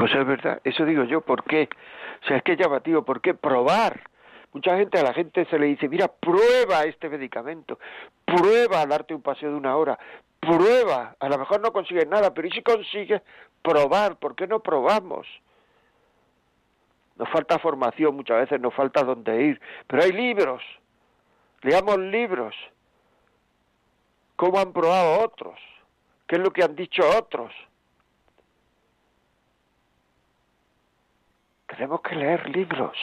Pues 0.00 0.14
es 0.14 0.26
verdad, 0.26 0.62
eso 0.64 0.86
digo 0.86 1.04
yo, 1.04 1.20
¿por 1.20 1.44
qué? 1.44 1.68
O 2.22 2.26
sea, 2.26 2.38
es 2.38 2.42
que 2.42 2.52
es 2.52 2.58
llamativo, 2.58 3.04
¿por 3.04 3.20
qué 3.20 3.34
probar? 3.34 4.00
Mucha 4.54 4.74
gente, 4.78 4.98
a 4.98 5.02
la 5.02 5.12
gente 5.12 5.44
se 5.44 5.58
le 5.58 5.66
dice, 5.66 5.90
mira, 5.90 6.08
prueba 6.08 6.84
este 6.84 7.10
medicamento, 7.10 7.78
prueba 8.24 8.80
a 8.80 8.86
darte 8.86 9.14
un 9.14 9.20
paseo 9.20 9.50
de 9.50 9.56
una 9.56 9.76
hora, 9.76 9.98
prueba, 10.40 11.16
a 11.20 11.28
lo 11.28 11.36
mejor 11.36 11.60
no 11.60 11.70
consigues 11.70 12.08
nada, 12.08 12.32
pero 12.32 12.48
¿y 12.48 12.50
si 12.50 12.62
consigues 12.62 13.20
probar? 13.60 14.16
¿Por 14.16 14.34
qué 14.34 14.46
no 14.46 14.60
probamos? 14.60 15.26
Nos 17.16 17.28
falta 17.28 17.58
formación 17.58 18.16
muchas 18.16 18.38
veces, 18.38 18.58
nos 18.58 18.72
falta 18.72 19.04
dónde 19.04 19.42
ir, 19.42 19.60
pero 19.86 20.02
hay 20.02 20.12
libros, 20.12 20.62
leamos 21.60 21.98
libros, 21.98 22.54
cómo 24.36 24.60
han 24.60 24.72
probado 24.72 25.22
otros, 25.22 25.60
qué 26.26 26.36
es 26.36 26.42
lo 26.42 26.52
que 26.52 26.62
han 26.62 26.74
dicho 26.74 27.02
otros. 27.18 27.52
Tenemos 31.70 32.00
que 32.00 32.16
leer 32.16 32.48
libros. 32.50 32.96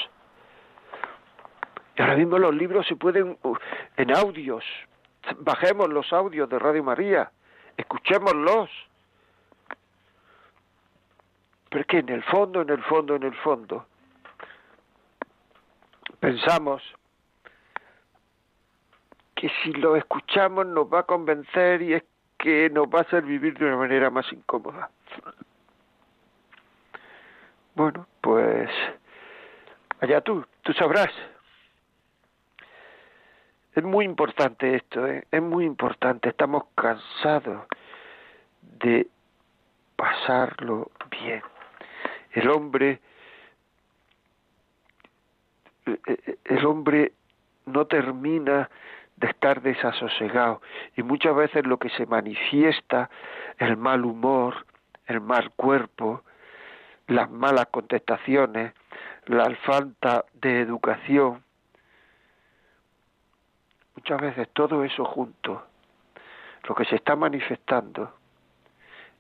Y 1.95 2.01
ahora 2.01 2.15
mismo 2.15 2.37
los 2.37 2.53
libros 2.53 2.85
se 2.85 2.95
pueden 2.95 3.37
uh, 3.41 3.55
en 3.95 4.15
audios. 4.15 4.63
Bajemos 5.39 5.89
los 5.89 6.11
audios 6.13 6.49
de 6.49 6.59
Radio 6.59 6.83
María, 6.83 7.31
escuchémoslos. 7.77 8.69
Pero 11.69 11.81
es 11.81 11.87
que 11.87 11.99
en 11.99 12.09
el 12.09 12.23
fondo, 12.23 12.61
en 12.61 12.69
el 12.69 12.83
fondo, 12.83 13.15
en 13.15 13.23
el 13.23 13.35
fondo, 13.35 13.85
pensamos 16.19 16.83
que 19.35 19.49
si 19.63 19.71
lo 19.73 19.95
escuchamos 19.95 20.65
nos 20.65 20.91
va 20.91 20.99
a 20.99 21.03
convencer 21.03 21.81
y 21.81 21.93
es 21.93 22.03
que 22.37 22.69
nos 22.69 22.87
va 22.87 22.99
a 22.99 23.01
hacer 23.03 23.23
vivir 23.23 23.57
de 23.57 23.65
una 23.65 23.77
manera 23.77 24.09
más 24.09 24.31
incómoda. 24.31 24.89
Bueno, 27.75 28.07
pues 28.27 28.69
allá 30.01 30.19
tú, 30.19 30.45
tú 30.61 30.73
sabrás. 30.73 31.07
Es 33.73 33.81
muy 33.85 34.03
importante 34.03 34.75
esto, 34.75 35.07
¿eh? 35.07 35.23
es 35.31 35.41
muy 35.41 35.63
importante. 35.63 36.27
Estamos 36.27 36.65
cansados 36.75 37.65
de 38.81 39.07
pasarlo 39.95 40.91
bien. 41.09 41.41
El 42.33 42.49
hombre, 42.49 42.99
el 45.85 46.65
hombre 46.65 47.13
no 47.65 47.87
termina 47.87 48.69
de 49.15 49.27
estar 49.27 49.61
desasosegado 49.61 50.61
y 50.97 51.03
muchas 51.03 51.33
veces 51.33 51.65
lo 51.65 51.79
que 51.79 51.89
se 51.91 52.05
manifiesta, 52.05 53.09
el 53.57 53.77
mal 53.77 54.03
humor, 54.03 54.65
el 55.05 55.21
mal 55.21 55.51
cuerpo, 55.51 56.23
las 57.07 57.29
malas 57.31 57.67
muchas 63.95 64.21
veces 64.21 64.49
todo 64.53 64.83
eso 64.83 65.03
junto, 65.05 65.65
lo 66.63 66.75
que 66.75 66.85
se 66.85 66.95
está 66.95 67.15
manifestando, 67.15 68.13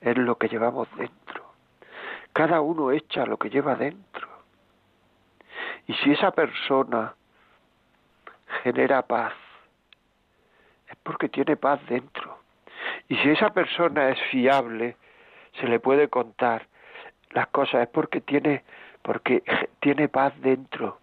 es 0.01 0.17
lo 0.17 0.37
que 0.37 0.47
llevamos 0.47 0.87
dentro. 0.95 1.45
Cada 2.33 2.61
uno 2.61 2.91
echa 2.91 3.25
lo 3.25 3.37
que 3.37 3.49
lleva 3.49 3.75
dentro. 3.75 4.27
Y 5.87 5.93
si 5.95 6.11
esa 6.11 6.31
persona 6.31 7.15
genera 8.63 9.01
paz, 9.01 9.33
es 10.87 10.95
porque 11.03 11.29
tiene 11.29 11.57
paz 11.57 11.79
dentro. 11.87 12.37
Y 13.09 13.15
si 13.17 13.29
esa 13.29 13.49
persona 13.49 14.09
es 14.09 14.21
fiable, 14.29 14.97
se 15.59 15.67
le 15.67 15.79
puede 15.79 16.09
contar 16.09 16.67
las 17.31 17.47
cosas, 17.47 17.83
es 17.83 17.89
porque 17.89 18.21
tiene, 18.21 18.63
porque 19.01 19.43
tiene 19.79 20.07
paz 20.09 20.33
dentro. 20.41 20.99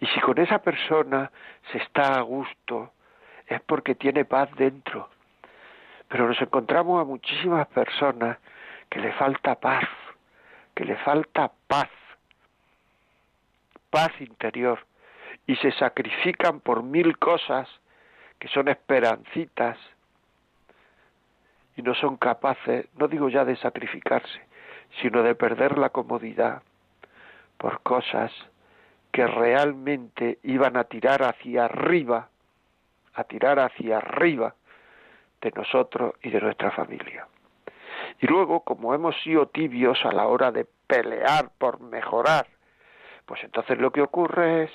Y 0.00 0.06
si 0.06 0.20
con 0.20 0.38
esa 0.38 0.58
persona 0.58 1.30
se 1.70 1.78
está 1.78 2.18
a 2.18 2.20
gusto, 2.22 2.92
es 3.46 3.60
porque 3.62 3.94
tiene 3.94 4.24
paz 4.24 4.48
dentro. 4.56 5.08
Pero 6.08 6.28
nos 6.28 6.40
encontramos 6.40 7.00
a 7.00 7.04
muchísimas 7.04 7.66
personas 7.68 8.38
que 8.88 9.00
le 9.00 9.12
falta 9.12 9.56
paz, 9.56 9.84
que 10.74 10.84
le 10.84 10.96
falta 10.96 11.50
paz, 11.66 11.90
paz 13.90 14.12
interior, 14.20 14.78
y 15.46 15.56
se 15.56 15.72
sacrifican 15.72 16.60
por 16.60 16.82
mil 16.82 17.18
cosas 17.18 17.68
que 18.38 18.48
son 18.48 18.68
esperancitas 18.68 19.78
y 21.76 21.82
no 21.82 21.94
son 21.94 22.16
capaces, 22.16 22.86
no 22.96 23.08
digo 23.08 23.28
ya 23.28 23.44
de 23.44 23.56
sacrificarse, 23.56 24.40
sino 25.00 25.22
de 25.22 25.34
perder 25.34 25.78
la 25.78 25.90
comodidad 25.90 26.62
por 27.58 27.80
cosas 27.82 28.32
que 29.12 29.26
realmente 29.26 30.38
iban 30.42 30.76
a 30.76 30.84
tirar 30.84 31.22
hacia 31.22 31.64
arriba, 31.64 32.28
a 33.14 33.24
tirar 33.24 33.58
hacia 33.58 33.98
arriba 33.98 34.54
de 35.40 35.50
nosotros 35.52 36.14
y 36.22 36.30
de 36.30 36.40
nuestra 36.40 36.70
familia. 36.70 37.26
Y 38.20 38.26
luego, 38.26 38.60
como 38.60 38.94
hemos 38.94 39.16
sido 39.22 39.46
tibios 39.46 40.04
a 40.04 40.12
la 40.12 40.26
hora 40.26 40.52
de 40.52 40.66
pelear 40.86 41.50
por 41.58 41.80
mejorar, 41.80 42.46
pues 43.24 43.42
entonces 43.42 43.78
lo 43.78 43.90
que 43.90 44.02
ocurre 44.02 44.64
es 44.64 44.70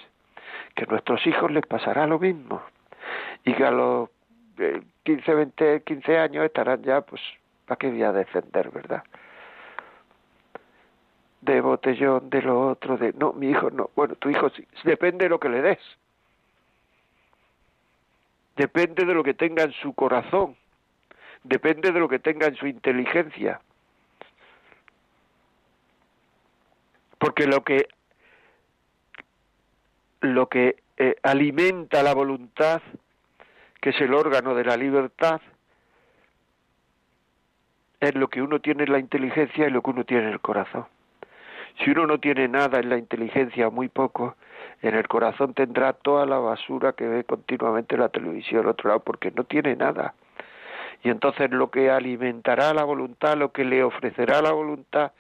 que 0.76 0.84
a 0.84 0.88
nuestros 0.88 1.26
hijos 1.28 1.52
les 1.52 1.66
pasará 1.66 2.06
lo 2.08 2.20
mismo 2.20 2.62
y 3.44 3.54
que 3.54 3.66
a 3.66 3.72
los 3.72 4.10
15, 5.04 5.34
20, 5.34 5.84
15 5.84 6.18
años 6.18 6.46
estarán 6.46 6.84
ya, 6.84 7.02
pues, 7.02 7.22
¿para 7.66 7.78
qué 7.78 7.90
voy 7.90 8.04
a 8.04 8.12
defender, 8.12 8.70
verdad? 8.70 9.04
De 11.42 11.60
botellón, 11.60 12.30
de 12.30 12.42
lo 12.42 12.70
otro, 12.70 12.98
de 12.98 13.14
no, 13.14 13.34
mi 13.34 13.50
hijo 13.50 13.70
no. 13.72 13.90
Bueno, 13.96 14.16
tu 14.16 14.30
hijo 14.30 14.50
sí, 14.52 14.66
depende 14.84 15.26
de 15.26 15.30
lo 15.30 15.40
que 15.40 15.50
le 15.50 15.62
des. 15.62 15.80
Depende 18.56 19.06
de 19.06 19.14
lo 19.14 19.24
que 19.24 19.34
tenga 19.34 19.64
en 19.64 19.72
su 19.74 19.94
corazón. 19.94 20.56
Depende 21.44 21.92
de 21.92 22.00
lo 22.00 22.08
que 22.08 22.20
tenga 22.20 22.48
en 22.48 22.56
su 22.56 22.68
inteligencia. 22.68 23.60
Porque 27.18 27.48
lo 27.48 27.64
que 27.64 27.88
lo 30.22 30.50
que 30.50 30.76
eh, 30.98 31.16
alimenta 31.24 32.04
la 32.04 32.14
voluntad, 32.14 32.84
que 33.82 33.90
es 33.90 34.02
el 34.02 34.14
órgano 34.14 34.54
de 34.54 34.64
la 34.64 34.78
libertad, 34.78 35.42
es 38.00 38.14
lo 38.14 38.28
que 38.28 38.44
uno 38.44 38.60
tiene 38.60 38.84
en 38.84 38.92
la 38.92 39.00
inteligencia 39.00 39.68
y 39.68 39.72
lo 39.72 39.82
que 39.82 39.90
uno 39.90 40.04
tiene 40.04 40.26
en 40.26 40.34
el 40.34 40.40
corazón. 40.40 40.86
Si 41.80 41.92
uno 41.92 42.06
no 42.08 42.20
tiene 42.20 42.48
nada 42.48 42.80
en 42.80 42.90
la 42.90 42.98
inteligencia, 42.98 43.70
muy 43.70 43.90
poco, 43.90 44.36
en 44.82 44.96
el 44.96 45.08
corazón 45.08 45.54
tendrá 45.54 45.94
toda 45.94 46.26
la 46.26 46.38
basura 46.38 46.94
que 46.94 47.08
ve 47.08 47.24
continuamente 47.24 47.98
la 47.98 48.10
televisión 48.10 48.62
al 48.62 48.70
otro 48.70 48.90
lado, 48.90 49.02
porque 49.02 49.32
no 49.32 49.44
tiene 49.44 49.76
nada. 49.76 50.14
Y 51.04 51.10
entonces 51.10 51.50
lo 51.52 51.72
que 51.72 51.90
alimentará 51.90 52.74
la 52.74 52.84
voluntad, 52.84 53.38
lo 53.38 53.52
que 53.52 53.64
le 53.64 53.84
ofrecerá 53.84 54.42
la 54.42 54.52
voluntad, 54.52 55.12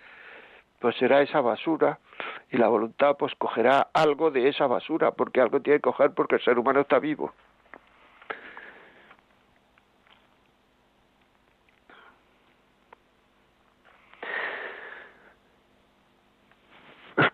pues 0.80 0.95
será 0.97 1.22
esa 1.22 1.41
basura 1.41 1.99
y 2.52 2.58
la 2.58 2.68
voluntad 2.68 3.16
pues 3.18 3.34
cogerá 3.36 3.88
algo 3.93 4.32
de 4.32 4.49
esa 4.49 4.68
basura, 4.68 5.12
porque 5.12 5.41
algo 5.41 5.62
tiene 5.62 5.80
que 5.80 5.84
coger 5.84 6.12
porque 6.12 6.36
el 6.36 6.43
ser 6.43 6.60
humano 6.60 6.82
está 6.82 6.99
vivo. 6.99 7.34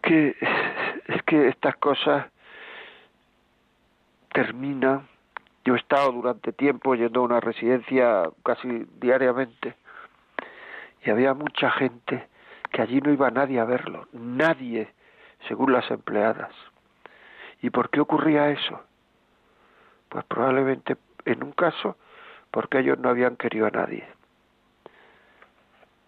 Que, 0.07 0.35
es 1.07 1.23
que 1.23 1.49
estas 1.49 1.75
cosas 1.77 2.27
terminan. 4.31 5.07
Yo 5.65 5.75
he 5.75 5.77
estado 5.77 6.13
durante 6.13 6.53
tiempo 6.53 6.95
yendo 6.95 7.19
a 7.19 7.23
una 7.23 7.39
residencia 7.41 8.23
casi 8.43 8.85
diariamente 9.01 9.75
y 11.03 11.09
había 11.09 11.33
mucha 11.33 11.69
gente 11.71 12.27
que 12.71 12.81
allí 12.81 13.01
no 13.01 13.11
iba 13.11 13.29
nadie 13.31 13.59
a 13.59 13.65
verlo, 13.65 14.07
nadie, 14.13 14.93
según 15.47 15.73
las 15.73 15.89
empleadas. 15.91 16.51
¿Y 17.61 17.69
por 17.69 17.89
qué 17.89 17.99
ocurría 17.99 18.49
eso? 18.49 18.81
Pues 20.07 20.23
probablemente 20.25 20.95
en 21.25 21.43
un 21.43 21.51
caso 21.51 21.97
porque 22.49 22.79
ellos 22.79 22.97
no 22.97 23.09
habían 23.09 23.35
querido 23.35 23.67
a 23.67 23.71
nadie. 23.71 24.07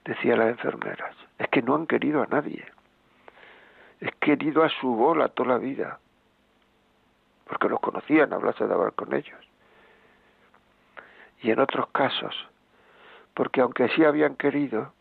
Decía 0.05 0.37
las 0.37 0.51
enfermeras, 0.51 1.15
es 1.37 1.49
que 1.49 1.61
no 1.61 1.75
han 1.75 1.85
querido 1.85 2.23
a 2.23 2.27
nadie 2.27 2.65
es 3.99 4.15
querido 4.15 4.63
a 4.63 4.69
su 4.69 4.95
bola 4.95 5.29
toda 5.29 5.49
la 5.49 5.57
vida, 5.57 5.99
porque 7.45 7.69
los 7.69 7.79
conocían, 7.79 8.31
hablase 8.33 8.65
de 8.65 8.73
hablar 8.73 8.93
con 8.93 9.13
ellos. 9.13 9.39
Y 11.41 11.51
en 11.51 11.59
otros 11.59 11.87
casos, 11.89 12.35
porque 13.33 13.61
aunque 13.61 13.89
sí 13.89 14.03
habían 14.03 14.35
querido, 14.35 14.93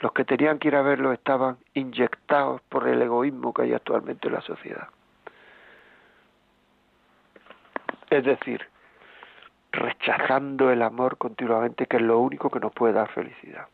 los 0.00 0.12
que 0.12 0.24
tenían 0.24 0.58
que 0.58 0.68
ir 0.68 0.76
a 0.76 0.82
verlo 0.82 1.12
estaban 1.12 1.58
inyectados 1.74 2.60
por 2.62 2.86
el 2.86 3.02
egoísmo 3.02 3.52
que 3.52 3.62
hay 3.62 3.74
actualmente 3.74 4.28
en 4.28 4.34
la 4.34 4.40
sociedad. 4.42 4.88
Es 8.10 8.24
decir, 8.24 8.66
rechazando 9.72 10.70
el 10.70 10.82
amor 10.82 11.18
continuamente, 11.18 11.86
que 11.86 11.96
es 11.96 12.02
lo 12.02 12.18
único 12.20 12.50
que 12.50 12.60
nos 12.60 12.72
puede 12.72 12.94
dar 12.94 13.10
felicidad. 13.10 13.66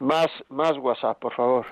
Más, 0.00 0.28
más 0.48 0.76
WhatsApp, 0.78 1.18
por 1.18 1.34
favor. 1.34 1.66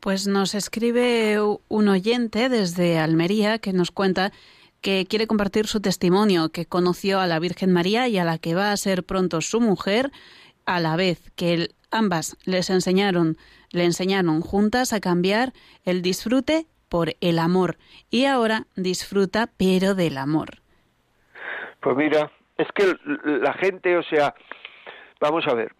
Pues 0.00 0.26
nos 0.26 0.54
escribe 0.54 1.38
un 1.68 1.88
oyente 1.88 2.48
desde 2.48 2.98
Almería 2.98 3.58
que 3.58 3.74
nos 3.74 3.90
cuenta 3.90 4.32
que 4.80 5.04
quiere 5.06 5.26
compartir 5.26 5.66
su 5.66 5.82
testimonio, 5.82 6.48
que 6.50 6.64
conoció 6.64 7.20
a 7.20 7.26
la 7.26 7.38
Virgen 7.38 7.70
María 7.70 8.08
y 8.08 8.16
a 8.16 8.24
la 8.24 8.38
que 8.38 8.54
va 8.54 8.72
a 8.72 8.76
ser 8.78 9.04
pronto 9.04 9.42
su 9.42 9.60
mujer, 9.60 10.10
a 10.64 10.80
la 10.80 10.96
vez 10.96 11.30
que 11.36 11.68
ambas 11.90 12.38
les 12.46 12.70
enseñaron, 12.70 13.36
le 13.72 13.84
enseñaron 13.84 14.40
juntas 14.40 14.94
a 14.94 15.00
cambiar 15.00 15.52
el 15.84 16.00
disfrute 16.00 16.66
por 16.88 17.14
el 17.20 17.38
amor 17.38 17.76
y 18.10 18.24
ahora 18.24 18.66
disfruta 18.76 19.50
pero 19.58 19.94
del 19.94 20.16
amor. 20.16 20.62
Pues 21.80 21.94
mira, 21.96 22.32
es 22.56 22.68
que 22.74 22.96
la 23.24 23.52
gente, 23.54 23.98
o 23.98 24.02
sea, 24.04 24.34
vamos 25.20 25.46
a 25.46 25.54
ver, 25.54 25.72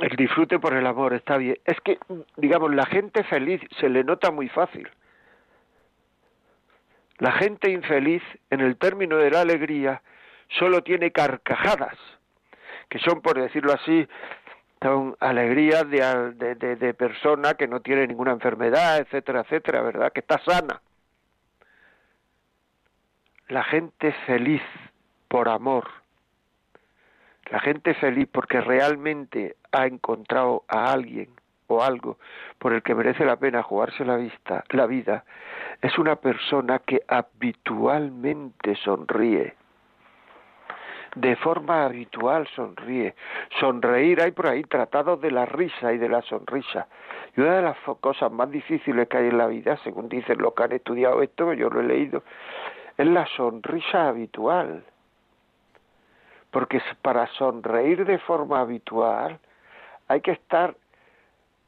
el 0.00 0.16
disfrute 0.16 0.58
por 0.58 0.74
el 0.74 0.86
amor 0.86 1.14
está 1.14 1.36
bien. 1.36 1.58
Es 1.64 1.80
que, 1.80 1.98
digamos, 2.36 2.74
la 2.74 2.86
gente 2.86 3.24
feliz 3.24 3.60
se 3.80 3.88
le 3.88 4.04
nota 4.04 4.30
muy 4.30 4.48
fácil. 4.48 4.88
La 7.18 7.32
gente 7.32 7.70
infeliz, 7.70 8.22
en 8.50 8.60
el 8.60 8.76
término 8.76 9.16
de 9.18 9.30
la 9.30 9.42
alegría, 9.42 10.02
solo 10.58 10.82
tiene 10.82 11.12
carcajadas, 11.12 11.96
que 12.88 12.98
son, 12.98 13.22
por 13.22 13.40
decirlo 13.40 13.72
así, 13.72 14.06
son 14.82 15.16
alegrías 15.20 15.88
de, 15.88 16.54
de, 16.56 16.76
de 16.76 16.94
persona 16.94 17.54
que 17.54 17.68
no 17.68 17.80
tiene 17.80 18.06
ninguna 18.06 18.32
enfermedad, 18.32 18.98
etcétera, 18.98 19.40
etcétera, 19.40 19.80
¿verdad? 19.82 20.12
Que 20.12 20.20
está 20.20 20.38
sana. 20.40 20.82
La 23.48 23.62
gente 23.64 24.12
feliz 24.26 24.62
por 25.28 25.48
amor, 25.48 25.88
la 27.50 27.60
gente 27.60 27.94
feliz 27.94 28.28
porque 28.30 28.60
realmente 28.60 29.56
ha 29.74 29.86
encontrado 29.86 30.64
a 30.68 30.92
alguien 30.92 31.28
o 31.66 31.82
algo 31.82 32.18
por 32.58 32.72
el 32.72 32.82
que 32.82 32.94
merece 32.94 33.24
la 33.24 33.36
pena 33.36 33.62
jugarse 33.62 34.04
la 34.04 34.16
vista, 34.16 34.64
la 34.70 34.86
vida, 34.86 35.24
es 35.80 35.98
una 35.98 36.16
persona 36.16 36.78
que 36.80 37.02
habitualmente 37.08 38.76
sonríe. 38.76 39.54
De 41.16 41.36
forma 41.36 41.84
habitual 41.84 42.48
sonríe. 42.56 43.14
Sonreír 43.60 44.20
hay 44.20 44.32
por 44.32 44.48
ahí 44.48 44.64
tratados 44.64 45.20
de 45.20 45.30
la 45.30 45.46
risa 45.46 45.92
y 45.92 45.98
de 45.98 46.08
la 46.08 46.22
sonrisa. 46.22 46.88
Y 47.36 47.40
una 47.40 47.56
de 47.56 47.62
las 47.62 47.76
cosas 48.00 48.32
más 48.32 48.50
difíciles 48.50 49.08
que 49.08 49.18
hay 49.18 49.28
en 49.28 49.38
la 49.38 49.46
vida, 49.46 49.78
según 49.84 50.08
dicen 50.08 50.38
los 50.38 50.54
que 50.54 50.64
han 50.64 50.72
estudiado 50.72 51.22
esto, 51.22 51.52
yo 51.52 51.70
lo 51.70 51.80
he 51.80 51.84
leído, 51.84 52.24
es 52.96 53.06
la 53.06 53.26
sonrisa 53.36 54.08
habitual 54.08 54.84
porque 56.54 56.80
para 57.02 57.26
sonreír 57.36 58.06
de 58.06 58.16
forma 58.18 58.60
habitual 58.60 59.40
hay 60.08 60.20
que 60.20 60.32
estar 60.32 60.76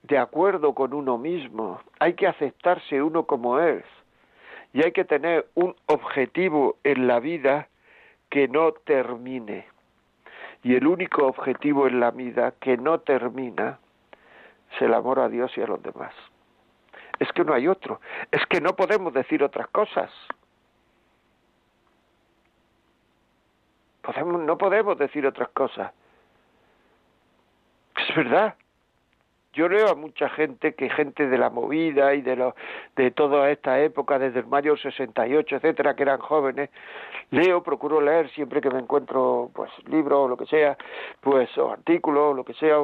de 0.03 0.19
acuerdo 0.19 0.75
con 0.75 0.95
uno 0.95 1.19
mismo, 1.19 1.81
hay 1.99 2.15
que 2.15 2.27
aceptarse 2.27 3.03
uno 3.03 3.27
como 3.27 3.59
es 3.59 3.85
y 4.73 4.85
hay 4.85 4.93
que 4.93 5.05
tener 5.05 5.49
un 5.55 5.75
objetivo 5.87 6.77
en 6.85 7.07
la 7.07 7.19
vida 7.19 7.69
que 8.29 8.49
no 8.49 8.73
termine. 8.73 9.67
Y 10.63 10.75
el 10.75 10.87
único 10.87 11.27
objetivo 11.27 11.87
en 11.87 12.01
la 12.01 12.11
vida 12.11 12.53
que 12.61 12.77
no 12.77 13.01
termina 13.01 13.79
es 14.73 14.83
el 14.83 14.95
amor 14.95 15.21
a 15.21 15.29
Dios 15.29 15.51
y 15.57 15.63
a 15.63 15.67
los 15.67 15.83
demás. 15.83 16.13
Es 17.19 17.33
que 17.33 17.45
no 17.45 17.55
hay 17.55 17.69
otro. 17.69 18.01
Es 18.31 18.45
que 18.47 18.61
no 18.61 18.77
podemos 18.77 19.13
decir 19.15 19.43
otras 19.43 19.69
cosas. 19.69 20.11
Podemos, 24.03 24.43
no 24.43 24.59
podemos 24.59 24.99
decir 24.99 25.27
otras 25.27 25.49
cosas. 25.49 25.93
Verdad. 28.17 28.55
Yo 29.53 29.69
leo 29.69 29.91
a 29.91 29.95
mucha 29.95 30.31
gente 30.31 30.75
que 30.75 30.89
gente 30.89 31.27
de 31.27 31.37
la 31.37 31.51
movida 31.51 32.15
y 32.15 32.23
de 32.23 32.35
lo, 32.35 32.57
de 32.97 33.11
toda 33.11 33.51
esta 33.51 33.79
época, 33.81 34.19
desde 34.19 34.41
el 34.41 34.47
mayo 34.47 34.75
68, 34.75 35.57
etcétera, 35.57 35.95
que 35.95 36.03
eran 36.03 36.21
jóvenes, 36.21 36.71
leo, 37.31 37.63
procuro 37.63 38.01
leer 38.01 38.31
siempre 38.31 38.63
que 38.63 38.71
me 38.71 38.79
encuentro, 38.79 39.51
pues, 39.55 39.71
libros 39.87 40.19
o 40.19 40.29
lo 40.29 40.37
que 40.39 40.47
sea, 40.47 40.79
pues, 41.21 41.57
o 41.59 41.71
artículos 41.73 42.33
o 42.33 42.35
lo 42.35 42.45
que 42.45 42.55
sea, 42.55 42.79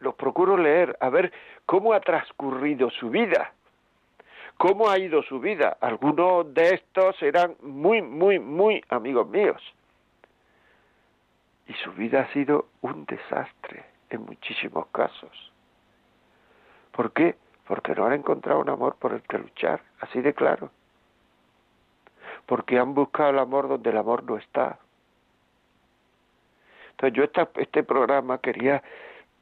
los 0.00 0.14
procuro 0.14 0.58
leer, 0.58 0.94
a 1.00 1.08
ver 1.08 1.32
cómo 1.64 1.94
ha 1.94 2.00
transcurrido 2.00 2.90
su 2.90 3.08
vida, 3.08 3.54
cómo 4.58 4.90
ha 4.90 4.98
ido 4.98 5.22
su 5.22 5.40
vida. 5.40 5.78
Algunos 5.80 6.52
de 6.52 6.74
estos 6.74 7.22
eran 7.22 7.56
muy, 7.62 8.02
muy, 8.02 8.38
muy 8.38 8.84
amigos 8.90 9.26
míos. 9.28 9.62
Y 11.66 11.72
su 11.82 11.92
vida 11.92 12.20
ha 12.20 12.32
sido 12.34 12.66
un 12.82 13.06
desastre 13.06 13.89
en 14.10 14.22
muchísimos 14.22 14.86
casos. 14.88 15.52
¿Por 16.92 17.12
qué? 17.12 17.36
Porque 17.66 17.94
no 17.94 18.06
han 18.06 18.12
encontrado 18.12 18.60
un 18.60 18.68
amor 18.68 18.96
por 18.96 19.12
el 19.12 19.22
que 19.22 19.38
luchar, 19.38 19.80
así 20.00 20.20
de 20.20 20.34
claro. 20.34 20.70
Porque 22.46 22.78
han 22.78 22.94
buscado 22.94 23.30
el 23.30 23.38
amor 23.38 23.68
donde 23.68 23.90
el 23.90 23.96
amor 23.96 24.24
no 24.24 24.36
está. 24.36 24.78
Entonces 26.90 27.16
yo 27.16 27.24
esta, 27.24 27.48
este 27.54 27.82
programa 27.84 28.38
quería, 28.38 28.82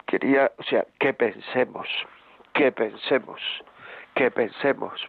quería, 0.06 0.52
o 0.58 0.62
sea, 0.62 0.86
que 0.98 1.14
pensemos, 1.14 1.88
que 2.52 2.70
pensemos, 2.70 3.40
que 4.14 4.30
pensemos. 4.30 5.00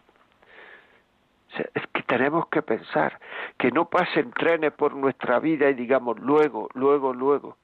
es 1.74 1.86
que 1.92 2.02
tenemos 2.04 2.48
que 2.48 2.62
pensar, 2.62 3.20
que 3.58 3.70
no 3.70 3.88
pasen 3.88 4.30
trenes 4.32 4.72
por 4.72 4.94
nuestra 4.94 5.38
vida 5.38 5.68
y 5.68 5.74
digamos 5.74 6.18
luego, 6.18 6.68
luego, 6.74 7.12
luego 7.12 7.56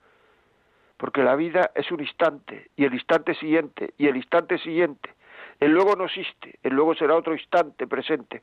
porque 0.96 1.22
la 1.22 1.36
vida 1.36 1.70
es 1.74 1.90
un 1.90 2.00
instante 2.00 2.70
y 2.76 2.84
el 2.84 2.94
instante 2.94 3.34
siguiente 3.34 3.94
y 3.98 4.06
el 4.06 4.16
instante 4.16 4.58
siguiente. 4.58 5.14
El 5.60 5.72
luego 5.72 5.96
no 5.96 6.04
existe, 6.04 6.58
el 6.62 6.74
luego 6.74 6.94
será 6.94 7.16
otro 7.16 7.34
instante 7.34 7.86
presente. 7.86 8.42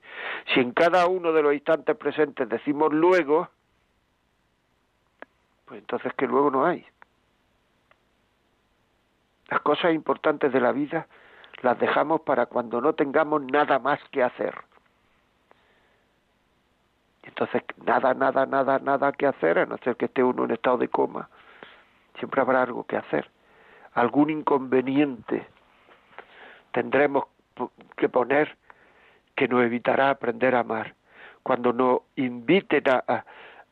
Si 0.53 0.59
en 0.59 0.71
cada 0.71 1.07
uno 1.07 1.31
de 1.31 1.43
los 1.43 1.53
instantes 1.53 1.95
presentes 1.95 2.49
decimos 2.49 2.91
luego, 2.91 3.49
pues 5.65 5.79
entonces 5.79 6.13
que 6.13 6.27
luego 6.27 6.49
no 6.49 6.65
hay. 6.65 6.85
Las 9.49 9.61
cosas 9.61 9.93
importantes 9.93 10.51
de 10.51 10.61
la 10.61 10.71
vida 10.71 11.07
las 11.61 11.77
dejamos 11.79 12.21
para 12.21 12.47
cuando 12.47 12.81
no 12.81 12.93
tengamos 12.93 13.43
nada 13.43 13.77
más 13.77 13.99
que 14.11 14.23
hacer. 14.23 14.55
Entonces, 17.23 17.63
nada, 17.85 18.13
nada, 18.13 18.45
nada, 18.45 18.79
nada 18.79 19.11
que 19.11 19.27
hacer, 19.27 19.59
a 19.59 19.65
no 19.65 19.77
ser 19.77 19.95
que 19.95 20.05
esté 20.05 20.23
uno 20.23 20.45
en 20.45 20.51
estado 20.51 20.77
de 20.77 20.87
coma 20.87 21.29
siempre 22.17 22.41
habrá 22.41 22.63
algo 22.63 22.85
que 22.85 22.97
hacer, 22.97 23.29
algún 23.93 24.29
inconveniente 24.29 25.47
tendremos 26.73 27.25
que 27.95 28.09
poner 28.09 28.57
que 29.35 29.47
nos 29.47 29.63
evitará 29.63 30.09
aprender 30.09 30.55
a 30.55 30.59
amar. 30.59 30.93
Cuando 31.41 31.71
nos 31.71 32.01
inviten 32.15 32.83
a, 32.89 33.23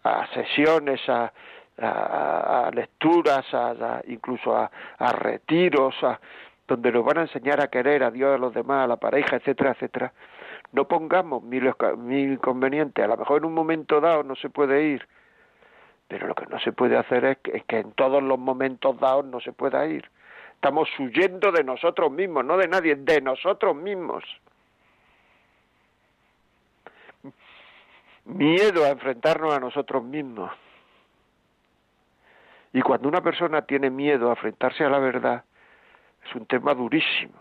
a, 0.04 0.28
sesiones, 0.34 1.02
a, 1.10 1.32
a, 1.78 2.72
lecturas, 2.74 3.46
a, 3.54 4.02
incluso 4.08 4.56
a, 4.56 4.70
retiros, 5.14 5.96
donde 6.68 6.92
nos 6.92 7.04
van 7.04 7.18
a 7.20 7.22
enseñar 7.22 7.62
a 7.62 7.68
querer 7.68 8.04
a 8.04 8.12
Dios, 8.12 8.36
a 8.36 8.38
los 8.38 8.54
demás, 8.54 8.86
a 8.86 8.88
la 8.88 8.98
pareja, 8.98 9.38
etcétera, 9.38 9.72
etcétera, 9.72 10.14
no 10.74 10.88
pongamos 10.88 11.44
mil, 11.44 11.74
mil 11.98 12.34
inconvenientes. 12.34 13.04
A 13.04 13.08
lo 13.08 13.18
mejor 13.18 13.40
en 13.40 13.46
un 13.46 13.54
momento 13.54 14.00
dado 14.00 14.24
no 14.24 14.36
se 14.36 14.50
puede 14.50 14.84
ir, 14.84 15.08
pero 16.12 16.28
lo 16.28 16.36
que 16.36 16.46
no 16.48 16.60
se 16.60 16.74
puede 16.74 16.98
hacer 16.98 17.24
es 17.24 17.38
que, 17.38 17.80
en 17.80 17.94
todos 17.94 18.22
los 18.22 18.38
momentos 18.38 19.00
dados 19.00 19.24
no 19.24 19.40
se 19.40 19.54
pueda 19.54 19.88
ir. 19.88 20.12
Estamos 20.56 20.90
huyendo 21.00 21.54
de 21.54 21.64
nosotros 21.64 22.12
mismos, 22.12 22.44
no 22.44 22.58
de 22.58 22.68
nadie, 22.68 22.98
de 22.98 23.22
nosotros 23.22 23.74
mismos. 23.78 24.22
Miedo 28.26 28.84
a 28.84 28.90
enfrentarnos 28.90 29.54
a 29.54 29.62
nosotros 29.62 30.04
mismos. 30.04 30.52
Y 32.74 32.82
cuando 32.82 33.08
una 33.08 33.22
persona 33.22 33.62
tiene 33.62 33.90
miedo 33.90 34.28
a 34.28 34.32
enfrentarse 34.32 34.84
a 34.84 34.90
la 34.90 35.00
verdad, 35.00 35.46
es 36.26 36.36
un 36.36 36.46
tema 36.46 36.74
durísimo. 36.74 37.40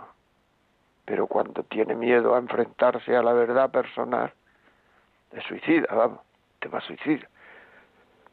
Pero 1.06 1.26
cuando 1.26 1.64
tiene 1.64 1.96
miedo 1.96 2.36
a 2.36 2.38
enfrentarse 2.38 3.16
a 3.16 3.22
la 3.24 3.32
verdad 3.32 3.68
personal, 3.72 4.32
es 5.32 5.42
suicida, 5.42 5.92
vamos, 5.92 6.20
tema 6.60 6.80
suicida 6.82 7.28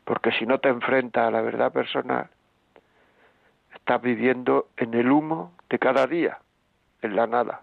porque 0.07 0.31
si 0.31 0.45
no 0.45 0.59
te 0.59 0.69
enfrentas 0.69 1.27
a 1.27 1.31
la 1.31 1.41
verdad 1.41 1.69
personal, 1.69 2.29
estás 3.75 4.01
viviendo 4.01 4.69
en 4.77 4.93
el 4.93 5.11
humo 5.11 5.51
de 5.69 5.77
cada 5.79 6.07
día, 6.07 6.39
en 7.01 7.17
la 7.17 7.27
nada. 7.27 7.61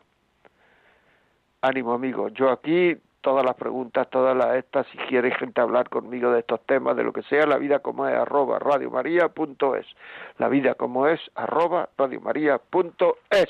Ánimo 1.63 1.95
amigo, 1.95 2.29
yo 2.29 2.51
aquí 2.51 2.99
todas 3.23 3.47
las 3.47 3.55
preguntas, 3.55 4.11
todas 4.11 4.37
las 4.37 4.57
estas, 4.57 4.87
si 4.89 4.99
quieres 4.99 5.35
gente 5.39 5.63
hablar 5.63 5.89
conmigo 5.89 6.33
de 6.33 6.41
estos 6.41 6.61
temas, 6.67 6.95
de 6.97 7.05
lo 7.05 7.15
que 7.15 7.23
sea, 7.23 7.47
la 7.47 7.57
vida 7.57 7.79
como 7.79 8.07
es, 8.07 8.15
arroba 8.15 8.59
radiomaria.es. 8.59 9.87
La 10.37 10.49
vida 10.51 10.75
como 10.75 11.09
es, 11.09 11.21
arroba 11.35 11.89
radiomaria.es. 11.97 13.49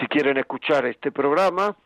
Si 0.00 0.06
quieren 0.08 0.38
escuchar 0.38 0.86
este 0.86 1.12
programa, 1.12 1.76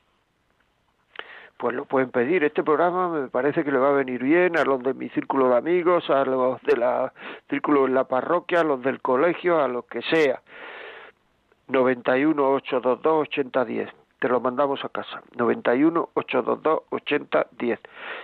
pues 1.60 1.76
lo 1.76 1.84
pueden 1.84 2.10
pedir. 2.10 2.42
Este 2.42 2.62
programa 2.62 3.10
me 3.10 3.28
parece 3.28 3.62
que 3.62 3.70
le 3.70 3.78
va 3.78 3.90
a 3.90 3.92
venir 3.92 4.22
bien 4.22 4.56
a 4.56 4.64
los 4.64 4.82
de 4.82 4.94
mi 4.94 5.10
círculo 5.10 5.50
de 5.50 5.58
amigos, 5.58 6.08
a 6.08 6.24
los 6.24 6.60
de 6.62 6.74
la 6.78 7.12
círculo 7.50 7.86
en 7.86 7.92
la 7.92 8.04
parroquia, 8.04 8.60
a 8.60 8.64
los 8.64 8.82
del 8.82 9.02
colegio, 9.02 9.62
a 9.62 9.68
los 9.68 9.84
que 9.84 10.00
sea. 10.00 10.40
91 11.68 12.42
822 12.42 13.28
8010. 13.28 13.90
Te 14.20 14.28
lo 14.28 14.40
mandamos 14.40 14.82
a 14.86 14.88
casa. 14.88 15.22
91 15.36 16.08
822 16.14 16.82
8010. 16.88 17.80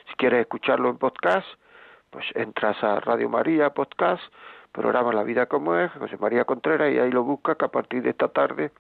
Si 0.09 0.15
quieres 0.17 0.41
escucharlo 0.41 0.89
en 0.89 0.97
podcast, 0.97 1.47
pues 2.09 2.25
entras 2.35 2.83
a 2.83 3.01
Radio 3.01 3.29
María 3.29 3.69
Podcast, 3.69 4.23
programa 4.73 5.13
La 5.13 5.25
Vida 5.25 5.45
como 5.45 5.77
es, 5.77 5.93
José 5.93 6.17
María 6.17 6.47
Contreras, 6.47 6.91
y 6.91 6.99
ahí 6.99 7.11
lo 7.11 7.23
buscas 7.23 7.59
que 7.59 7.67
a 7.67 7.69
partir 7.69 8.03
de 8.03 8.11
esta 8.11 8.29
tarde 8.29 8.71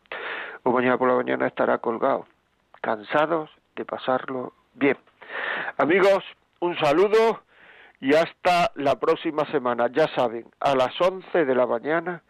o 0.62 0.72
mañana 0.72 0.96
por 0.96 1.08
la 1.08 1.14
mañana 1.14 1.46
estará 1.46 1.76
colgado. 1.76 2.24
Cansados 2.80 3.50
de 3.76 3.84
pasarlo 3.84 4.52
bien. 4.74 4.96
Amigos, 5.76 6.24
un 6.60 6.76
saludo 6.78 7.42
y 8.00 8.14
hasta 8.14 8.72
la 8.74 8.98
próxima 8.98 9.44
semana. 9.50 9.88
Ya 9.92 10.08
saben, 10.14 10.46
a 10.60 10.74
las 10.74 11.00
11 11.00 11.44
de 11.44 11.54
la 11.54 11.66
mañana 11.66 12.22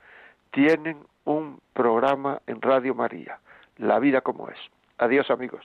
tienen 0.51 0.99
un 1.25 1.61
programa 1.73 2.41
en 2.47 2.61
Radio 2.61 2.95
María, 2.95 3.39
La 3.79 3.99
vida 3.99 4.21
como 4.21 4.49
es. 4.49 4.59
Adiós 4.99 5.31
amigos. 5.31 5.65